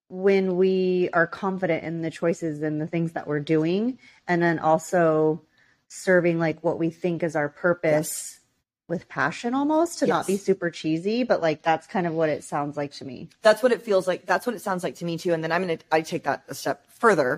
when 0.10 0.56
we 0.58 1.10
are 1.14 1.28
confident 1.28 1.84
in 1.84 2.02
the 2.02 2.10
choices 2.12 2.62
and 2.62 2.80
the 2.82 2.88
things 2.88 3.12
that 3.14 3.28
we're 3.28 3.40
doing, 3.42 4.00
and 4.28 4.42
then 4.42 4.60
also 4.60 5.42
serving 5.90 6.40
like 6.40 6.64
what 6.64 6.80
we 6.80 6.90
think 6.90 7.24
is 7.24 7.36
our 7.36 7.50
purpose 7.50 8.40
with 8.88 9.10
passion 9.10 9.54
almost 9.54 10.00
to 10.00 10.08
not 10.08 10.26
be 10.28 10.38
super 10.38 10.70
cheesy, 10.70 11.24
but 11.24 11.42
like 11.42 11.62
that's 11.62 11.88
kind 11.88 12.08
of 12.08 12.14
what 12.14 12.30
it 12.30 12.42
sounds 12.44 12.78
like 12.78 12.94
to 12.94 13.04
me. 13.06 13.28
that's 13.42 13.62
what 13.62 13.72
it 13.74 13.82
feels 13.82 14.08
like 14.08 14.26
that's 14.26 14.46
what 14.48 14.56
it 14.56 14.60
sounds 14.60 14.82
like 14.84 14.96
to 14.96 15.04
me 15.06 15.18
too 15.18 15.34
and 15.34 15.44
then 15.44 15.52
i'm 15.52 15.62
gonna 15.62 15.78
i 15.92 16.00
take 16.02 16.24
that 16.24 16.44
a 16.48 16.56
step 16.56 16.86
further 16.92 17.34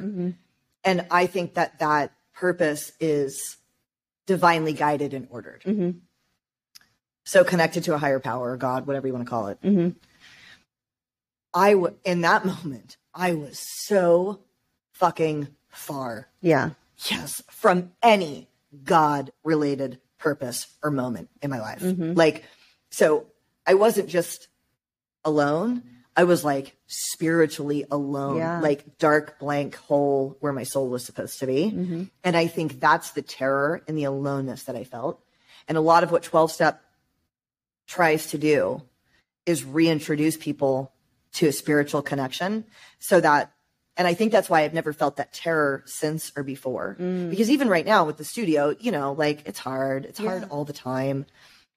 and 0.84 1.06
i 1.10 1.26
think 1.26 1.56
that 1.56 1.80
that 1.80 2.12
purpose 2.36 2.92
is 3.00 3.58
divinely 4.28 4.74
guided 4.74 5.14
and 5.16 5.28
ordered 5.32 5.64
Mhm. 5.66 6.02
so 7.24 7.44
connected 7.44 7.84
to 7.86 7.94
a 7.96 7.98
higher 7.98 8.20
power 8.20 8.56
god 8.58 8.86
whatever 8.86 9.08
you 9.08 9.14
want 9.14 9.26
to 9.26 9.30
call 9.30 9.48
it 9.48 9.60
Mhm. 9.64 9.96
I 11.54 11.72
w- 11.74 11.96
in 12.04 12.22
that 12.22 12.46
moment 12.54 12.98
i 13.14 13.34
was 13.34 13.60
so 13.86 14.42
fucking 14.94 15.48
far. 15.70 16.28
Yeah. 16.42 16.72
yes 17.10 17.42
from 17.50 17.92
any 18.04 18.50
god 18.84 19.32
related 19.44 20.00
purpose 20.18 20.68
or 20.84 20.92
moment 20.92 21.30
in 21.42 21.50
my 21.50 21.60
life. 21.62 21.82
Mm-hmm. 21.82 22.14
Like 22.14 22.44
so 22.92 23.28
i 23.66 23.74
wasn't 23.76 24.10
just 24.10 24.48
alone. 25.24 25.84
I 26.18 26.26
was 26.26 26.44
like 26.44 26.76
spiritually 26.88 27.86
alone. 27.90 28.38
Yeah. 28.38 28.60
like 28.60 28.98
dark 28.98 29.40
blank 29.40 29.76
hole 29.76 30.36
where 30.42 30.52
my 30.52 30.64
soul 30.64 30.90
was 30.90 31.06
supposed 31.06 31.40
to 31.40 31.48
be. 31.48 31.72
Mm-hmm. 31.72 32.04
And 32.26 32.36
i 32.36 32.48
think 32.48 32.80
that's 32.82 33.12
the 33.12 33.22
terror 33.22 33.82
and 33.88 33.98
the 33.98 34.04
aloneness 34.04 34.64
that 34.64 34.76
i 34.76 34.84
felt. 34.84 35.24
And 35.68 35.78
a 35.78 35.82
lot 35.82 36.04
of 36.04 36.12
what 36.12 36.24
12 36.24 36.52
step 36.52 36.84
tries 37.88 38.32
to 38.32 38.38
do 38.38 38.82
is 39.46 39.64
reintroduce 39.64 40.36
people 40.36 40.92
to 41.34 41.48
a 41.48 41.52
spiritual 41.52 42.02
connection 42.02 42.66
so 43.00 43.20
that 43.22 43.52
and 43.98 44.08
I 44.08 44.14
think 44.14 44.32
that's 44.32 44.50
why 44.50 44.62
I've 44.62 44.74
never 44.74 44.94
felt 44.94 45.18
that 45.18 45.34
terror 45.34 45.84
since 45.86 46.32
or 46.38 46.42
before. 46.42 46.96
Mm. 46.98 47.30
Because 47.30 47.50
even 47.50 47.68
right 47.68 47.86
now 47.86 48.06
with 48.06 48.16
the 48.16 48.24
studio, 48.24 48.74
you 48.80 48.94
know, 48.94 49.12
like 49.12 49.46
it's 49.46 49.60
hard. 49.60 50.06
It's 50.06 50.20
hard 50.20 50.46
all 50.50 50.64
the 50.64 50.72
time. 50.72 51.26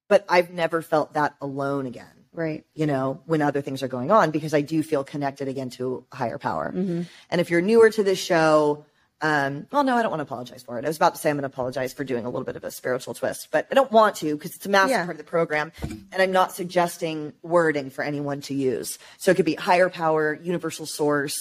But 0.09 0.25
I've 0.29 0.51
never 0.51 0.83
felt 0.83 1.15
that 1.15 1.35
alone 1.41 1.85
again, 1.87 2.07
Right. 2.33 2.65
you 2.75 2.87
know, 2.87 3.23
when 3.27 3.43
other 3.43 3.61
things 3.61 3.83
are 3.83 3.89
going 3.89 4.13
on 4.13 4.31
because 4.31 4.55
I 4.55 4.61
do 4.61 4.85
feel 4.85 5.03
connected 5.03 5.49
again 5.49 5.71
to 5.71 6.05
higher 6.13 6.39
power. 6.39 6.73
Mm-hmm. 6.73 7.03
And 7.29 7.41
if 7.41 7.51
you're 7.51 7.61
newer 7.61 7.91
to 7.91 8.05
this 8.05 8.21
show, 8.21 8.85
um, 9.23 9.67
well, 9.71 9.85
no, 9.85 9.97
I 9.97 10.03
don't 10.03 10.11
want 10.11 10.19
to 10.19 10.25
apologize 10.25 10.63
for 10.65 10.79
it. 10.79 10.85
I 10.85 10.89
was 10.89 10.97
about 10.97 11.15
to 11.15 11.21
say 11.21 11.31
I'm 11.31 11.37
going 11.37 11.43
to 11.43 11.47
apologize 11.55 11.93
for 11.93 12.03
doing 12.05 12.25
a 12.27 12.29
little 12.29 12.45
bit 12.45 12.57
of 12.57 12.65
a 12.65 12.71
spiritual 12.71 13.15
twist, 13.15 13.49
but 13.53 13.67
I 13.71 13.75
don't 13.75 13.91
want 13.93 14.17
to 14.17 14.35
because 14.37 14.55
it's 14.57 14.67
a 14.67 14.69
massive 14.69 14.91
Yeah. 14.91 15.05
part 15.05 15.13
of 15.15 15.19
the 15.19 15.31
program. 15.31 15.71
And 15.83 16.17
I'm 16.21 16.33
not 16.33 16.53
suggesting 16.53 17.33
wording 17.43 17.89
for 17.91 18.03
anyone 18.03 18.41
to 18.43 18.55
use. 18.55 18.99
So 19.19 19.31
it 19.31 19.37
could 19.37 19.45
be 19.47 19.55
higher 19.55 19.89
power, 19.89 20.35
universal 20.43 20.87
source, 20.87 21.37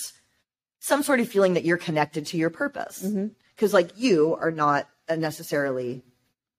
some 0.79 1.01
sort 1.03 1.19
of 1.19 1.27
feeling 1.27 1.55
that 1.55 1.65
you're 1.65 1.77
connected 1.77 2.27
to 2.27 2.37
your 2.37 2.49
purpose. 2.51 3.03
Because, 3.55 3.73
like, 3.73 3.91
you 3.97 4.35
are 4.39 4.51
not 4.51 4.87
a 5.09 5.17
necessarily 5.17 6.03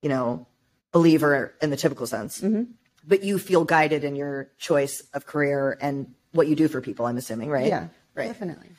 you 0.02 0.08
know, 0.08 0.46
believer 0.90 1.54
in 1.62 1.70
the 1.70 1.76
typical 1.76 2.06
sense, 2.08 2.40
Mm-hmm. 2.40 2.64
but 3.06 3.22
you 3.22 3.38
feel 3.38 3.64
guided 3.64 4.02
in 4.02 4.16
your 4.16 4.50
choice 4.58 5.00
of 5.14 5.24
career 5.26 5.78
and 5.80 6.12
what 6.32 6.48
you 6.48 6.56
do 6.56 6.66
for 6.66 6.80
people, 6.80 7.06
I'm 7.06 7.16
assuming, 7.16 7.48
right? 7.50 7.66
Yeah, 7.66 7.86
Right. 8.16 8.26
definitely. 8.26 8.70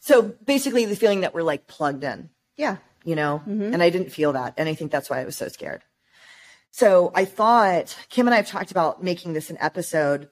So 0.00 0.22
basically, 0.22 0.84
the 0.86 0.96
feeling 0.96 1.20
that 1.20 1.34
we're 1.34 1.42
like 1.42 1.66
plugged 1.66 2.04
in, 2.04 2.30
Yeah. 2.56 2.76
you 3.04 3.14
know, 3.14 3.42
Mm-hmm. 3.46 3.72
and 3.74 3.82
I 3.82 3.90
didn't 3.90 4.10
feel 4.10 4.32
that. 4.32 4.54
And 4.56 4.68
I 4.68 4.74
think 4.74 4.90
that's 4.90 5.08
why 5.10 5.20
I 5.20 5.24
was 5.24 5.36
so 5.36 5.48
scared. 5.48 5.82
So 6.72 7.10
I 7.14 7.24
thought 7.24 7.96
Kim 8.08 8.26
and 8.26 8.34
I 8.34 8.38
have 8.38 8.46
talked 8.48 8.70
about 8.70 9.02
making 9.02 9.32
this 9.32 9.50
an 9.50 9.58
episode 9.60 10.28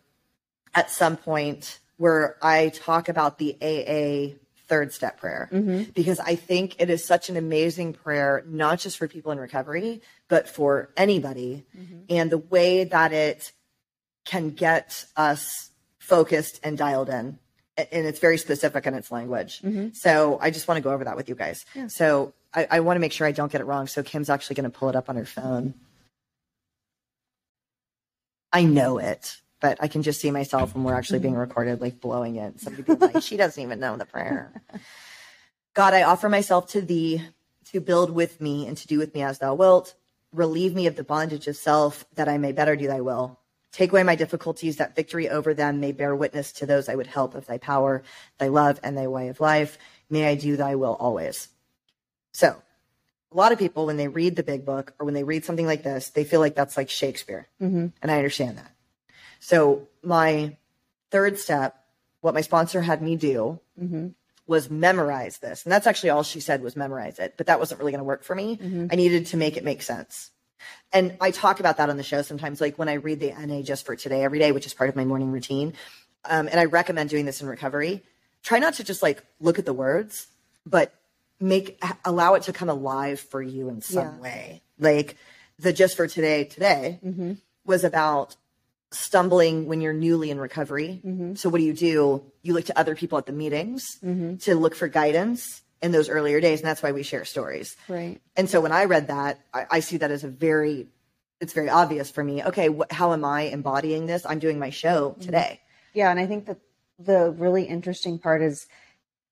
at 0.75 0.91
some 0.91 1.17
point 1.17 1.81
where 1.97 2.37
I 2.43 2.69
talk 2.69 3.09
about 3.09 3.39
the 3.39 3.57
AA 3.61 4.37
third 4.69 4.93
step 4.93 5.19
prayer 5.19 5.49
Mm-hmm. 5.53 5.91
because 5.95 6.21
I 6.21 6.35
think 6.37 6.77
it 6.79 6.91
is 6.91 7.05
such 7.05 7.29
an 7.31 7.37
amazing 7.37 7.95
prayer, 7.95 8.45
not 8.47 8.79
just 8.79 8.97
for 8.99 9.09
people 9.09 9.33
in 9.33 9.39
recovery, 9.39 10.01
but 10.29 10.49
for 10.49 10.91
anybody. 10.97 11.65
Mm-hmm. 11.77 11.99
And 12.11 12.31
the 12.31 12.39
way 12.39 12.85
that 12.85 13.13
it 13.13 13.53
can 14.25 14.51
get 14.51 15.07
us 15.17 15.71
focused 15.99 16.61
and 16.63 16.77
dialed 16.79 17.09
in. 17.09 17.39
And 17.79 18.07
it's 18.07 18.19
very 18.19 18.39
specific 18.39 18.87
in 18.87 18.95
its 18.95 19.13
language. 19.13 19.63
Mm-hmm. 19.63 19.91
So 19.93 20.39
I 20.41 20.51
just 20.51 20.67
want 20.67 20.79
to 20.79 20.83
go 20.83 20.93
over 20.93 21.05
that 21.05 21.17
with 21.17 21.29
you 21.29 21.37
guys. 21.37 21.65
So 21.87 22.35
I, 22.53 22.67
I 22.71 22.81
want 22.81 22.97
to 22.97 23.01
make 23.01 23.13
sure 23.13 23.27
I 23.27 23.33
don't 23.33 23.53
get 23.53 23.61
it 23.61 23.65
wrong. 23.65 23.87
So 23.87 24.03
Kim's 24.03 24.29
actually 24.29 24.57
going 24.57 24.71
to 24.71 24.77
pull 24.77 24.89
it 24.89 24.97
up 24.97 25.09
on 25.09 25.17
her 25.17 25.25
phone. 25.25 25.75
I 28.53 28.65
know 28.65 28.99
it, 28.99 29.37
but 29.61 29.79
I 29.81 29.89
can 29.89 30.03
just 30.03 30.21
see 30.21 30.31
myself 30.31 30.75
when 30.75 30.85
we're 30.85 30.95
actually 30.95 31.19
being 31.21 31.35
recorded, 31.37 31.81
like 31.81 32.01
blowing 32.01 32.37
it. 32.37 32.61
Somebody 32.61 32.83
being 32.83 32.99
like, 32.99 33.23
she 33.23 33.37
doesn't 33.37 33.63
even 33.63 33.79
know 33.79 33.97
the 33.97 34.07
prayer. 34.07 34.53
God, 35.75 35.95
I 35.95 36.03
offer 36.03 36.29
myself 36.29 36.69
to 36.71 36.81
thee 36.81 37.23
to 37.73 37.81
build 37.81 38.11
with 38.11 38.41
me 38.41 38.67
and 38.67 38.77
to 38.79 38.87
do 38.87 38.99
with 38.99 39.15
me 39.15 39.23
as 39.23 39.39
thou 39.39 39.55
wilt. 39.55 39.95
Relieve 40.33 40.75
me 40.75 40.87
of 40.87 40.97
the 40.97 41.05
bondage 41.05 41.47
of 41.47 41.57
self 41.57 42.05
that 42.15 42.29
I 42.29 42.39
may 42.39 42.53
better 42.53 42.77
do 42.77 42.87
thy 42.87 43.01
will. 43.01 43.38
Take 43.73 43.93
away 43.93 44.03
my 44.03 44.17
difficulties 44.17 44.77
that 44.77 44.97
victory 44.97 45.29
over 45.29 45.53
them 45.53 45.81
may 45.81 45.93
bear 45.93 46.17
witness 46.17 46.53
to 46.55 46.67
those 46.67 46.89
I 46.89 46.95
would 46.95 47.07
help 47.07 47.35
of 47.35 47.47
thy 47.47 47.59
power, 47.59 48.03
thy 48.39 48.49
love, 48.49 48.81
and 48.83 48.97
thy 48.97 49.07
way 49.07 49.29
of 49.29 49.41
life. 49.41 49.79
May 50.09 50.27
I 50.27 50.37
do 50.37 50.57
thy 50.57 50.75
will 50.75 50.97
always. 50.99 51.49
So, 52.33 52.57
a 53.31 53.37
lot 53.37 53.53
of 53.53 53.59
people, 53.59 53.85
when 53.85 53.99
they 53.99 54.09
read 54.09 54.37
the 54.37 54.43
big 54.43 54.65
book 54.65 54.95
or 54.99 55.05
when 55.05 55.13
they 55.13 55.25
read 55.25 55.45
something 55.45 55.67
like 55.67 55.83
this, 55.83 56.09
they 56.11 56.25
feel 56.25 56.41
like 56.41 56.55
that's 56.55 56.79
like 56.79 56.89
Shakespeare. 56.89 57.47
Mm-hmm. 57.61 57.89
And 58.01 58.11
I 58.11 58.17
understand 58.17 58.57
that. 58.57 58.73
So, 59.41 59.87
my 60.03 60.57
third 61.11 61.39
step, 61.39 61.77
what 62.23 62.35
my 62.35 62.41
sponsor 62.41 62.81
had 62.81 63.03
me 63.03 63.17
do 63.17 63.61
mm-hmm. 63.81 64.09
was 64.47 64.71
memorize 64.71 65.39
this. 65.39 65.65
And 65.65 65.73
that's 65.73 65.87
actually 65.87 66.11
all 66.11 66.23
she 66.23 66.41
said 66.41 66.63
was 66.63 66.75
memorize 66.75 67.19
it. 67.19 67.35
But 67.37 67.49
that 67.49 67.59
wasn't 67.59 67.81
really 67.81 67.93
going 67.93 68.01
to 68.01 68.05
work 68.05 68.25
for 68.25 68.35
me. 68.35 68.57
Mm-hmm. 68.57 68.87
I 68.91 68.97
needed 68.97 69.27
to 69.27 69.37
make 69.37 69.59
it 69.59 69.65
make 69.65 69.83
sense. 69.83 70.31
And 70.93 71.17
I 71.21 71.31
talk 71.31 71.61
about 71.61 71.77
that 71.77 71.91
on 71.91 71.97
the 71.97 72.03
show 72.03 72.23
sometimes, 72.23 72.61
like 72.61 72.79
when 72.79 72.89
I 72.89 72.95
read 72.95 73.21
the 73.21 73.33
NA 73.33 73.63
just 73.63 73.85
for 73.85 73.97
today 73.97 74.25
every 74.25 74.39
day, 74.39 74.53
which 74.53 74.67
is 74.67 74.75
part 74.75 74.91
of 74.91 74.97
my 74.97 75.05
morning 75.05 75.31
routine. 75.31 75.75
Um, 76.25 76.49
and 76.49 76.59
I 76.59 76.65
recommend 76.65 77.11
doing 77.11 77.27
this 77.27 77.41
in 77.41 77.49
recovery. 77.49 78.03
Try 78.43 78.59
not 78.59 78.75
to 78.75 78.85
just 78.85 79.03
like 79.03 79.25
look 79.41 79.59
at 79.59 79.67
the 79.67 79.73
words, 79.73 80.29
but 80.65 80.95
make 81.41 81.83
allow 82.05 82.35
it 82.35 82.43
to 82.45 82.53
come 82.53 82.69
alive 82.69 83.21
for 83.21 83.43
you 83.43 83.69
in 83.69 83.81
some 83.81 84.17
Yeah. 84.17 84.19
way. 84.19 84.63
Like 84.79 85.17
the 85.59 85.73
just 85.73 85.97
for 85.97 86.07
today 86.07 86.45
today 86.45 87.01
mm-hmm. 87.05 87.35
was 87.65 87.85
about 87.85 88.37
stumbling 88.91 89.67
when 89.67 89.81
you're 89.81 89.93
newly 89.93 90.31
in 90.31 90.41
recovery. 90.41 91.01
Mm-hmm. 91.05 91.35
So 91.35 91.49
what 91.49 91.59
do 91.59 91.65
you 91.65 91.75
do? 91.75 92.25
You 92.43 92.55
look 92.55 92.65
to 92.67 92.79
other 92.79 92.95
people 92.95 93.19
at 93.19 93.27
the 93.27 93.33
meetings 93.33 93.85
mm-hmm. 94.03 94.37
to 94.39 94.55
look 94.55 94.75
for 94.75 94.89
guidance 94.89 95.63
in 95.83 95.93
those 95.93 96.09
earlier 96.09 96.41
days, 96.41 96.61
and 96.61 96.69
that's 96.69 96.83
why 96.83 96.93
we 96.93 97.03
share 97.03 97.25
stories. 97.25 97.77
Right. 97.89 98.21
And 98.37 98.51
so 98.51 98.61
when 98.61 98.73
I 98.73 98.85
read 98.85 99.09
that, 99.09 99.41
I, 99.55 99.67
I 99.71 99.81
see 99.81 99.99
that 99.99 100.11
as 100.11 100.25
a 100.25 100.29
very, 100.29 100.89
it's 101.41 101.53
very 101.53 101.69
obvious 101.69 102.11
for 102.11 102.25
me. 102.25 102.43
Okay, 102.43 102.69
wh- 102.69 102.93
how 102.93 103.13
am 103.13 103.25
I 103.25 103.43
embodying 103.43 104.07
this? 104.07 104.27
I'm 104.27 104.39
doing 104.39 104.59
my 104.59 104.71
show 104.71 105.11
mm-hmm. 105.11 105.21
today. 105.21 105.61
Yeah, 105.95 106.11
and 106.11 106.19
I 106.19 106.27
think 106.27 106.47
that 106.47 106.59
the 106.99 107.31
really 107.31 107.65
interesting 107.65 108.19
part 108.19 108.43
is 108.43 108.67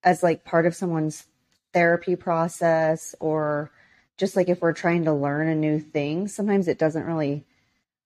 as 0.05 0.23
like 0.23 0.45
part 0.45 0.67
of 0.67 0.75
someone's 0.75 1.27
therapy 1.73 2.17
process 2.17 3.15
or 3.21 3.71
just 4.17 4.37
like 4.37 4.49
if 4.49 4.63
we're 4.63 4.73
trying 4.73 5.05
to 5.05 5.13
learn 5.13 5.49
a 5.49 5.55
new 5.55 5.81
thing, 5.81 6.29
sometimes 6.29 6.69
it 6.69 6.79
doesn't 6.79 7.05
really 7.05 7.45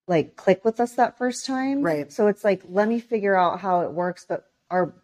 like 0.08 0.34
click 0.34 0.64
with 0.64 0.80
us 0.80 0.92
that 0.92 1.18
first 1.18 1.46
time. 1.46 1.82
Right. 1.82 2.10
So 2.12 2.26
it's 2.26 2.42
like 2.42 2.62
let 2.68 2.88
me 2.88 3.00
figure 3.00 3.36
out 3.36 3.60
how 3.60 3.82
it 3.82 3.92
works, 3.92 4.24
but 4.28 4.46
our 4.70 4.94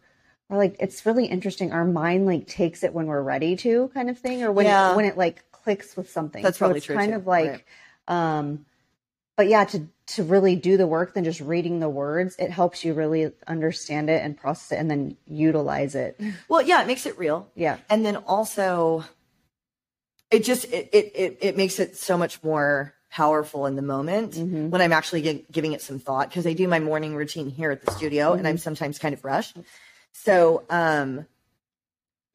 or 0.49 0.57
like 0.57 0.75
it's 0.79 1.05
really 1.05 1.25
interesting. 1.25 1.71
Our 1.71 1.85
mind 1.85 2.25
like 2.25 2.47
takes 2.47 2.83
it 2.83 2.93
when 2.93 3.07
we're 3.07 3.21
ready 3.21 3.55
to 3.57 3.89
kind 3.93 4.09
of 4.09 4.17
thing 4.17 4.43
or 4.43 4.51
when 4.51 4.65
Yeah. 4.65 4.91
it, 4.91 4.95
when 4.95 5.05
it 5.05 5.17
like 5.17 5.43
clicks 5.51 5.97
with 5.97 6.09
something. 6.09 6.41
That's 6.43 6.57
so 6.57 6.65
probably 6.65 6.77
it's 6.77 6.85
true, 6.85 6.95
kind 6.95 7.11
too. 7.11 7.17
of 7.17 7.27
like 7.27 7.65
Right. 8.07 8.35
um 8.37 8.65
but 9.35 9.47
yeah 9.47 9.65
to 9.65 9.87
to 10.07 10.23
really 10.23 10.55
do 10.55 10.77
the 10.77 10.87
work 10.87 11.13
than 11.13 11.25
just 11.25 11.41
reading 11.41 11.79
the 11.81 11.89
words 11.89 12.37
it 12.39 12.49
helps 12.49 12.85
you 12.85 12.93
really 12.93 13.29
understand 13.45 14.09
it 14.09 14.23
and 14.23 14.37
process 14.37 14.71
it 14.71 14.75
and 14.79 14.89
then 14.89 15.17
utilize 15.27 15.95
it 15.95 16.17
Well, 16.49 16.61
yeah, 16.61 16.81
it 16.81 16.87
makes 16.87 17.05
it 17.05 17.17
real. 17.17 17.49
yeah 17.55 17.77
And 17.89 18.05
then 18.05 18.15
also, 18.15 19.03
it 20.31 20.43
just 20.43 20.65
it 20.65 20.89
it 20.93 21.11
it, 21.15 21.37
it 21.41 21.57
makes 21.57 21.79
it 21.79 21.97
so 21.97 22.17
much 22.17 22.41
more 22.43 22.93
powerful 23.09 23.65
in 23.65 23.75
the 23.75 23.81
moment 23.81 24.35
when 24.35 24.81
I'm 24.81 24.91
actually 24.93 25.21
gi- 25.21 25.45
giving 25.51 25.71
it 25.71 25.81
some 25.81 25.97
thought 25.99 26.29
because 26.29 26.45
I 26.45 26.53
do 26.53 26.67
my 26.67 26.79
morning 26.79 27.15
routine 27.15 27.49
here 27.49 27.71
at 27.71 27.81
the 27.83 27.91
studio 27.91 28.33
and 28.33 28.45
I'm 28.47 28.57
sometimes 28.57 28.99
kind 28.99 29.13
of 29.13 29.23
rushed. 29.23 29.57
So, 30.23 30.63
um, 30.69 31.25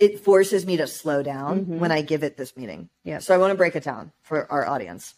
it 0.02 0.18
forces 0.18 0.66
me 0.66 0.76
to 0.78 0.88
slow 0.88 1.22
down 1.22 1.60
mm-hmm. 1.60 1.78
when 1.78 1.92
I 1.92 2.02
give 2.02 2.24
it 2.24 2.36
this 2.36 2.56
meaning. 2.56 2.88
Yeah. 3.04 3.20
So 3.20 3.32
I 3.32 3.38
want 3.38 3.52
to 3.52 3.56
break 3.56 3.76
it 3.76 3.84
down 3.84 4.10
for 4.22 4.50
our 4.50 4.66
audience. 4.66 5.14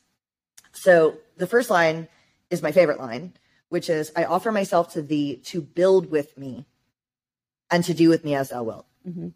So 0.72 1.16
the 1.38 1.46
first 1.46 1.70
line 1.70 2.06
is 2.50 2.60
my 2.60 2.70
favorite 2.70 3.00
line, 3.00 3.32
which 3.70 3.88
is 3.88 4.12
I 4.14 4.24
offer 4.24 4.52
myself 4.52 4.92
to 4.92 5.00
thee 5.00 5.36
to 5.44 5.62
build 5.62 6.10
with 6.10 6.36
me 6.36 6.66
and 7.70 7.82
to 7.84 7.94
do 7.94 8.10
with 8.10 8.26
me 8.26 8.34
as 8.34 8.50
thou 8.50 8.62
wilt. 8.62 8.86
Mm-hmm. 9.08 9.28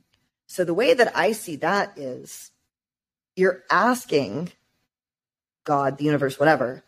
So 0.49 0.65
the 0.65 0.75
way 0.75 0.93
that 0.93 1.17
I 1.17 1.33
see 1.33 1.57
that 1.57 1.97
is 1.97 2.51
you're 3.35 3.63
asking 3.71 4.53
God, 5.65 5.97
the 5.97 6.05
universe, 6.05 6.39
whatever, 6.39 6.85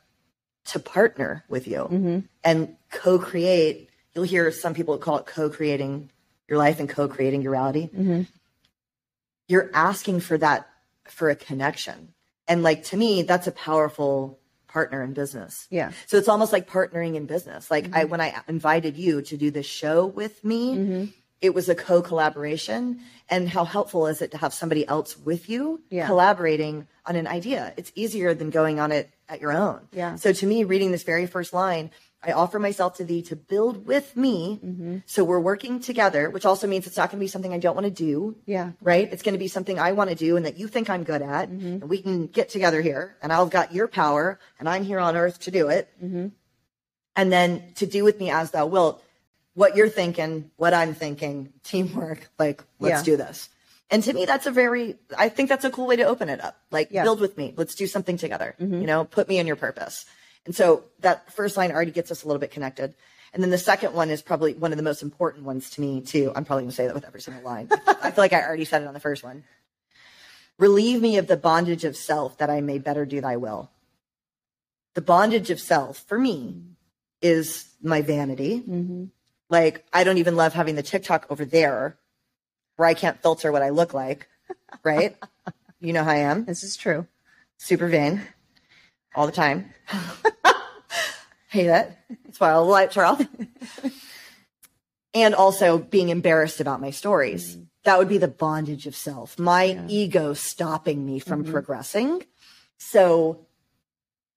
to 0.66 0.78
partner 0.78 1.44
with 1.48 1.66
you 1.66 1.88
mm-hmm. 1.90 2.18
and 2.44 2.76
co 2.90 3.18
create. 3.18 3.88
You'll 4.14 4.24
hear 4.24 4.50
some 4.52 4.74
people 4.74 4.98
call 4.98 5.16
it 5.16 5.24
co 5.24 5.48
creating 5.48 6.10
your 6.50 6.58
life 6.58 6.80
and 6.80 6.88
co 6.88 7.08
creating 7.08 7.40
your 7.40 7.52
reality. 7.52 7.88
Mm-hmm. 7.88 8.22
You're 9.48 9.70
asking 9.72 10.20
for 10.20 10.36
that, 10.38 10.68
for 11.08 11.30
a 11.30 11.36
connection. 11.36 12.12
And 12.46 12.62
like 12.62 12.84
to 12.84 12.96
me, 12.96 13.22
that's 13.22 13.46
a 13.46 13.52
powerful 13.52 14.38
partner 14.68 15.02
in 15.02 15.12
business. 15.12 15.66
yeah 15.70 15.90
So 16.06 16.16
it's 16.16 16.28
almost 16.28 16.52
like 16.52 16.68
partnering 16.68 17.14
in 17.16 17.26
business. 17.26 17.70
Like 17.70 17.86
I, 17.86 18.02
mm-hmm. 18.02 18.10
when 18.10 18.20
I 18.20 18.34
invited 18.48 18.96
you 18.96 19.22
to 19.22 19.36
do 19.36 19.50
this 19.50 19.66
show 19.66 20.06
with 20.06 20.44
me, 20.44 20.74
mm-hmm. 20.76 21.04
it 21.40 21.54
was 21.54 21.68
a 21.68 21.74
co-collaboration. 21.74 23.00
And 23.28 23.48
how 23.48 23.64
helpful 23.64 24.06
is 24.06 24.22
it 24.22 24.32
to 24.32 24.38
have 24.38 24.52
somebody 24.52 24.86
else 24.86 25.16
with 25.16 25.48
you 25.48 25.80
Yeah. 25.90 26.06
collaborating 26.06 26.86
on 27.06 27.16
an 27.16 27.26
idea? 27.26 27.72
It's 27.76 27.92
easier 27.94 28.34
than 28.34 28.50
going 28.50 28.78
on 28.78 28.92
it 28.92 29.10
at 29.28 29.40
your 29.40 29.52
own. 29.52 29.88
Yeah. 29.92 30.16
So 30.16 30.32
to 30.32 30.46
me, 30.46 30.64
reading 30.64 30.90
this 30.92 31.04
very 31.04 31.26
first 31.26 31.52
line, 31.52 31.90
I 32.22 32.32
offer 32.32 32.58
myself 32.58 32.96
to 32.96 33.04
thee 33.04 33.22
to 33.22 33.36
build 33.36 33.86
with 33.86 34.14
me. 34.14 34.60
Mm-hmm. 34.62 34.98
So 35.06 35.24
we're 35.24 35.40
working 35.40 35.80
together, 35.80 36.28
which 36.28 36.44
also 36.44 36.66
means 36.66 36.86
it's 36.86 36.96
not 36.98 37.10
going 37.10 37.18
to 37.18 37.24
be 37.24 37.28
something 37.28 37.52
I 37.54 37.58
don't 37.58 37.74
want 37.74 37.86
to 37.86 37.90
do 37.90 38.36
yeah 38.44 38.72
right? 38.82 39.08
It's 39.10 39.22
going 39.22 39.32
to 39.32 39.38
be 39.38 39.48
something 39.48 39.78
I 39.78 39.92
want 39.92 40.10
to 40.10 40.16
do 40.16 40.36
and 40.36 40.44
that 40.44 40.58
you 40.58 40.68
think 40.68 40.90
I'm 40.90 41.04
good 41.04 41.22
at. 41.22 41.50
Mm-hmm. 41.50 41.66
And 41.66 41.88
we 41.88 42.02
can 42.02 42.26
get 42.26 42.50
together 42.50 42.82
here 42.82 43.16
and 43.22 43.32
I've 43.32 43.50
got 43.50 43.72
your 43.72 43.88
power 43.88 44.38
and 44.58 44.68
I'm 44.68 44.84
here 44.84 44.98
on 45.00 45.16
earth 45.16 45.40
to 45.40 45.50
do 45.50 45.68
it. 45.68 45.88
Mm-hmm. 46.02 46.28
And 47.16 47.32
then 47.32 47.72
to 47.76 47.86
do 47.86 48.04
with 48.04 48.20
me 48.20 48.30
as 48.30 48.50
thou 48.50 48.66
wilt, 48.66 49.02
what 49.54 49.76
you're 49.76 49.88
thinking, 49.88 50.50
what 50.56 50.74
I'm 50.74 50.94
thinking, 50.94 51.52
teamwork, 51.64 52.30
like, 52.38 52.62
let's 52.78 53.00
Yeah. 53.00 53.04
do 53.12 53.16
this. 53.16 53.48
And 53.90 54.02
to 54.04 54.12
me, 54.12 54.24
that's 54.24 54.46
a 54.46 54.52
very, 54.52 54.96
I 55.18 55.28
think 55.28 55.48
that's 55.48 55.64
a 55.64 55.70
cool 55.70 55.86
way 55.86 55.96
to 55.96 56.04
open 56.04 56.28
it 56.28 56.40
up. 56.42 56.56
Like, 56.70 56.88
Yeah. 56.92 57.02
build 57.02 57.20
with 57.20 57.36
me. 57.36 57.54
Let's 57.56 57.74
do 57.74 57.86
something 57.86 58.16
together. 58.16 58.54
You 58.58 58.86
know, 58.86 59.04
put 59.04 59.28
me 59.28 59.38
in 59.38 59.46
your 59.48 59.56
purpose. 59.56 60.06
And 60.46 60.54
so 60.54 60.84
that 61.00 61.32
first 61.32 61.56
line 61.56 61.70
already 61.70 61.90
gets 61.90 62.10
us 62.10 62.22
a 62.22 62.26
little 62.26 62.40
bit 62.40 62.50
connected. 62.50 62.94
And 63.32 63.42
then 63.42 63.50
the 63.50 63.58
second 63.58 63.94
one 63.94 64.10
is 64.10 64.22
probably 64.22 64.54
one 64.54 64.72
of 64.72 64.76
the 64.76 64.82
most 64.82 65.02
important 65.02 65.44
ones 65.44 65.70
to 65.70 65.80
me, 65.80 66.00
too. 66.00 66.32
I'm 66.34 66.44
probably 66.44 66.64
going 66.64 66.70
to 66.70 66.76
say 66.76 66.86
that 66.86 66.94
with 66.94 67.04
every 67.04 67.20
single 67.20 67.42
line. 67.42 67.68
I 67.86 68.10
feel 68.10 68.24
like 68.24 68.32
I 68.32 68.42
already 68.42 68.64
said 68.64 68.82
it 68.82 68.88
on 68.88 68.94
the 68.94 69.00
first 69.00 69.22
one. 69.22 69.44
Relieve 70.58 71.00
me 71.00 71.18
of 71.18 71.26
the 71.26 71.36
bondage 71.36 71.84
of 71.84 71.96
self 71.96 72.38
that 72.38 72.50
I 72.50 72.60
may 72.60 72.78
better 72.78 73.06
do 73.06 73.20
thy 73.20 73.36
will. 73.36 73.70
The 74.94 75.00
bondage 75.00 75.50
of 75.50 75.60
self 75.60 75.98
for 75.98 76.18
me 76.18 76.62
is 77.22 77.68
my 77.80 78.02
vanity. 78.02 78.60
Mm-hmm. 78.60 79.04
Like, 79.48 79.84
I 79.92 80.04
don't 80.04 80.18
even 80.18 80.36
love 80.36 80.54
having 80.54 80.74
the 80.74 80.82
TikTok 80.82 81.26
over 81.30 81.44
there 81.44 81.96
where 82.76 82.88
I 82.88 82.94
can't 82.94 83.20
filter 83.22 83.52
what 83.52 83.62
I 83.62 83.68
look 83.70 83.94
like, 83.94 84.26
right? 84.82 85.16
you 85.80 85.92
know 85.92 86.04
how 86.04 86.10
I 86.10 86.16
am 86.16 86.44
this 86.44 86.62
is 86.62 86.76
true 86.76 87.06
super 87.56 87.88
vain 87.88 88.22
all 89.14 89.26
the 89.26 89.32
time. 89.32 89.72
Hate 91.48 91.66
it. 91.66 91.96
That's 92.24 92.38
why 92.38 92.50
all 92.50 92.64
the 92.64 92.70
lights 92.70 92.96
are 92.96 93.04
off. 93.04 93.26
and 95.14 95.34
also 95.34 95.78
being 95.78 96.08
embarrassed 96.08 96.60
about 96.60 96.80
my 96.80 96.90
stories. 96.90 97.56
Mm-hmm. 97.56 97.64
That 97.84 97.98
would 97.98 98.08
be 98.08 98.18
the 98.18 98.28
bondage 98.28 98.86
of 98.86 98.94
self, 98.94 99.38
my 99.38 99.82
ego 99.88 100.34
stopping 100.34 101.04
me 101.04 101.18
from 101.18 101.42
mm-hmm. 101.42 101.52
progressing. 101.52 102.22
So 102.78 103.46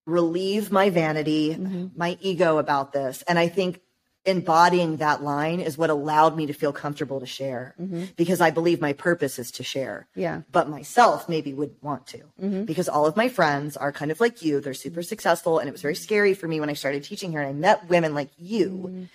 relieve 0.05 0.71
my 0.71 0.89
vanity, 0.89 1.49
mm-hmm. 1.49 1.87
my 1.95 2.17
ego 2.21 2.57
about 2.57 2.93
this. 2.93 3.21
And 3.27 3.37
I 3.37 3.49
think 3.49 3.81
embodying 4.25 4.97
that 4.97 5.21
line 5.21 5.59
is 5.59 5.77
what 5.77 5.89
allowed 5.89 6.37
me 6.37 6.45
to 6.45 6.53
feel 6.53 6.71
comfortable 6.71 7.19
to 7.19 7.25
share 7.25 7.75
mm-hmm. 7.79 8.05
because 8.15 8.39
I 8.39 8.51
believe 8.51 8.79
my 8.79 8.93
purpose 8.93 9.37
is 9.37 9.51
to 9.51 9.63
share. 9.63 10.07
Yeah. 10.15 10.41
But 10.51 10.69
myself 10.69 11.27
maybe 11.27 11.53
would 11.53 11.75
want 11.81 12.07
to 12.07 12.19
mm-hmm. 12.41 12.63
because 12.63 12.87
all 12.87 13.05
of 13.05 13.17
my 13.17 13.27
friends 13.27 13.75
are 13.75 13.91
kind 13.91 14.11
of 14.11 14.21
like 14.21 14.41
you. 14.41 14.61
They're 14.61 14.73
super 14.73 15.01
mm-hmm. 15.01 15.07
successful. 15.07 15.59
And 15.59 15.67
it 15.67 15.73
was 15.73 15.81
very 15.81 15.95
scary 15.95 16.33
for 16.33 16.47
me 16.47 16.59
when 16.61 16.69
I 16.69 16.73
started 16.73 17.03
teaching 17.03 17.31
here 17.31 17.41
and 17.41 17.49
I 17.49 17.53
met 17.53 17.89
women 17.89 18.13
like 18.13 18.29
you 18.37 19.07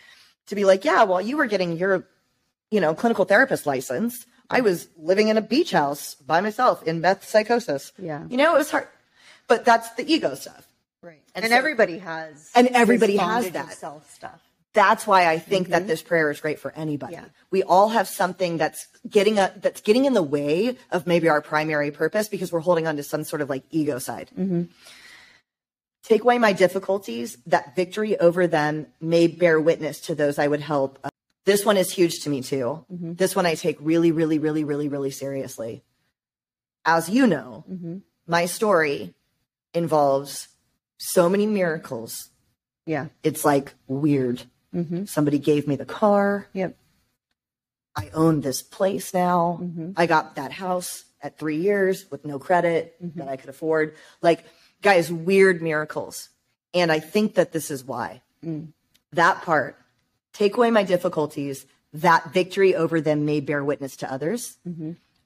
to 0.49 0.55
be 0.55 0.65
like, 0.65 0.85
yeah, 0.85 1.05
well, 1.05 1.23
you 1.23 1.39
were 1.39 1.47
getting 1.47 1.77
your, 1.79 2.07
you 2.71 2.81
know, 2.81 2.95
clinical 2.95 3.25
therapist 3.25 3.67
license. 3.67 4.27
I 4.51 4.61
was 4.61 4.89
living 4.99 5.29
in 5.29 5.37
a 5.37 5.43
beach 5.43 5.73
house 5.73 6.15
by 6.17 6.41
myself 6.41 6.83
in 6.83 7.01
meth 7.01 7.27
psychosis. 7.27 7.93
Yeah. 7.99 8.25
You 8.29 8.37
know, 8.37 8.55
it 8.55 8.59
was 8.59 8.71
hard. 8.71 8.89
But 9.47 9.65
that's 9.65 9.91
the 9.95 10.11
ego 10.11 10.35
stuff. 10.35 10.67
Right. 11.03 11.23
And 11.35 11.45
And, 11.45 11.53
so- 11.53 11.57
everybody 11.57 11.99
has 11.99 12.51
And 12.55 12.69
everybody 12.69 13.17
has 13.17 13.51
that. 13.53 13.73
self 13.73 14.13
stuff. 14.15 14.41
That's 14.75 15.07
why 15.07 15.27
I 15.27 15.39
think 15.39 15.69
that 15.69 15.81
mm-hmm. 15.81 15.89
this 15.89 16.03
prayer 16.03 16.31
is 16.31 16.41
great 16.41 16.59
for 16.59 16.73
anybody. 16.73 17.15
Yeah. 17.15 17.25
We 17.51 17.63
all 17.63 17.89
have 17.89 18.07
something 18.07 18.59
that's 18.59 18.87
getting 19.09 19.39
a, 19.39 19.53
that's 19.57 19.81
getting 19.81 20.05
in 20.05 20.13
the 20.13 20.23
way 20.23 20.77
of 20.91 21.07
maybe 21.07 21.29
our 21.29 21.41
primary 21.41 21.91
purpose 21.91 22.29
because 22.29 22.53
we're 22.53 22.61
holding 22.61 22.87
on 22.87 22.97
to 22.97 23.03
some 23.03 23.25
sort 23.25 23.41
of 23.41 23.49
like 23.49 23.65
ego 23.71 23.99
side. 23.99 24.31
Mm-hmm. 24.39 24.65
Take 26.03 26.23
away 26.23 26.39
my 26.39 26.53
difficulties, 26.53 27.39
that 27.47 27.77
victory 27.77 28.19
over 28.19 28.47
them 28.47 28.87
may 29.01 29.27
bear 29.27 29.61
witness 29.61 30.01
to 30.03 30.15
those 30.15 30.39
I 30.39 30.47
would 30.47 30.61
help. 30.61 30.99
This 31.45 31.65
one 31.65 31.77
is 31.77 31.91
huge 31.91 32.21
to 32.21 32.31
me 32.31 32.43
too. 32.43 32.85
Mm-hmm. 32.93 33.15
This 33.15 33.35
one 33.35 33.47
I 33.47 33.55
take 33.55 33.79
really, 33.81 34.13
really, 34.13 34.39
really, 34.39 34.65
really, 34.65 34.89
really 34.89 35.11
seriously. 35.11 35.83
As 36.85 37.09
you 37.09 37.27
know, 37.27 37.65
my 38.27 38.47
story 38.47 39.15
involves 39.75 40.49
so 40.99 41.29
many 41.29 41.47
miracles. 41.47 42.31
Yeah. 42.87 43.09
It's 43.23 43.45
like 43.45 43.75
weird. 43.87 44.43
Mm-hmm. 44.75 45.05
Somebody 45.05 45.39
gave 45.39 45.67
me 45.67 45.77
the 45.77 45.85
car. 45.85 46.49
Yep. 46.53 46.77
I 47.97 48.11
own 48.15 48.41
this 48.41 48.63
place 48.63 49.13
now. 49.13 49.59
Mm-hmm. 49.63 49.93
I 49.97 50.07
got 50.07 50.37
that 50.37 50.53
house 50.53 51.05
at 51.21 51.39
three 51.39 51.57
years 51.57 52.07
with 52.11 52.25
no 52.25 52.39
credit 52.39 52.95
mm-hmm. 53.03 53.19
that 53.19 53.29
I 53.29 53.37
could 53.37 53.51
afford. 53.51 53.97
Like, 54.23 54.45
guys, 54.83 55.11
weird 55.11 55.63
miracles. 55.63 56.29
And 56.75 56.93
I 56.93 57.01
think 57.01 57.35
that 57.35 57.53
this 57.53 57.71
is 57.71 57.85
why. 57.85 58.23
Mm. 58.45 58.69
That 59.13 59.43
part, 59.43 59.77
take 60.33 60.57
away 60.57 60.71
my 60.71 60.85
difficulties, 60.85 61.67
that 61.95 62.33
victory 62.33 62.75
over 62.75 63.01
them 63.01 63.25
may 63.25 63.41
bear 63.41 63.65
witness 63.65 63.97
to 63.97 64.13
others. 64.13 64.59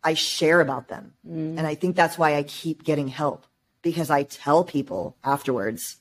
I 0.04 0.14
share 0.14 0.60
about 0.60 0.88
them. 0.88 1.12
Mm. 1.28 1.58
And 1.58 1.66
I 1.66 1.74
think 1.74 1.96
that's 1.96 2.16
why 2.16 2.36
I 2.36 2.42
keep 2.44 2.84
getting 2.84 3.08
help 3.08 3.44
because 3.82 4.10
I 4.10 4.22
tell 4.22 4.64
people 4.64 5.16
afterwards, 5.22 5.96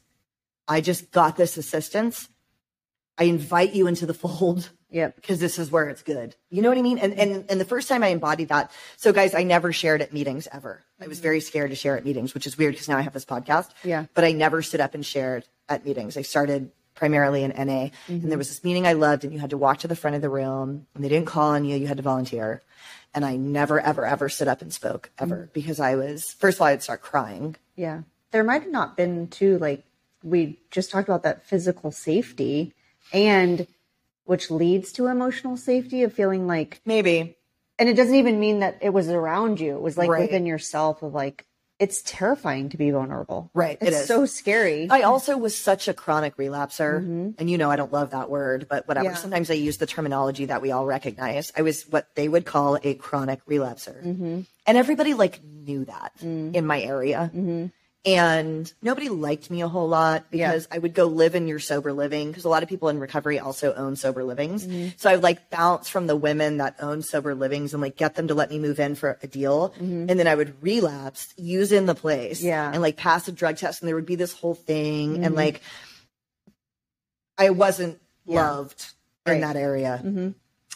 I 0.67 0.81
just 0.81 1.11
got 1.11 1.35
this 1.35 1.57
assistance. 1.57 2.29
I 3.21 3.25
invite 3.25 3.73
you 3.73 3.85
into 3.85 4.07
the 4.07 4.15
fold 4.15 4.71
Yep. 4.89 5.15
because 5.15 5.39
this 5.39 5.59
is 5.59 5.69
where 5.69 5.87
it's 5.89 6.01
good. 6.01 6.35
You 6.49 6.63
know 6.63 6.69
what 6.69 6.77
I 6.79 6.81
mean? 6.81 6.97
And 6.97 7.13
and 7.13 7.45
and 7.49 7.61
the 7.61 7.65
first 7.65 7.87
time 7.87 8.03
I 8.03 8.07
embodied 8.07 8.49
that, 8.49 8.71
so 8.97 9.13
guys, 9.13 9.35
I 9.35 9.43
never 9.43 9.71
shared 9.71 10.01
at 10.01 10.11
meetings 10.11 10.47
ever. 10.51 10.83
I 10.99 11.07
was 11.07 11.19
very 11.19 11.39
scared 11.39 11.69
to 11.69 11.75
share 11.75 11.95
at 11.95 12.03
meetings, 12.03 12.33
which 12.33 12.47
is 12.47 12.57
weird 12.57 12.73
because 12.73 12.89
now 12.89 12.97
I 12.97 13.01
have 13.01 13.13
this 13.13 13.23
podcast. 13.23 13.69
Yeah. 13.83 14.07
But 14.15 14.23
I 14.23 14.31
never 14.31 14.63
stood 14.63 14.81
up 14.81 14.95
and 14.95 15.05
shared 15.05 15.45
at 15.69 15.85
meetings. 15.85 16.17
I 16.17 16.23
started 16.23 16.71
primarily 16.95 17.43
in 17.43 17.51
NA, 17.51 17.61
and 17.61 17.91
there 18.07 18.17
mm-hmm. 18.17 18.37
was 18.39 18.49
this 18.49 18.63
meeting 18.63 18.87
I 18.87 18.93
loved, 18.93 19.23
and 19.23 19.31
you 19.31 19.39
had 19.39 19.51
to 19.51 19.57
walk 19.57 19.77
to 19.79 19.87
the 19.87 19.95
front 19.95 20.15
of 20.15 20.23
the 20.23 20.29
room, 20.29 20.87
and 20.95 21.03
they 21.03 21.09
didn't 21.09 21.27
call 21.27 21.51
on 21.51 21.63
you. 21.63 21.77
You 21.77 21.87
had 21.87 21.97
to 21.97 22.03
volunteer. 22.03 22.63
And 23.13 23.23
I 23.23 23.35
never, 23.35 23.79
ever, 23.79 24.03
ever 24.03 24.29
stood 24.29 24.47
up 24.47 24.63
and 24.63 24.73
spoke 24.73 25.11
ever 25.19 25.35
mm-hmm. 25.35 25.53
because 25.53 25.79
I 25.79 25.95
was 25.95 26.33
first 26.33 26.57
of 26.57 26.61
all 26.61 26.67
I'd 26.67 26.81
start 26.81 27.01
crying. 27.01 27.55
Yeah. 27.75 28.01
There 28.31 28.43
might 28.43 28.63
have 28.63 28.71
not 28.71 28.97
been 28.97 29.27
too 29.27 29.59
like 29.59 29.83
we 30.23 30.59
just 30.71 30.91
talked 30.91 31.07
about 31.07 31.23
that 31.23 31.45
physical 31.45 31.91
safety 31.91 32.73
and 33.13 33.67
which 34.25 34.51
leads 34.51 34.91
to 34.93 35.07
emotional 35.07 35.57
safety 35.57 36.03
of 36.03 36.13
feeling 36.13 36.47
like 36.47 36.81
Maybe 36.85 37.35
and 37.81 37.89
it 37.89 37.95
doesn't 37.95 38.13
even 38.13 38.39
mean 38.39 38.59
that 38.59 38.77
it 38.81 38.91
was 38.91 39.09
around 39.09 39.59
you. 39.59 39.75
It 39.75 39.81
was 39.81 39.97
like 39.97 40.09
Right. 40.09 40.21
within 40.21 40.45
yourself 40.45 41.01
of 41.01 41.15
like 41.15 41.47
it's 41.79 42.03
terrifying 42.03 42.69
to 42.69 42.77
be 42.77 42.91
vulnerable. 42.91 43.49
Right, 43.55 43.75
it 43.81 43.87
It's 43.87 44.01
is. 44.01 44.07
so 44.07 44.27
scary. 44.27 44.87
I 44.87 45.01
also 45.01 45.35
was 45.35 45.57
such 45.57 45.87
a 45.87 45.95
chronic 45.95 46.37
relapser. 46.37 47.01
Mm-hmm. 47.01 47.29
And 47.39 47.49
you 47.49 47.57
know, 47.57 47.71
I 47.71 47.75
don't 47.75 47.91
love 47.91 48.11
that 48.11 48.29
word, 48.29 48.67
but 48.69 48.87
whatever. 48.87 49.09
Yeah. 49.09 49.15
Sometimes 49.15 49.49
I 49.49 49.55
use 49.55 49.77
the 49.77 49.87
terminology 49.87 50.45
that 50.45 50.61
we 50.61 50.71
all 50.71 50.85
recognize. 50.85 51.51
I 51.57 51.63
was 51.63 51.87
what 51.89 52.13
they 52.13 52.29
would 52.29 52.45
call 52.45 52.77
a 52.83 52.93
chronic 52.93 53.43
relapser. 53.47 54.05
Mm-hmm. 54.05 54.41
And 54.67 54.77
everybody 54.77 55.15
like 55.15 55.43
knew 55.43 55.85
that 55.85 56.11
mm. 56.21 56.53
in 56.53 56.67
my 56.67 56.79
area. 56.79 57.31
Mm-hmm. 57.33 57.65
And 58.03 58.71
nobody 58.81 59.09
liked 59.09 59.51
me 59.51 59.61
a 59.61 59.67
whole 59.67 59.87
lot 59.87 60.31
because 60.31 60.67
I 60.71 60.79
would 60.79 60.95
go 60.95 61.05
live 61.05 61.35
in 61.35 61.47
your 61.47 61.59
sober 61.59 61.93
living 61.93 62.29
because 62.29 62.45
a 62.45 62.49
lot 62.49 62.63
of 62.63 62.69
people 62.69 62.89
in 62.89 62.99
recovery 62.99 63.37
also 63.37 63.75
own 63.75 63.95
sober 63.95 64.23
livings. 64.23 64.67
So 64.97 65.07
I 65.07 65.13
would 65.13 65.21
like 65.23 65.51
bounce 65.51 65.87
from 65.87 66.07
the 66.07 66.15
women 66.15 66.57
that 66.57 66.77
own 66.79 67.03
sober 67.03 67.35
livings 67.35 67.73
and 67.75 67.81
like 67.81 67.97
get 67.97 68.15
them 68.15 68.27
to 68.29 68.33
let 68.33 68.49
me 68.49 68.57
move 68.57 68.79
in 68.79 68.95
for 68.95 69.19
a 69.21 69.27
deal. 69.27 69.75
And 69.79 70.09
then 70.09 70.25
I 70.25 70.33
would 70.33 70.63
relapse, 70.63 71.31
use 71.37 71.71
in 71.71 71.85
the 71.85 71.93
place 71.93 72.41
Yeah. 72.41 72.71
and 72.73 72.81
like 72.81 72.97
pass 72.97 73.27
a 73.27 73.31
drug 73.31 73.57
test 73.57 73.83
and 73.83 73.87
there 73.87 73.95
would 73.95 74.07
be 74.07 74.15
this 74.15 74.33
whole 74.33 74.55
thing. 74.55 75.23
And 75.23 75.35
like, 75.35 75.61
I 77.37 77.51
wasn't 77.51 77.99
loved 78.25 78.83
in 79.27 79.41
that 79.41 79.55
area. 79.55 80.33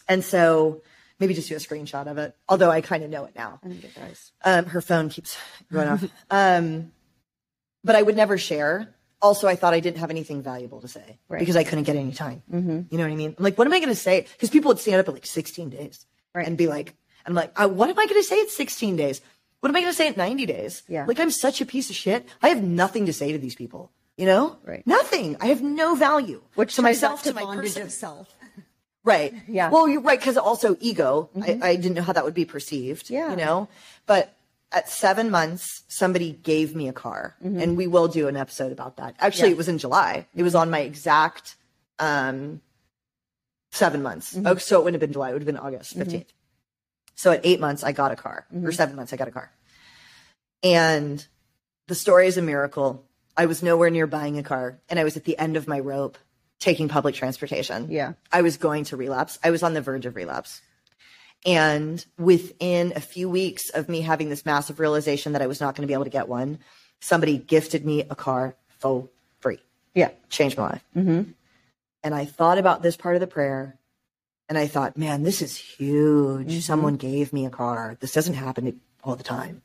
And 0.07 0.23
so 0.23 0.83
maybe 1.19 1.33
just 1.33 1.49
do 1.49 1.55
a 1.55 1.59
screenshot 1.59 2.05
of 2.07 2.19
it. 2.19 2.35
Although 2.47 2.69
I 2.69 2.81
kind 2.81 3.03
of 3.03 3.09
know 3.09 3.25
it 3.25 3.35
now. 3.35 3.59
I 3.63 3.67
think 3.69 3.83
it 3.83 3.95
does. 3.95 4.31
Um, 4.43 4.65
her 4.65 4.81
phone 4.81 5.09
keeps 5.09 5.35
going 5.71 5.87
off. 5.87 6.03
Um, 6.29 6.91
but 7.85 7.95
I 7.95 8.01
would 8.01 8.17
never 8.17 8.37
share. 8.37 8.73
Also, 9.21 9.47
I 9.47 9.55
thought 9.55 9.73
I 9.73 9.79
didn't 9.79 9.99
have 10.03 10.11
anything 10.11 10.41
valuable 10.43 10.81
to 10.81 10.87
say 10.89 11.19
Right. 11.29 11.39
because 11.39 11.55
I 11.55 11.63
couldn't 11.63 11.85
get 11.85 11.95
any 11.95 12.11
time. 12.11 12.43
You 12.51 12.97
know 12.97 13.03
what 13.07 13.11
I 13.11 13.15
mean? 13.15 13.33
I'm 13.37 13.43
like, 13.43 13.57
what 13.57 13.65
am 13.65 13.73
I 13.73 13.79
going 13.79 13.89
to 13.89 14.03
say? 14.09 14.27
Because 14.33 14.49
people 14.49 14.69
would 14.69 14.79
stand 14.79 14.99
up 14.99 15.07
at 15.07 15.13
like 15.13 15.25
16 15.25 15.69
days 15.69 16.05
Right. 16.35 16.45
and 16.47 16.57
be 16.57 16.67
like, 16.67 16.93
I'm 17.25 17.33
like, 17.33 17.51
uh, 17.59 17.67
what 17.69 17.89
am 17.89 17.97
I 17.97 18.05
going 18.05 18.21
to 18.21 18.27
say 18.27 18.39
at 18.41 18.49
16 18.49 18.95
days? 18.97 19.21
What 19.61 19.69
am 19.69 19.75
I 19.77 19.81
going 19.81 19.91
to 19.93 19.97
say 19.97 20.07
at 20.09 20.17
90 20.17 20.45
days? 20.45 20.83
Yeah. 20.87 21.05
Like, 21.07 21.19
I'm 21.19 21.31
such 21.31 21.61
a 21.61 21.65
piece 21.65 21.89
of 21.89 21.95
shit. 21.95 22.27
I 22.43 22.49
have 22.49 22.61
nothing 22.61 23.05
to 23.07 23.13
say 23.13 23.31
to 23.31 23.39
these 23.39 23.55
people. 23.55 23.89
You 24.17 24.27
know? 24.27 24.57
Right. 24.63 24.85
Nothing. 24.85 25.37
I 25.41 25.47
have 25.47 25.63
no 25.63 25.95
value. 25.95 26.43
Which 26.55 26.75
to 26.75 26.81
myself, 26.83 27.23
back 27.23 27.33
to 27.33 27.33
my 27.33 27.41
bondage 27.43 27.73
person. 27.73 27.83
of 27.83 27.91
self. 27.91 28.27
Right. 29.05 29.33
Yeah. 29.47 29.69
Well, 29.69 29.87
you're 29.87 30.01
right 30.01 30.17
because 30.19 30.35
also 30.35 30.77
ego. 30.79 31.29
I, 31.39 31.59
I 31.61 31.75
didn't 31.75 31.93
know 31.93 32.01
how 32.01 32.13
that 32.13 32.25
would 32.25 32.33
be 32.33 32.45
perceived. 32.45 33.11
Yeah. 33.11 33.29
You 33.29 33.35
know, 33.37 33.69
but 34.07 34.33
at 34.71 34.89
seven 34.89 35.31
months, 35.31 35.83
somebody 35.87 36.31
gave 36.31 36.75
me 36.75 36.87
a 36.87 36.93
car, 36.93 37.35
mm-hmm. 37.43 37.59
and 37.59 37.77
we 37.77 37.87
will 37.87 38.07
do 38.07 38.27
an 38.27 38.35
episode 38.35 38.71
about 38.71 38.97
that. 38.97 39.15
Actually, 39.19 39.51
it 39.51 39.57
was 39.57 39.69
in 39.69 39.77
July. 39.77 40.27
It 40.35 40.43
was 40.43 40.55
on 40.55 40.69
my 40.69 40.79
exact 40.79 41.55
um 41.99 42.61
seven 43.71 44.01
months. 44.01 44.33
Mm-hmm. 44.33 44.47
Oh, 44.47 44.55
so 44.55 44.79
it 44.79 44.83
wouldn't 44.83 45.01
have 45.01 45.07
been 45.07 45.13
July. 45.13 45.29
It 45.29 45.33
would 45.33 45.41
have 45.41 45.47
been 45.47 45.57
August 45.57 45.97
mm-hmm. 45.97 46.09
15th. 46.09 46.27
So 47.15 47.31
at 47.31 47.41
eight 47.43 47.59
months, 47.59 47.83
I 47.83 47.93
got 47.93 48.11
a 48.11 48.15
car, 48.15 48.45
or 48.63 48.71
seven 48.73 48.95
months, 48.95 49.13
I 49.13 49.15
got 49.15 49.29
a 49.29 49.31
car. 49.31 49.51
And 50.63 51.25
the 51.87 51.95
story 51.95 52.27
is 52.27 52.37
a 52.37 52.41
miracle. 52.41 53.05
I 53.37 53.45
was 53.45 53.63
nowhere 53.63 53.89
near 53.89 54.07
buying 54.07 54.37
a 54.37 54.43
car, 54.43 54.79
and 54.89 54.99
I 54.99 55.03
was 55.03 55.15
at 55.15 55.23
the 55.23 55.37
end 55.37 55.55
of 55.55 55.67
my 55.67 55.79
rope 55.79 56.17
taking 56.59 56.89
public 56.89 57.15
transportation. 57.15 57.89
Yeah. 57.89 58.13
I 58.31 58.41
was 58.41 58.57
going 58.57 58.85
to 58.85 58.97
relapse. 58.97 59.39
I 59.43 59.51
was 59.51 59.63
on 59.63 59.73
the 59.73 59.81
verge 59.81 60.05
of 60.05 60.15
relapse. 60.15 60.61
And 61.45 62.03
within 62.17 62.93
a 62.95 62.99
few 62.99 63.29
weeks 63.29 63.69
of 63.69 63.87
me 63.87 64.01
having 64.01 64.29
this 64.29 64.45
massive 64.45 64.79
realization 64.79 65.33
that 65.33 65.41
I 65.43 65.47
was 65.47 65.61
not 65.61 65.75
going 65.75 65.83
to 65.83 65.87
be 65.87 65.93
able 65.93 66.05
to 66.05 66.09
get 66.09 66.27
one, 66.27 66.57
somebody 66.99 67.37
gifted 67.37 67.85
me 67.85 68.01
a 68.01 68.15
car 68.15 68.55
for 68.79 69.09
free. 69.39 69.59
Yeah. 69.93 70.09
Changed 70.29 70.57
my 70.57 70.63
life. 70.63 70.83
Mm-hmm. 70.95 71.31
And 72.03 72.15
I 72.15 72.25
thought 72.25 72.57
about 72.57 72.81
this 72.81 72.97
part 72.97 73.15
of 73.15 73.21
the 73.21 73.27
prayer 73.27 73.77
and 74.47 74.57
I 74.57 74.67
thought, 74.67 74.97
man, 74.97 75.23
this 75.23 75.41
is 75.41 75.55
huge. 75.55 76.63
Someone 76.63 76.97
gave 76.97 77.33
me 77.33 77.45
a 77.45 77.49
car. 77.49 77.97
This 77.99 78.13
doesn't 78.13 78.35
happen 78.35 78.79
all 79.03 79.15
the 79.15 79.23
time. 79.23 79.61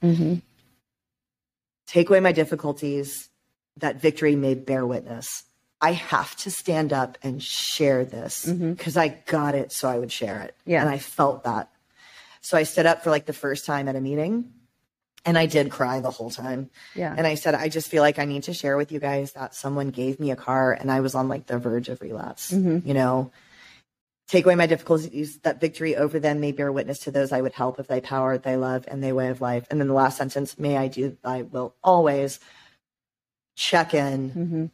Take 1.87 2.09
away 2.09 2.21
my 2.21 2.33
difficulties, 2.33 3.29
that 3.77 4.01
victory 4.01 4.37
may 4.37 4.55
bear 4.55 4.87
witness. 4.87 5.45
I 5.81 5.93
have 5.93 6.37
to 6.37 6.51
stand 6.51 6.93
up 6.93 7.17
and 7.23 7.43
share 7.43 8.05
this 8.05 8.47
mm-hmm. 8.47 8.73
because 8.73 8.97
I 8.97 9.09
got 9.09 9.55
it, 9.55 9.73
so 9.73 9.89
I 9.89 9.99
would 9.99 10.13
share 10.13 10.43
it. 10.43 10.55
Yeah. 10.67 10.81
And 10.81 10.91
I 10.91 10.99
felt 10.99 11.45
that. 11.45 11.71
So 12.43 12.57
I 12.57 12.65
stood 12.65 12.87
up 12.87 13.03
for 13.03 13.11
like 13.11 13.27
the 13.27 13.33
first 13.33 13.67
time 13.67 13.89
at 13.89 13.97
a 13.97 14.01
meeting 14.01 14.53
and 15.25 15.37
I 15.37 15.47
did 15.47 15.71
cry 15.71 16.01
the 16.01 16.11
whole 16.11 16.31
time. 16.31 16.71
Yeah. 16.95 17.15
And 17.17 17.27
I 17.27 17.35
said, 17.35 17.55
I 17.55 17.69
just 17.69 17.89
feel 17.89 18.03
like 18.03 18.19
I 18.19 18.25
need 18.25 18.45
to 18.45 18.55
share 18.55 18.77
with 18.77 18.93
you 18.93 19.01
guys 19.01 19.33
that 19.33 19.55
someone 19.55 19.91
gave 19.91 20.19
me 20.19 20.31
a 20.31 20.37
car 20.37 20.73
and 20.73 20.91
I 20.91 21.01
was 21.01 21.15
on 21.15 21.29
like 21.29 21.47
the 21.47 21.59
verge 21.59 21.89
of 21.89 22.01
relapse. 22.01 22.53
Mm-hmm. 22.53 22.87
You 22.87 22.95
know, 22.95 23.31
take 24.29 24.47
away 24.47 24.55
my 24.55 24.67
difficulties, 24.67 25.39
that 25.41 25.61
victory 25.61 25.97
over 25.97 26.19
them 26.19 26.41
may 26.41 26.53
bear 26.53 26.73
witness 26.73 27.01
to 27.01 27.11
those 27.11 27.33
I 27.33 27.41
would 27.41 27.53
help 27.53 27.79
if 27.79 27.89
thy 27.89 28.01
power, 28.01 28.39
thy 28.39 28.55
love, 28.55 28.87
and 28.89 29.03
thy 29.03 29.13
way 29.13 29.29
of 29.29 29.41
life. 29.41 29.67
And 29.71 29.81
then 29.81 29.89
the 29.89 29.95
last 29.95 30.17
sentence, 30.17 30.59
may 30.59 30.77
I 30.77 30.89
do 30.89 31.17
thy 31.23 31.43
will 31.43 31.75
always 31.83 32.41
check 33.57 33.93
in. 33.93 34.31
Mm-hmm. 34.31 34.67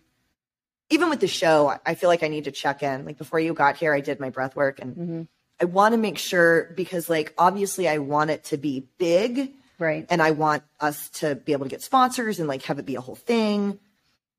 Even 0.91 1.11
with 1.11 1.21
the 1.21 1.27
show, 1.29 1.77
I- 1.85 1.95
feel 1.95 2.09
like 2.09 2.23
I 2.23 2.29
need 2.29 2.45
to 2.45 2.53
check 2.53 2.83
in. 2.83 3.05
Like 3.05 3.19
before 3.19 3.41
you 3.41 3.55
got 3.55 3.77
here, 3.77 3.93
I 3.93 4.01
did 4.01 4.21
my 4.21 4.31
breath 4.31 4.55
work 4.57 4.79
and 4.81 4.97
mm-hmm. 4.97 5.23
I 5.61 5.65
want 5.65 5.93
to 5.95 5.99
make 5.99 6.19
sure 6.19 6.73
because 6.77 7.09
like 7.09 7.33
obviously 7.39 7.89
I 7.89 7.99
want 7.99 8.31
it 8.31 8.45
to 8.45 8.57
be 8.57 8.87
big 8.99 9.53
Right. 9.79 10.07
and 10.09 10.23
I 10.23 10.31
want 10.31 10.63
us 10.81 11.11
to 11.21 11.35
be 11.35 11.53
able 11.53 11.65
to 11.67 11.71
get 11.71 11.83
sponsors 11.83 12.39
and 12.39 12.49
like 12.49 12.63
have 12.63 12.79
it 12.79 12.87
be 12.87 12.95
a 12.97 13.01
whole 13.01 13.17
thing. 13.17 13.79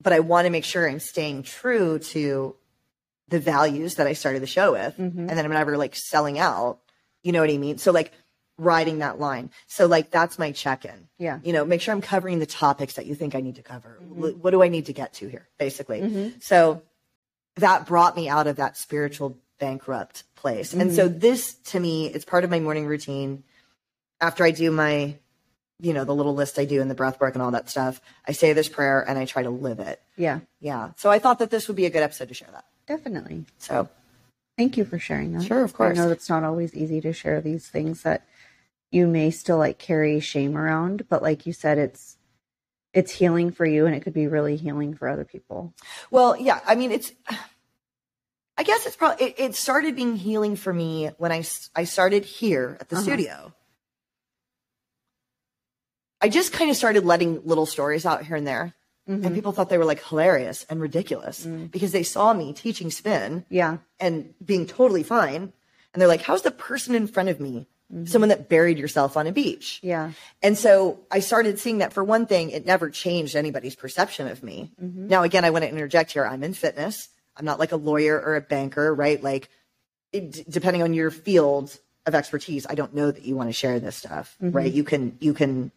but 0.01 0.13
I 0.13 0.19
want 0.19 0.45
to 0.45 0.51
make 0.51 0.63
sure 0.63 0.87
I'm 0.87 0.99
staying 0.99 1.43
true 1.43 1.99
to 1.99 2.55
the 3.29 3.39
values 3.39 3.95
that 3.95 4.07
I 4.07 4.13
started 4.13 4.41
the 4.41 4.47
show 4.47 4.71
with, 4.71 4.95
mm-hmm. 4.97 5.19
and 5.19 5.29
then 5.29 5.43
I'm 5.43 5.51
never 5.51 5.75
like 5.77 5.95
selling 5.95 6.39
out. 6.39 6.79
You 7.23 7.31
know 7.33 7.41
what 7.41 7.49
I 7.49 7.57
mean? 7.57 7.77
So 7.77 7.91
like 7.91 8.11
riding 8.57 8.99
that 8.99 9.19
line. 9.19 9.51
So 9.67 9.85
like 9.85 10.09
that's 10.09 10.39
my 10.39 10.51
check-in. 10.51 11.07
Yeah. 11.17 11.39
You 11.43 11.53
know, 11.53 11.63
make 11.65 11.81
sure 11.81 11.93
I'm 11.93 12.01
covering 12.01 12.39
the 12.39 12.45
topics 12.45 12.95
that 12.95 13.05
you 13.05 13.15
think 13.15 13.35
I 13.35 13.41
need 13.41 13.55
to 13.55 13.63
cover. 13.63 13.99
Mm-hmm. 14.01 14.21
Wh- 14.21 14.43
What 14.43 14.51
do 14.51 14.63
I 14.63 14.67
need 14.67 14.87
to 14.87 14.93
get 14.93 15.13
to 15.15 15.27
here, 15.27 15.47
basically? 15.59 16.01
Mm-hmm. 16.01 16.39
So 16.39 16.81
that 17.55 17.85
brought 17.85 18.15
me 18.15 18.29
out 18.29 18.47
of 18.47 18.55
that 18.57 18.77
spiritual 18.77 19.37
bankrupt 19.59 20.23
place. 20.35 20.73
And 20.73 20.93
so 20.93 21.07
mm-hmm. 21.09 21.19
this 21.19 21.55
to 21.71 21.79
me, 21.79 22.07
it's 22.07 22.25
part 22.25 22.43
of 22.43 22.49
my 22.49 22.59
morning 22.59 22.85
routine. 22.85 23.43
After 24.19 24.43
I 24.43 24.51
do 24.51 24.71
my, 24.71 25.15
you 25.79 25.93
know, 25.93 26.03
the 26.03 26.15
little 26.15 26.33
list 26.33 26.57
I 26.57 26.65
do 26.65 26.81
in 26.81 26.87
the 26.87 26.95
breath 26.95 27.19
work 27.19 27.35
and 27.35 27.41
all 27.43 27.51
that 27.51 27.69
stuff, 27.69 28.01
I 28.27 28.31
say 28.31 28.53
this 28.53 28.69
prayer 28.69 29.03
and 29.07 29.17
I 29.19 29.25
try 29.25 29.43
to 29.43 29.49
live 29.51 29.79
it. 29.79 30.01
Yeah, 30.15 30.39
Yeah. 30.59 30.91
So 30.97 31.11
I 31.11 31.19
thought 31.19 31.39
that 31.39 31.51
this 31.51 31.67
would 31.67 31.77
be 31.77 31.85
a 31.85 31.91
good 31.91 32.01
episode 32.03 32.29
to 32.29 32.33
share 32.33 32.49
that. 32.51 32.65
definitely. 32.87 33.45
So 33.59 33.89
Thank 34.57 34.75
you 34.75 34.85
for 34.85 34.97
sharing 34.97 35.33
that. 35.33 35.43
Sure, 35.43 35.63
of 35.63 35.73
course. 35.75 35.97
I 35.97 36.01
know 36.01 36.09
it's 36.09 36.29
not 36.29 36.43
always 36.43 36.73
easy 36.73 36.99
to 37.01 37.13
share 37.13 37.41
these 37.41 37.67
things 37.67 38.01
that 38.01 38.25
you 38.91 39.07
may 39.07 39.31
still 39.31 39.57
like 39.57 39.77
carry 39.77 40.19
shame 40.19 40.57
around, 40.57 41.07
but 41.09 41.21
like 41.21 41.45
you 41.45 41.53
said, 41.53 41.77
it's 41.77 42.17
it's 42.93 43.11
healing 43.11 43.51
for 43.51 43.65
you 43.65 43.85
and 43.85 43.95
it 43.95 44.01
could 44.01 44.13
be 44.13 44.27
really 44.27 44.55
healing 44.55 44.95
for 44.95 45.07
other 45.07 45.25
people. 45.25 45.73
Well, 46.09 46.35
yeah, 46.37 46.59
I 46.65 46.75
mean, 46.75 46.91
it's. 46.91 47.11
I 48.59 48.63
guess 48.63 48.87
it's 48.87 48.95
probably 48.95 49.27
it, 49.27 49.35
it 49.37 49.55
started 49.55 49.95
being 49.95 50.15
healing 50.15 50.55
for 50.55 50.73
me 50.73 51.11
when 51.19 51.31
I 51.31 51.43
I 51.75 51.83
started 51.83 52.25
here 52.25 52.77
at 52.79 52.89
the 52.89 52.95
uh-huh. 52.95 53.03
studio. 53.03 53.53
I 56.19 56.29
just 56.29 56.51
kind 56.53 56.71
of 56.71 56.75
started 56.75 57.05
letting 57.05 57.45
little 57.45 57.67
stories 57.67 58.03
out 58.03 58.25
here 58.25 58.35
and 58.35 58.47
there, 58.47 58.73
and 59.05 59.23
mm-hmm. 59.23 59.35
people 59.35 59.51
thought 59.51 59.69
they 59.69 59.77
were 59.77 59.85
like 59.85 60.03
hilarious 60.03 60.65
and 60.71 60.81
ridiculous 60.81 61.45
mm. 61.45 61.69
because 61.69 61.91
they 61.91 62.01
saw 62.01 62.33
me 62.33 62.51
teaching 62.51 62.89
spin 62.89 63.45
Yeah. 63.49 63.77
and 63.99 64.33
being 64.43 64.65
totally 64.65 65.03
fine, 65.03 65.53
and 65.93 66.01
they're 66.01 66.07
like, 66.07 66.23
"How's 66.23 66.41
the 66.41 66.49
person 66.49 66.95
in 66.95 67.05
front 67.05 67.29
of 67.29 67.39
me 67.39 67.67
Mm-hmm. 67.93 68.05
someone 68.05 68.29
that 68.29 68.49
buried 68.49 68.77
yourself 68.77 69.15
on 69.17 69.27
a 69.27 69.31
beach?" 69.31 69.79
Yeah. 69.81 70.11
And 70.43 70.57
so 70.57 70.99
I 71.09 71.19
started 71.19 71.59
seeing 71.59 71.77
that 71.79 71.93
for 71.93 72.03
one 72.03 72.25
thing, 72.25 72.49
it 72.51 72.65
never 72.65 72.89
changed 72.89 73.35
anybody's 73.35 73.75
perception 73.75 74.27
of 74.27 74.43
me. 74.43 74.71
Mm-hmm. 74.81 75.07
Now, 75.07 75.23
again, 75.23 75.45
I 75.45 75.51
want 75.51 75.63
to 75.63 75.69
interject 75.69 76.11
here. 76.11 76.25
I'm 76.25 76.43
in 76.43 76.53
fitness. 76.53 77.09
I'm 77.35 77.45
not 77.45 77.59
like 77.59 77.71
a 77.71 77.77
lawyer 77.77 78.19
or 78.19 78.35
a 78.35 78.41
banker, 78.41 78.93
right? 78.93 79.21
Like, 79.21 79.49
it, 80.11 80.49
depending 80.49 80.81
on 80.81 80.93
your 80.93 81.11
field 81.11 81.77
of 82.05 82.15
expertise, 82.15 82.65
I 82.69 82.75
don't 82.75 82.95
know 82.95 83.11
that 83.11 83.23
you 83.23 83.35
want 83.35 83.49
to 83.49 83.53
share 83.53 83.79
this 83.79 83.95
stuff, 83.95 84.35
mm-hmm. 84.41 84.55
right? 84.55 84.71
You 84.71 84.83
can, 84.83 85.17
you 85.19 85.33
can 85.33 85.71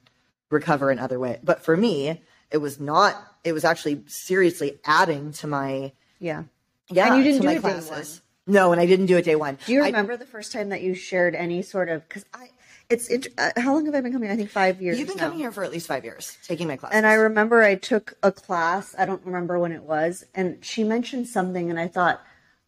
recover 0.51 0.91
in 0.91 0.99
other 0.99 1.19
ways. 1.19 1.39
But 1.43 1.63
for 1.63 1.77
me, 1.77 2.21
it 2.51 2.59
was 2.59 2.81
not, 2.81 3.17
it 3.45 3.53
was 3.53 3.65
actually 3.65 4.03
seriously 4.07 4.79
adding 4.85 5.33
to 5.35 5.47
my, 5.47 5.93
Yeah. 6.19 6.45
yeah, 6.89 7.09
And 7.09 7.19
you 7.19 7.25
didn't 7.25 7.43
do 7.43 7.47
my 7.49 7.55
it 7.55 7.61
classes. 7.61 8.23
No, 8.51 8.73
and 8.73 8.81
I 8.81 8.87
didn't 8.87 9.07
do 9.07 9.17
it 9.17 9.25
day 9.25 9.37
one. 9.37 9.59
Do 9.67 9.73
you 9.73 9.83
I- 9.83 9.87
remember 9.87 10.17
the 10.17 10.27
first 10.27 10.53
time 10.53 10.69
that 10.71 10.83
you 10.83 10.95
shared 10.95 11.35
any 11.35 11.63
sort 11.63 11.89
of 11.89 12.07
because 12.09 12.25
I 12.35 12.51
it's 12.89 13.07
int- 13.09 13.29
uh, 13.39 13.51
how 13.57 13.73
long 13.75 13.87
have 13.87 13.95
I 13.95 14.01
been 14.01 14.13
coming? 14.13 14.31
I 14.31 14.37
think 14.37 14.51
five 14.51 14.83
years. 14.83 14.99
you've 14.99 15.07
been 15.07 15.17
now. 15.17 15.25
coming 15.25 15.39
here 15.39 15.53
for 15.53 15.63
at 15.63 15.71
least 15.71 15.87
five 15.87 16.05
years, 16.05 16.37
taking 16.47 16.67
my 16.67 16.77
classes. 16.77 16.97
And 16.97 17.07
I 17.07 17.15
remember 17.15 17.63
I 17.63 17.77
took 17.77 18.15
a 18.23 18.33
class, 18.33 18.95
I 18.99 19.07
don't 19.07 19.25
remember 19.25 19.59
when 19.61 19.71
it 19.71 19.85
was, 19.85 20.25
and 20.35 20.65
she 20.65 20.83
mentioned 20.83 21.29
something 21.29 21.71
and 21.71 21.79
I 21.79 21.87
thought, 21.87 22.21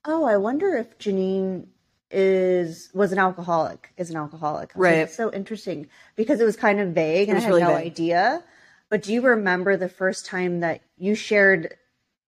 "Oh, 0.05 0.25
I 0.25 0.37
wonder 0.37 0.77
if 0.77 0.97
Jeannine 0.99 1.67
is 2.13 2.91
was 2.95 3.11
an 3.13 3.19
alcoholic, 3.19 3.93
is 3.97 4.11
an 4.11 4.17
alcoholic." 4.17 4.71
I 4.75 4.79
like, 4.79 4.85
Right. 4.85 4.97
"That's 4.99 5.17
so 5.17 5.33
interesting 5.33 5.89
because 6.15 6.41
it 6.41 6.45
was 6.45 6.57
kind 6.57 6.79
of 6.81 6.91
vague 6.91 7.29
and 7.29 7.39
I 7.39 7.41
had 7.41 7.49
really 7.49 7.63
no 7.63 7.75
vague. 7.75 7.87
idea. 7.87 8.45
But 8.91 9.03
do 9.03 9.13
you 9.13 9.23
remember 9.23 9.77
the 9.77 9.89
first 9.89 10.27
time 10.27 10.61
that 10.61 10.83
you 10.97 11.15
shared 11.15 11.75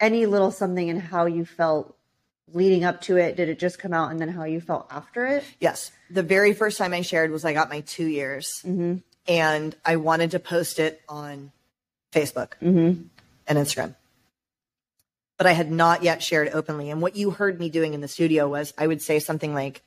any 0.00 0.26
little 0.26 0.50
something 0.50 0.88
and 0.90 1.00
how 1.00 1.26
you 1.26 1.44
felt 1.44 1.93
leading 2.54 2.84
up 2.84 3.02
to 3.02 3.18
it? 3.18 3.36
Did 3.36 3.50
it 3.50 3.58
just 3.58 3.78
come 3.78 3.92
out 3.92 4.10
and 4.10 4.18
then 4.18 4.30
how 4.30 4.44
you 4.44 4.60
felt 4.60 4.86
after 4.90 5.26
it? 5.26 5.44
Yes. 5.60 5.90
The 6.08 6.22
very 6.22 6.54
first 6.54 6.78
time 6.78 6.94
I 6.94 7.02
shared 7.02 7.30
was 7.30 7.44
I 7.44 7.52
got 7.52 7.68
my 7.68 7.80
two 7.80 8.06
years 8.06 8.62
mm-hmm. 8.64 8.96
and 9.28 9.76
I 9.84 9.96
wanted 9.96 10.30
to 10.30 10.38
post 10.38 10.78
it 10.78 11.02
on 11.08 11.52
Facebook 12.12 12.52
mm-hmm. 12.62 13.02
and 13.46 13.58
Instagram. 13.58 13.94
But 15.36 15.48
I 15.48 15.52
had 15.52 15.70
not 15.70 16.02
yet 16.02 16.22
shared 16.22 16.48
openly. 16.54 16.90
And 16.90 17.02
what 17.02 17.16
you 17.16 17.30
heard 17.32 17.58
me 17.58 17.68
doing 17.68 17.92
in 17.92 18.00
the 18.00 18.08
studio 18.08 18.48
was 18.48 18.72
I 18.78 18.86
would 18.86 19.02
say 19.02 19.18
something 19.18 19.52
like, 19.52 19.82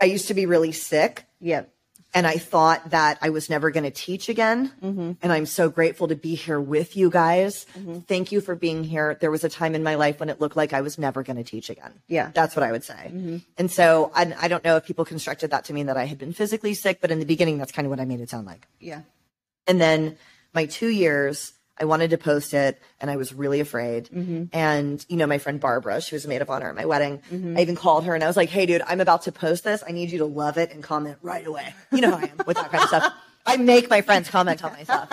I 0.00 0.04
used 0.04 0.28
to 0.28 0.34
be 0.34 0.46
really 0.46 0.72
sick 0.72 1.24
Yep. 1.42 1.74
And 2.14 2.26
I 2.26 2.36
thought 2.36 2.90
that 2.90 3.18
I 3.22 3.30
was 3.30 3.48
never 3.48 3.70
going 3.70 3.84
to 3.84 3.90
teach 3.90 4.28
again. 4.28 4.70
Mm-hmm. 4.82 5.12
And 5.22 5.32
I'm 5.32 5.46
so 5.46 5.70
grateful 5.70 6.08
to 6.08 6.16
be 6.16 6.34
here 6.34 6.60
with 6.60 6.96
you 6.96 7.08
guys. 7.08 7.66
Mm-hmm. 7.78 8.00
Thank 8.00 8.32
you 8.32 8.40
for 8.40 8.54
being 8.54 8.84
here. 8.84 9.16
There 9.20 9.30
was 9.30 9.44
a 9.44 9.48
time 9.48 9.74
in 9.74 9.82
my 9.82 9.94
life 9.94 10.20
when 10.20 10.28
it 10.28 10.40
looked 10.40 10.56
like 10.56 10.72
I 10.72 10.82
was 10.82 10.98
never 10.98 11.22
going 11.22 11.38
to 11.38 11.44
teach 11.44 11.70
again. 11.70 11.92
Yeah. 12.08 12.30
That's 12.34 12.54
what 12.54 12.62
I 12.62 12.72
would 12.72 12.84
say. 12.84 12.94
Mm-hmm. 12.94 13.38
And 13.56 13.70
so 13.70 14.12
I, 14.14 14.34
I 14.40 14.48
don't 14.48 14.64
know 14.64 14.76
if 14.76 14.84
people 14.84 15.04
constructed 15.04 15.50
that 15.52 15.64
to 15.66 15.72
mean 15.72 15.86
that 15.86 15.96
I 15.96 16.04
had 16.04 16.18
been 16.18 16.32
physically 16.32 16.74
sick, 16.74 17.00
but 17.00 17.10
in 17.10 17.18
the 17.18 17.26
beginning, 17.26 17.58
that's 17.58 17.72
kind 17.72 17.86
of 17.86 17.90
what 17.90 18.00
I 18.00 18.04
made 18.04 18.20
it 18.20 18.28
sound 18.28 18.46
like. 18.46 18.66
Yeah. 18.78 19.02
And 19.66 19.80
then 19.80 20.18
my 20.52 20.66
two 20.66 20.88
years, 20.88 21.52
I 21.78 21.84
wanted 21.84 22.10
to 22.10 22.18
post 22.18 22.54
it 22.54 22.80
and 23.00 23.10
I 23.10 23.16
was 23.16 23.32
really 23.32 23.60
afraid. 23.60 24.08
Mm-hmm. 24.10 24.44
And, 24.52 25.04
you 25.08 25.16
know, 25.16 25.26
my 25.26 25.38
friend 25.38 25.58
Barbara, 25.58 26.00
she 26.00 26.14
was 26.14 26.24
a 26.24 26.28
maid 26.28 26.42
of 26.42 26.50
honor 26.50 26.68
at 26.68 26.74
my 26.74 26.84
wedding. 26.84 27.22
Mm-hmm. 27.30 27.56
I 27.56 27.62
even 27.62 27.76
called 27.76 28.04
her 28.04 28.14
and 28.14 28.22
I 28.22 28.26
was 28.26 28.36
like, 28.36 28.50
hey, 28.50 28.66
dude, 28.66 28.82
I'm 28.86 29.00
about 29.00 29.22
to 29.22 29.32
post 29.32 29.64
this. 29.64 29.82
I 29.86 29.92
need 29.92 30.10
you 30.10 30.18
to 30.18 30.26
love 30.26 30.58
it 30.58 30.72
and 30.72 30.82
comment 30.82 31.18
right 31.22 31.46
away. 31.46 31.74
You 31.90 32.02
know 32.02 32.10
how 32.10 32.18
I 32.18 32.24
am 32.24 32.40
with 32.46 32.56
that 32.56 32.70
kind 32.70 32.82
of 32.82 32.88
stuff. 32.88 33.12
I 33.46 33.56
make 33.56 33.90
my 33.90 34.02
friends 34.02 34.30
comment 34.30 34.62
on 34.62 34.72
my 34.72 34.84
stuff. 34.84 35.08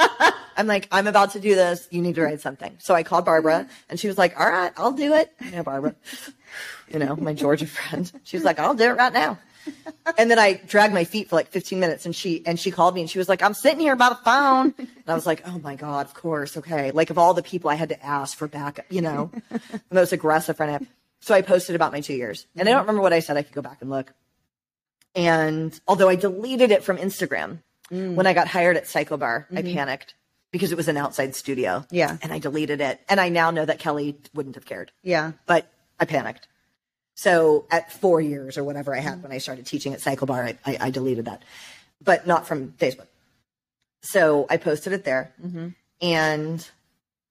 I'm 0.56 0.68
like, 0.68 0.88
I'm 0.92 1.08
about 1.08 1.32
to 1.32 1.40
do 1.40 1.56
this. 1.56 1.88
You 1.90 2.02
need 2.02 2.16
to 2.16 2.22
write 2.22 2.42
something. 2.42 2.76
So 2.80 2.94
I 2.94 3.02
called 3.04 3.26
Barbara 3.26 3.68
and 3.90 4.00
she 4.00 4.08
was 4.08 4.18
like, 4.18 4.40
all 4.40 4.48
right, 4.48 4.72
I'll 4.78 4.92
do 4.92 5.14
it. 5.14 5.34
You 5.44 5.52
know, 5.52 5.64
Barbara, 5.64 5.96
you 6.92 7.00
know, 7.00 7.16
my 7.16 7.34
Georgia 7.34 7.66
friend. 7.68 8.12
She 8.24 8.38
was 8.38 8.44
like, 8.44 8.60
I'll 8.60 8.76
do 8.76 8.84
it 8.84 8.98
right 8.98 9.14
now. 9.14 9.40
And 10.18 10.30
then 10.30 10.40
I 10.40 10.54
dragged 10.54 10.94
my 10.94 11.04
feet 11.04 11.30
for 11.30 11.36
like 11.36 11.50
15 11.50 11.80
minutes 11.80 12.06
and 12.06 12.16
she, 12.16 12.46
and 12.46 12.60
she 12.60 12.72
called 12.72 12.96
me 12.96 13.02
and 13.02 13.10
she 13.10 13.20
was 13.20 13.30
like, 13.30 13.42
I'm 13.44 13.54
sitting 13.54 13.80
here 13.80 13.96
by 13.96 14.10
the 14.10 14.16
phone. 14.16 14.74
And 14.78 14.90
I 15.08 15.14
was 15.14 15.26
like, 15.26 15.48
oh 15.48 15.60
my 15.60 15.76
God, 15.76 16.06
of 16.06 16.14
course. 16.14 16.58
Okay. 16.58 16.92
Like 16.92 17.10
of 17.10 17.18
all 17.18 17.34
the 17.34 17.44
people 17.44 17.70
I 17.70 17.76
had 17.76 17.90
to 17.90 18.06
ask 18.06 18.38
for 18.38 18.48
backup, 18.48 18.86
you 18.90 19.02
know, 19.02 19.32
the 19.50 19.82
most 19.92 20.12
aggressive 20.12 20.58
friend 20.58 20.72
I 20.72 20.74
have. 20.74 20.88
So 21.22 21.36
I 21.36 21.42
posted 21.42 21.76
about 21.76 21.92
my 21.92 22.02
two 22.02 22.14
years 22.14 22.46
and 22.56 22.68
I 22.68 22.72
don't 22.72 22.82
remember 22.82 23.02
what 23.02 23.14
I 23.14 23.20
said. 23.20 23.38
I 23.38 23.44
could 23.44 23.54
go 23.54 23.62
back 23.62 23.78
and 23.82 23.90
look. 23.90 24.14
And 25.16 25.80
although 25.88 26.10
I 26.10 26.16
deleted 26.16 26.72
it 26.72 26.84
from 26.84 26.98
Instagram 26.98 27.60
mm. 27.92 28.16
when 28.16 28.28
I 28.28 28.34
got 28.34 28.48
hired 28.48 28.78
at 28.78 28.88
Cycle 28.88 29.18
Bar, 29.18 29.48
I 29.52 29.62
mm-hmm. 29.62 29.74
panicked 29.74 30.16
because 30.52 30.72
it 30.72 30.76
was 30.76 30.88
an 30.88 30.98
outside 30.98 31.36
studio. 31.36 31.86
Yeah. 31.92 32.18
And 32.22 32.32
I 32.34 32.40
deleted 32.40 32.82
it. 32.82 33.00
And 33.10 33.20
I 33.20 33.30
now 33.30 33.52
know 33.52 33.66
that 33.66 33.80
Kelly 33.80 34.18
wouldn't 34.34 34.56
have 34.56 34.66
cared 34.66 34.92
Yeah. 35.04 35.34
but 35.46 35.72
I 36.00 36.06
panicked. 36.06 36.48
So 37.22 37.66
at 37.70 37.92
four 37.92 38.22
years 38.22 38.58
or 38.58 38.64
whatever 38.64 38.96
I 38.96 39.00
had 39.00 39.16
mm-hmm. 39.16 39.24
when 39.24 39.32
I 39.34 39.40
started 39.40 39.66
teaching 39.66 39.94
at 39.94 40.00
Cycle 40.00 40.26
Bar, 40.26 40.42
I, 40.42 40.58
I, 40.66 40.78
I 40.84 40.90
deleted 40.90 41.26
that, 41.26 41.44
but 42.02 42.26
not 42.26 42.48
from 42.48 42.72
Facebook. 42.80 43.08
So 44.02 44.48
I 44.50 44.56
posted 44.56 44.94
it 44.94 45.04
there, 45.04 45.34
mm-hmm. 45.46 45.68
and 46.00 46.70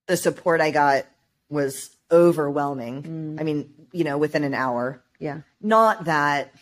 the 0.07 0.19
support 0.19 0.61
I 0.61 0.73
got 0.73 1.07
was 1.49 1.89
overwhelming. 2.11 3.03
Mm. 3.03 3.41
I 3.41 3.45
mean, 3.45 3.73
you 3.93 4.05
know, 4.05 4.19
within 4.19 4.45
an 4.45 4.53
hour. 4.53 5.03
Yeah. 5.19 5.41
Not 5.63 6.05
that 6.05 6.53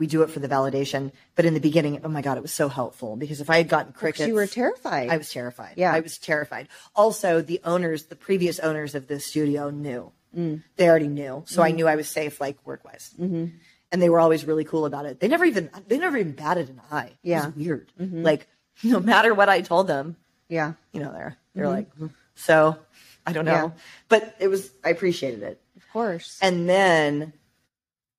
we 0.00 0.08
do 0.08 0.22
it 0.22 0.30
for 0.30 0.40
the 0.40 0.48
validation, 0.48 1.12
but 1.36 1.44
in 1.44 1.54
the 1.54 1.60
beginning, 1.60 2.00
oh 2.02 2.08
my 2.08 2.22
god, 2.22 2.36
it 2.36 2.42
was 2.42 2.52
so 2.52 2.68
helpful 2.68 3.14
because 3.14 3.40
if 3.40 3.48
I 3.48 3.58
had 3.58 3.68
gotten 3.68 3.92
crickets, 3.92 4.26
you 4.26 4.34
were 4.34 4.48
terrified. 4.48 5.08
I 5.08 5.18
was 5.18 5.30
terrified. 5.30 5.74
Yeah. 5.76 5.92
I 5.92 6.00
was 6.00 6.18
terrified. 6.18 6.66
Also, 6.96 7.40
the 7.40 7.60
owners, 7.64 8.06
the 8.06 8.16
previous 8.16 8.58
owners 8.58 8.96
of 8.96 9.06
this 9.06 9.24
studio 9.24 9.70
knew. 9.70 10.10
They 10.32 10.88
already 10.88 11.08
knew. 11.08 11.44
So 11.46 11.62
I 11.62 11.68
mm-hmm. 11.68 11.76
knew 11.76 11.88
I 11.88 11.96
was 11.96 12.08
safe, 12.08 12.40
like 12.40 12.58
work 12.66 12.84
wise. 12.84 13.14
Mm-hmm. 13.18 13.46
And 13.90 14.02
they 14.02 14.08
were 14.10 14.20
always 14.20 14.44
really 14.44 14.64
cool 14.64 14.84
about 14.84 15.06
it. 15.06 15.20
They 15.20 15.28
never 15.28 15.44
even, 15.44 15.70
they 15.86 15.98
never 15.98 16.16
even 16.18 16.32
batted 16.32 16.68
an 16.68 16.80
eye. 16.90 17.12
It 17.22 17.30
Yeah. 17.30 17.46
was 17.46 17.56
weird. 17.56 17.92
Mm-hmm. 17.98 18.22
Like, 18.22 18.46
no 18.82 19.00
matter 19.00 19.32
what 19.34 19.48
I 19.48 19.62
told 19.62 19.86
them, 19.86 20.16
yeah. 20.48 20.74
you 20.92 21.00
know, 21.00 21.12
they're, 21.12 21.36
they're 21.54 21.64
mm-hmm. 21.64 21.74
like, 21.74 21.94
"Hmm." 21.94 22.06
so 22.34 22.78
I 23.26 23.32
don't 23.32 23.44
know. 23.44 23.52
Yeah. 23.52 23.70
But 24.08 24.36
it 24.38 24.48
was, 24.48 24.70
I 24.84 24.90
appreciated 24.90 25.42
it. 25.42 25.60
Of 25.76 25.88
course. 25.92 26.38
And 26.42 26.68
then 26.68 27.32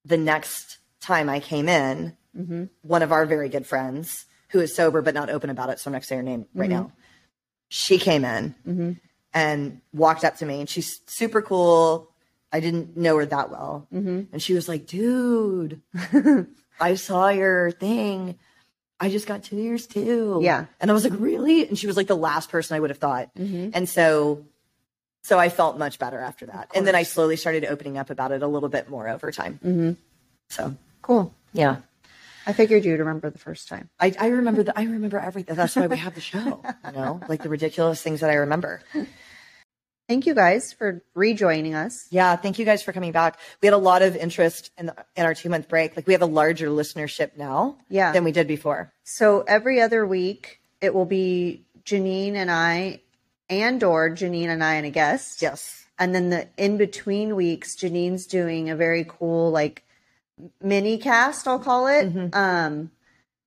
the 0.05 0.17
next 0.17 0.79
time 1.01 1.29
I 1.29 1.39
came 1.39 1.69
in, 1.69 2.15
one 2.81 3.01
of 3.01 3.11
our 3.11 3.25
very 3.25 3.49
good 3.49 3.65
friends 3.65 4.25
who 4.49 4.59
is 4.59 4.75
sober 4.75 5.01
but 5.01 5.13
not 5.13 5.29
open 5.29 5.49
about 5.49 5.69
it, 5.69 5.79
so 5.79 5.89
I'm 5.89 5.93
not 5.93 5.99
gonna 5.99 6.05
say 6.05 6.15
her 6.15 6.23
name 6.23 6.45
right 6.53 6.69
now. 6.69 6.91
She 7.67 7.97
came 7.99 8.23
in 8.23 8.55
and 9.33 9.81
walked 9.93 10.23
up 10.23 10.37
to 10.37 10.45
me, 10.45 10.59
and 10.59 10.69
she's 10.69 11.01
super 11.07 11.41
cool. 11.41 12.09
I 12.51 12.59
didn't 12.59 12.97
know 12.97 13.15
her 13.17 13.25
that 13.25 13.51
well, 13.51 13.87
and 13.91 14.41
she 14.41 14.53
was 14.53 14.67
like, 14.67 14.87
"Dude, 14.87 15.81
I 16.79 16.95
saw 16.95 17.29
your 17.29 17.71
thing. 17.71 18.39
I 18.99 19.09
just 19.09 19.27
got 19.27 19.43
two 19.43 19.57
years 19.57 19.85
too." 19.87 20.39
Yeah. 20.41 20.65
and 20.81 20.89
I 20.89 20.93
was 20.93 21.03
like, 21.03 21.19
"Really?" 21.19 21.67
And 21.67 21.77
she 21.77 21.87
was 21.87 21.95
like 21.97 22.07
the 22.07 22.15
last 22.17 22.49
person 22.49 22.75
I 22.75 22.79
would 22.79 22.89
have 22.89 22.99
thought, 22.99 23.29
and 23.35 23.87
so 23.87 24.45
so 25.21 25.37
I 25.37 25.49
felt 25.49 25.77
much 25.77 25.99
better 25.99 26.19
after 26.19 26.45
that. 26.47 26.71
And 26.73 26.87
then 26.87 26.95
I 26.95 27.03
slowly 27.03 27.35
started 27.35 27.65
opening 27.65 27.97
up 27.97 28.09
about 28.09 28.31
it 28.31 28.41
a 28.41 28.47
little 28.47 28.69
bit 28.69 28.89
more 28.89 29.07
over 29.07 29.31
time. 29.31 29.59
Mm-hmm. 29.63 29.91
So 30.49 30.75
cool. 31.01 31.33
yeah, 31.53 31.77
I 32.49 32.53
figured 32.53 32.83
you'd 32.83 32.99
remember 32.99 33.29
the 33.29 33.37
first 33.37 33.67
time. 33.67 33.89
I, 33.99 34.13
I 34.19 34.27
remember 34.27 34.63
the, 34.63 34.73
I 34.77 34.83
remember 34.83 35.19
everything. 35.19 35.55
That's 35.55 35.75
why 35.75 35.85
we 35.87 35.97
have 35.97 36.15
the 36.15 36.21
show, 36.21 36.61
you 36.85 36.91
know, 36.91 37.21
like 37.29 37.43
the 37.43 37.49
ridiculous 37.49 38.01
things 38.01 38.21
that 38.21 38.29
I 38.31 38.35
remember. 38.35 38.81
thank 40.07 40.25
you 40.25 40.33
guys 40.33 40.73
for 40.73 41.03
rejoining 41.13 41.75
us. 41.75 42.07
Yeah, 42.09 42.35
thank 42.35 42.57
you 42.57 42.65
guys 42.65 42.81
for 42.81 42.91
coming 42.91 43.11
back. 43.11 43.37
We 43.61 43.67
had 43.67 43.73
a 43.73 43.77
lot 43.77 44.01
of 44.01 44.15
interest 44.15 44.71
in, 44.77 44.87
the, 44.87 44.95
in 45.15 45.25
our 45.25 45.35
two 45.35 45.49
month 45.49 45.69
break. 45.69 45.95
Like 45.95 46.07
we 46.07 46.13
have 46.13 46.21
a 46.23 46.25
larger 46.41 46.67
listenership 46.69 47.37
now 47.37 47.77
Yeah. 47.89 48.11
than 48.11 48.23
we 48.23 48.31
did 48.31 48.47
before. 48.47 48.91
So 49.03 49.41
every 49.47 49.79
other 49.81 50.05
week, 50.07 50.59
it 50.81 50.93
will 50.93 51.05
be 51.05 51.65
Jeannine 51.85 52.35
and 52.35 52.49
I, 52.49 53.01
and 53.49 53.83
or 53.83 54.09
Jeannine 54.09 54.49
and 54.49 54.63
I 54.63 54.75
and 54.75 54.85
a 54.85 54.89
guest. 54.89 55.41
Yes. 55.41 55.85
And 55.99 56.15
then 56.15 56.29
the 56.29 56.47
in 56.57 56.77
between 56.77 57.35
weeks, 57.35 57.75
Jeannine's 57.75 58.25
doing 58.25 58.69
a 58.69 58.75
very 58.75 59.05
cool 59.07 59.51
like 59.51 59.83
mini 60.61 60.97
cast, 60.97 61.47
I'll 61.47 61.59
call 61.59 61.87
it. 61.87 62.33
Um, 62.33 62.91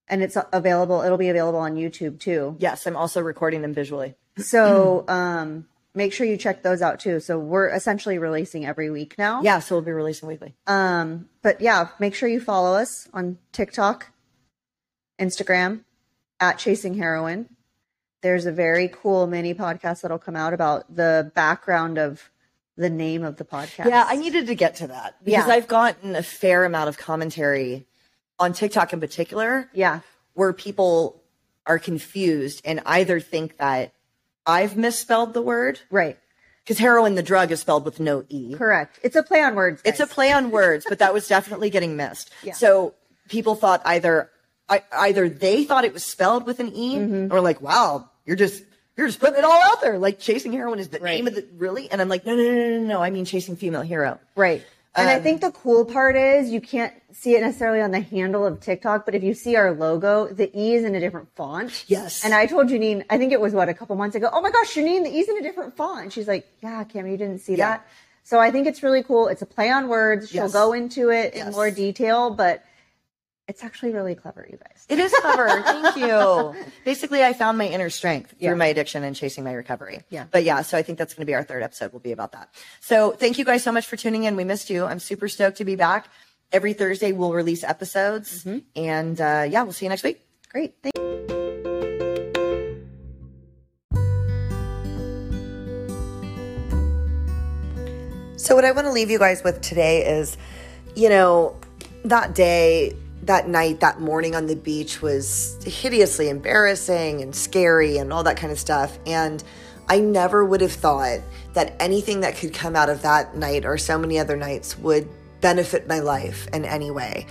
and 0.09 0.23
it's 0.23 0.37
available. 0.53 1.03
It'll 1.03 1.19
be 1.19 1.29
available 1.29 1.61
on 1.61 1.75
YouTube 1.75 2.21
too. 2.21 2.57
Yes, 2.59 2.87
I'm 2.87 2.97
also 2.97 3.21
recording 3.21 3.63
them 3.63 3.73
visually. 3.73 4.15
So 4.37 5.05
um, 5.09 5.67
make 5.95 6.13
sure 6.13 6.27
you 6.27 6.37
check 6.37 6.63
those 6.63 6.83
out 6.83 7.01
too. 7.01 7.21
So 7.21 7.39
we're 7.39 7.69
essentially 7.69 8.19
releasing 8.19 8.67
every 8.67 8.91
week 8.91 9.15
now. 9.19 9.43
Yeah, 9.43 9.59
so 9.61 9.75
we'll 9.75 9.85
be 9.85 9.93
releasing 9.93 10.29
weekly. 10.29 10.55
Um, 10.67 11.29
but 11.43 11.61
yeah, 11.61 11.89
make 11.99 12.15
sure 12.15 12.29
you 12.29 12.41
follow 12.41 12.75
us 12.77 13.09
on 13.13 13.39
TikTok, 13.53 14.13
Instagram, 15.21 15.85
at 16.41 16.59
Chasing 16.59 16.95
Heroine. 16.95 17.49
There's 18.23 18.47
a 18.47 18.53
very 18.53 18.89
cool 18.89 19.27
mini 19.27 19.55
podcast 19.55 20.03
that'll 20.03 20.19
come 20.19 20.37
out 20.37 20.53
about 20.53 20.95
the 20.95 21.33
background 21.35 21.99
of 21.99 22.31
the 22.77 22.91
name 22.91 23.23
of 23.25 23.37
the 23.37 23.45
podcast. 23.45 23.87
Yeah, 23.87 24.05
I 24.09 24.17
needed 24.17 24.47
to 24.47 24.55
get 24.55 24.77
to 24.77 24.87
that 24.89 25.17
because 25.25 25.47
Yeah. 25.47 25.53
I've 25.55 25.69
gotten 25.69 26.17
a 26.17 26.23
fair 26.23 26.65
amount 26.65 26.89
of 26.89 26.97
commentary 26.99 27.87
on 28.39 28.53
TikTok 28.53 28.93
in 28.93 29.01
particular 29.01 29.69
yeah, 29.75 30.01
where 30.35 30.53
people 30.53 31.23
are 31.67 31.79
confused 31.79 32.63
and 32.65 32.81
either 32.87 33.21
think 33.21 33.59
that 33.59 33.93
I've 34.47 34.77
misspelled 34.77 35.35
the 35.35 35.43
word 35.43 35.81
right, 35.91 36.19
because 36.65 36.79
heroin, 36.79 37.15
the 37.15 37.23
drug, 37.23 37.53
is 37.53 37.61
spelled 37.61 37.85
with 37.85 38.01
no 38.01 38.25
E. 38.29 38.55
correct. 38.55 38.99
It's 39.03 39.17
a 39.17 39.23
play 39.23 39.43
on 39.43 39.55
words. 39.55 39.81
It's 39.85 40.01
a 40.01 40.07
play 40.07 40.33
on 40.33 40.51
words, 40.51 40.85
but 40.89 40.99
that 40.99 41.13
was 41.15 41.29
definitely 41.29 41.71
getting 41.71 41.95
missed. 41.97 42.31
Yeah. 42.43 42.55
So 42.55 42.95
people 43.29 43.55
thought 43.55 43.83
either 43.85 44.31
I, 44.69 44.83
either 44.93 45.29
they 45.29 45.65
thought 45.65 45.85
it 45.85 45.93
was 45.93 46.05
spelled 46.05 46.47
with 46.47 46.59
an 46.59 46.73
E 46.75 46.97
Mm-hmm. 46.97 47.33
or 47.33 47.41
like, 47.41 47.61
wow, 47.61 48.09
you're 48.25 48.37
just 48.37 48.65
you're 48.97 49.07
just 49.07 49.21
putting 49.21 49.39
it 49.39 49.45
all 49.45 49.61
out 49.65 49.81
there. 49.81 49.99
Like 49.99 50.19
chasing 50.19 50.53
heroin 50.53 50.79
is 50.79 50.89
the 50.89 50.99
Right. 51.01 51.15
name 51.17 51.27
of 51.27 51.35
the 51.35 51.47
really? 51.57 51.91
And 51.91 52.01
I'm 52.01 52.09
like, 52.09 52.27
no, 52.27 52.35
no, 52.37 52.43
no, 52.43 52.53
no, 52.55 52.79
no, 52.81 52.87
no. 52.87 53.03
I 53.03 53.11
mean 53.11 53.25
chasing 53.25 53.57
female 53.57 53.83
hero. 53.83 54.19
right. 54.37 54.63
And 54.95 55.09
I 55.09 55.15
Um, 55.17 55.23
think 55.23 55.41
the 55.41 55.51
cool 55.53 55.87
part 55.87 56.17
is 56.17 56.51
you 56.51 56.61
can't 56.61 56.93
see 57.13 57.35
it 57.35 57.41
necessarily 57.41 57.81
on 57.81 57.93
the 57.93 58.01
handle 58.01 58.45
of 58.45 58.61
TikTok, 58.61 59.07
but 59.07 59.15
if 59.15 59.23
you 59.23 59.33
see 59.33 59.57
our 59.57 59.73
logo, 59.73 60.27
the 60.27 60.51
E 60.55 60.75
is 60.75 60.85
in 60.85 60.95
a 60.95 61.01
different 61.01 61.35
font. 61.35 61.85
Yes. 61.87 62.23
And 62.27 62.35
I 62.35 62.45
told 62.45 62.69
Jeannine, 62.69 63.03
I 63.09 63.17
think 63.17 63.33
it 63.33 63.41
was 63.41 63.55
what 63.55 63.71
a 63.71 63.75
couple 63.75 63.97
months 63.97 64.17
ago. 64.17 64.29
Oh 64.31 64.43
my 64.43 64.51
gosh, 64.51 64.75
Jeannine, 64.75 65.03
the 65.05 65.11
E's 65.11 65.31
in 65.31 65.39
a 65.39 65.43
different 65.43 65.79
font. 65.79 66.03
And 66.03 66.13
she's 66.13 66.29
like, 66.29 66.47
Yeah, 66.63 66.85
Cam, 66.85 67.07
you 67.07 67.17
didn't 67.17 67.39
see 67.39 67.55
Yeah. 67.55 67.69
that. 67.69 67.87
So 68.25 68.39
I 68.39 68.51
think 68.51 68.67
it's 68.67 68.83
really 68.83 69.03
cool. 69.03 69.29
It's 69.29 69.41
a 69.41 69.47
play 69.47 69.71
on 69.71 69.89
words. 69.89 70.29
She'll 70.29 70.51
go 70.51 70.75
into 70.75 71.09
it 71.09 71.33
in 71.33 71.51
more 71.53 71.71
detail, 71.71 72.29
but 72.29 72.63
it's 73.49 73.65
actually 73.65 73.93
really 73.93 74.15
clever, 74.15 74.47
you 74.51 74.57
guys. 74.57 74.87
It 74.89 74.99
is 74.99 75.13
clever. 75.21 75.49
Thank 75.63 75.97
you. 75.97 76.55
Basically, 76.85 77.23
I 77.25 77.33
found 77.33 77.59
my 77.59 77.67
inner 77.67 77.91
strength 77.91 78.35
Yeah. 78.39 78.51
through 78.51 78.59
my 78.59 78.67
addiction 78.67 79.03
and 79.05 79.15
chasing 79.17 79.45
my 79.45 79.53
recovery. 79.53 80.03
Yeah. 80.11 80.27
But 80.31 80.45
yeah, 80.45 80.63
so 80.63 80.79
I 80.79 80.83
think 80.83 80.99
that's 80.99 81.15
going 81.15 81.23
to 81.23 81.27
be 81.27 81.35
our 81.35 81.43
third 81.43 81.63
episode. 81.63 81.93
We'll 81.93 82.01
be 82.01 82.13
about 82.13 82.33
that. 82.33 82.49
So 82.81 83.11
thank 83.11 83.39
you 83.39 83.45
guys 83.45 83.63
so 83.63 83.73
much 83.73 83.87
for 83.87 83.97
tuning 83.97 84.25
in. 84.25 84.37
We 84.37 84.45
missed 84.45 84.71
you. 84.71 84.85
I'm 84.85 85.01
super 85.01 85.29
stoked 85.29 85.59
to 85.59 85.65
be 85.65 85.77
back. 85.77 86.07
Every 86.53 86.73
Thursday 86.75 87.13
we'll 87.13 87.33
release 87.33 87.65
episodes, 87.65 88.47
and 88.77 89.19
uh, 89.21 89.47
yeah, 89.49 89.63
we'll 89.63 89.73
see 89.73 89.87
you 89.87 89.89
next 89.89 90.03
week. 90.05 90.21
Great. 90.51 90.75
Thank 90.83 90.93
So, 98.37 98.57
what 98.57 98.65
I 98.65 98.73
want 98.73 98.87
to 98.87 98.93
leave 98.93 99.09
you 99.11 99.19
guys 99.21 99.45
with 99.45 99.61
today 99.61 100.05
is, 100.05 100.37
you 100.97 101.09
know, 101.09 101.57
that 102.05 102.35
day, 102.35 102.97
that 103.23 103.49
night, 103.49 103.81
that 103.81 104.01
morning 104.01 104.35
on 104.35 104.47
the 104.47 104.57
beach 104.57 105.01
was 105.01 105.59
hideously 105.65 106.29
embarrassing 106.29 107.23
and 107.23 107.35
scary 107.35 107.99
and 107.99 108.13
all 108.13 108.25
that 108.25 108.37
kind 108.37 108.53
of 108.53 108.59
stuff. 108.59 108.99
And 109.07 109.43
I 109.89 110.01
never 110.01 110.45
would 110.45 110.61
have 110.61 110.73
thought 110.73 111.21
that 111.55 111.77
anything 111.81 112.21
that 112.21 112.37
could 112.37 112.53
come 112.53 112.75
out 112.75 112.89
of 112.89 113.03
that 113.03 113.37
night 113.37 113.65
or 113.65 113.79
so 113.79 113.99
many 113.99 114.19
other 114.19 114.37
nights 114.37 114.77
would 114.79 115.09
benefit 115.41 115.87
my 115.87 116.01
life 116.01 116.49
in 116.53 116.65
any 116.65 116.91
way. 116.91 117.27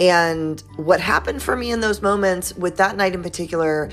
And 0.00 0.62
what 0.76 1.00
happened 1.00 1.42
for 1.42 1.56
me 1.56 1.70
in 1.70 1.80
those 1.80 2.02
moments, 2.02 2.54
with 2.54 2.76
that 2.76 2.96
night 2.96 3.14
in 3.14 3.22
particular, 3.22 3.90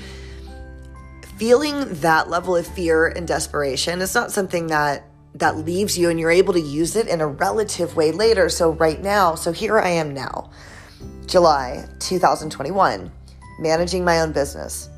feeling 1.36 1.84
that 2.00 2.30
level 2.30 2.56
of 2.56 2.66
fear 2.66 3.08
and 3.08 3.26
desperation 3.26 4.00
is 4.00 4.14
not 4.14 4.32
something 4.32 4.68
that 4.68 5.04
that 5.34 5.58
leaves 5.58 5.98
you 5.98 6.08
and 6.08 6.18
you're 6.18 6.30
able 6.30 6.54
to 6.54 6.60
use 6.60 6.96
it 6.96 7.06
in 7.08 7.20
a 7.20 7.26
relative 7.26 7.94
way 7.94 8.10
later 8.10 8.48
so 8.48 8.70
right 8.70 9.02
now 9.02 9.34
so 9.34 9.52
here 9.52 9.78
i 9.78 9.90
am 9.90 10.14
now 10.14 10.48
july 11.26 11.86
2021 11.98 13.10
managing 13.58 14.04
my 14.04 14.20
own 14.20 14.32
business 14.32 14.88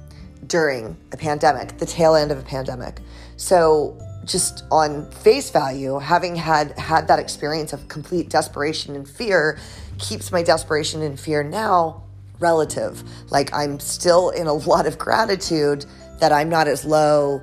during 0.46 0.96
a 1.12 1.16
pandemic 1.16 1.76
the 1.78 1.86
tail 1.86 2.14
end 2.14 2.30
of 2.30 2.38
a 2.38 2.42
pandemic 2.42 3.00
so 3.36 3.96
just 4.24 4.64
on 4.70 5.10
face 5.10 5.50
value 5.50 5.98
having 5.98 6.36
had 6.36 6.76
had 6.78 7.08
that 7.08 7.18
experience 7.18 7.72
of 7.72 7.88
complete 7.88 8.28
desperation 8.28 8.94
and 8.94 9.08
fear 9.08 9.58
keeps 9.98 10.30
my 10.30 10.42
desperation 10.42 11.02
and 11.02 11.18
fear 11.18 11.42
now 11.42 12.02
relative 12.40 13.02
like 13.30 13.52
i'm 13.52 13.80
still 13.80 14.30
in 14.30 14.46
a 14.46 14.52
lot 14.52 14.86
of 14.86 14.98
gratitude 14.98 15.84
that 16.20 16.32
i'm 16.32 16.48
not 16.48 16.68
as 16.68 16.84
low 16.84 17.42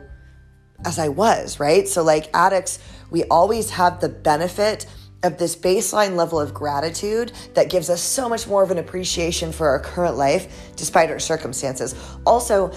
as 0.84 1.00
I 1.00 1.10
was, 1.10 1.60
right? 1.60 1.88
So, 1.88 2.04
like 2.04 2.30
addicts, 2.34 2.80
we 3.12 3.24
always 3.26 3.70
have 3.72 4.02
the 4.02 4.10
benefit 4.10 4.86
of 5.26 5.38
this 5.38 5.56
baseline 5.56 6.16
level 6.16 6.40
of 6.40 6.54
gratitude 6.54 7.32
that 7.54 7.70
gives 7.70 7.90
us 7.90 8.02
so 8.02 8.30
much 8.30 8.48
more 8.48 8.64
of 8.64 8.72
an 8.72 8.78
appreciation 8.78 9.52
for 9.52 9.68
our 9.68 9.80
current 9.80 10.16
life 10.16 10.72
despite 10.76 11.10
our 11.10 11.20
circumstances. 11.20 11.96
Also, 12.26 12.72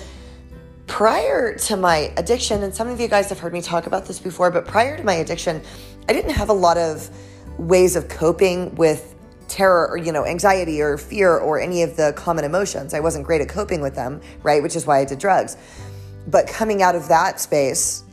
prior 0.86 1.55
to 1.55 1.76
my 1.76 2.12
addiction, 2.16 2.62
and 2.62 2.74
some 2.74 2.88
of 2.88 2.99
you 2.99 3.07
guys 3.07 3.28
have 3.28 3.38
heard 3.38 3.53
me 3.53 3.61
talk 3.61 3.86
about 3.86 4.07
this 4.07 4.18
before, 4.18 4.51
but 4.51 4.66
prior 4.66 4.96
to 4.96 5.05
my 5.05 5.14
addiction, 5.14 5.62
I 6.09 6.12
didn't 6.12 6.32
have 6.32 6.49
a 6.49 6.55
lot 6.55 6.78
of 6.78 7.09
ways 7.59 7.96
of 7.96 8.09
coping 8.09 8.74
with 8.76 9.14
terror 9.49 9.88
or 9.88 9.96
you 9.96 10.12
know 10.12 10.24
anxiety 10.24 10.80
or 10.80 10.99
fear 10.99 11.38
or 11.38 11.59
any 11.61 11.82
of 11.82 11.96
the 11.96 12.12
common 12.16 12.44
emotions 12.44 12.92
i 12.92 13.01
wasn't 13.01 13.24
great 13.24 13.40
at 13.40 13.49
coping 13.49 13.80
with 13.80 13.94
them 13.94 14.20
right 14.42 14.62
which 14.62 14.76
is 14.76 14.86
why 14.86 14.99
i 14.99 15.05
did 15.07 15.18
drugs 15.18 15.57
but 16.26 16.46
coming 16.46 16.82
out 16.82 16.94
of 16.94 17.09
that 17.09 17.40
space 17.40 18.05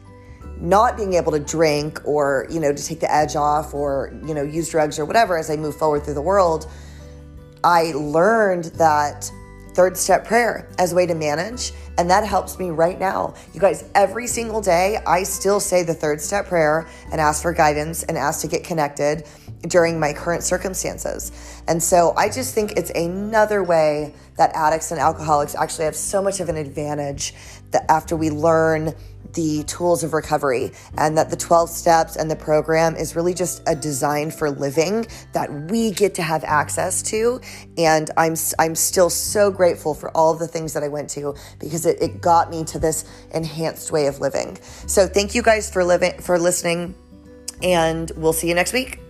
not 0.59 0.97
being 0.97 1.13
able 1.13 1.31
to 1.31 1.39
drink 1.39 1.99
or 2.05 2.47
you 2.49 2.59
know 2.59 2.73
to 2.73 2.85
take 2.85 2.99
the 2.99 3.13
edge 3.13 3.35
off 3.35 3.73
or 3.73 4.13
you 4.25 4.33
know 4.33 4.43
use 4.43 4.69
drugs 4.69 4.97
or 4.97 5.05
whatever 5.05 5.37
as 5.37 5.49
i 5.49 5.55
move 5.55 5.75
forward 5.75 6.03
through 6.03 6.13
the 6.13 6.21
world 6.21 6.71
i 7.63 7.91
learned 7.93 8.65
that 8.75 9.29
third 9.73 9.97
step 9.97 10.25
prayer 10.25 10.69
as 10.79 10.93
a 10.93 10.95
way 10.95 11.05
to 11.05 11.13
manage 11.13 11.73
and 11.97 12.09
that 12.09 12.25
helps 12.25 12.59
me 12.59 12.71
right 12.71 12.99
now. 12.99 13.33
You 13.53 13.59
guys 13.59 13.89
every 13.93 14.27
single 14.27 14.61
day 14.61 14.97
i 15.05 15.23
still 15.23 15.59
say 15.59 15.83
the 15.83 15.93
third 15.93 16.21
step 16.21 16.47
prayer 16.47 16.87
and 17.11 17.21
ask 17.21 17.41
for 17.41 17.53
guidance 17.53 18.03
and 18.03 18.17
ask 18.17 18.41
to 18.41 18.47
get 18.47 18.63
connected 18.63 19.25
during 19.67 19.99
my 19.99 20.13
current 20.13 20.43
circumstances. 20.43 21.31
And 21.67 21.81
so 21.81 22.13
i 22.15 22.29
just 22.29 22.53
think 22.53 22.73
it's 22.73 22.91
another 22.91 23.63
way 23.63 24.13
that 24.37 24.51
addicts 24.55 24.91
and 24.91 24.99
alcoholics 24.99 25.55
actually 25.55 25.85
have 25.85 25.95
so 25.95 26.21
much 26.21 26.39
of 26.39 26.49
an 26.49 26.57
advantage 26.57 27.33
that 27.71 27.89
after 27.89 28.15
we 28.15 28.29
learn 28.29 28.93
the 29.35 29.63
tools 29.63 30.03
of 30.03 30.13
recovery 30.13 30.71
and 30.97 31.17
that 31.17 31.29
the 31.29 31.35
12 31.35 31.69
steps 31.69 32.15
and 32.15 32.29
the 32.29 32.35
program 32.35 32.95
is 32.95 33.15
really 33.15 33.33
just 33.33 33.61
a 33.67 33.75
design 33.75 34.31
for 34.31 34.49
living 34.49 35.05
that 35.33 35.51
we 35.69 35.91
get 35.91 36.15
to 36.15 36.23
have 36.23 36.43
access 36.43 37.01
to. 37.03 37.39
And 37.77 38.09
i'm 38.17 38.35
i'm 38.59 38.75
still 38.75 39.09
so 39.09 39.51
grateful 39.51 39.93
for 39.93 40.09
all 40.17 40.33
the 40.33 40.47
things 40.47 40.73
that 40.73 40.83
i 40.83 40.87
went 40.87 41.09
to 41.11 41.35
because 41.59 41.85
it, 41.85 42.01
it 42.01 42.21
got 42.21 42.49
me 42.49 42.63
to 42.65 42.79
this 42.79 43.05
enhanced 43.33 43.91
way 43.91 44.07
of 44.07 44.19
living. 44.19 44.57
So 44.87 45.07
thank 45.07 45.35
you 45.35 45.41
guys 45.41 45.71
for 45.71 45.83
living 45.83 46.19
for 46.19 46.39
listening 46.39 46.95
and 47.61 48.11
we'll 48.15 48.33
see 48.33 48.47
you 48.47 48.55
next 48.55 48.73
week 48.73 49.04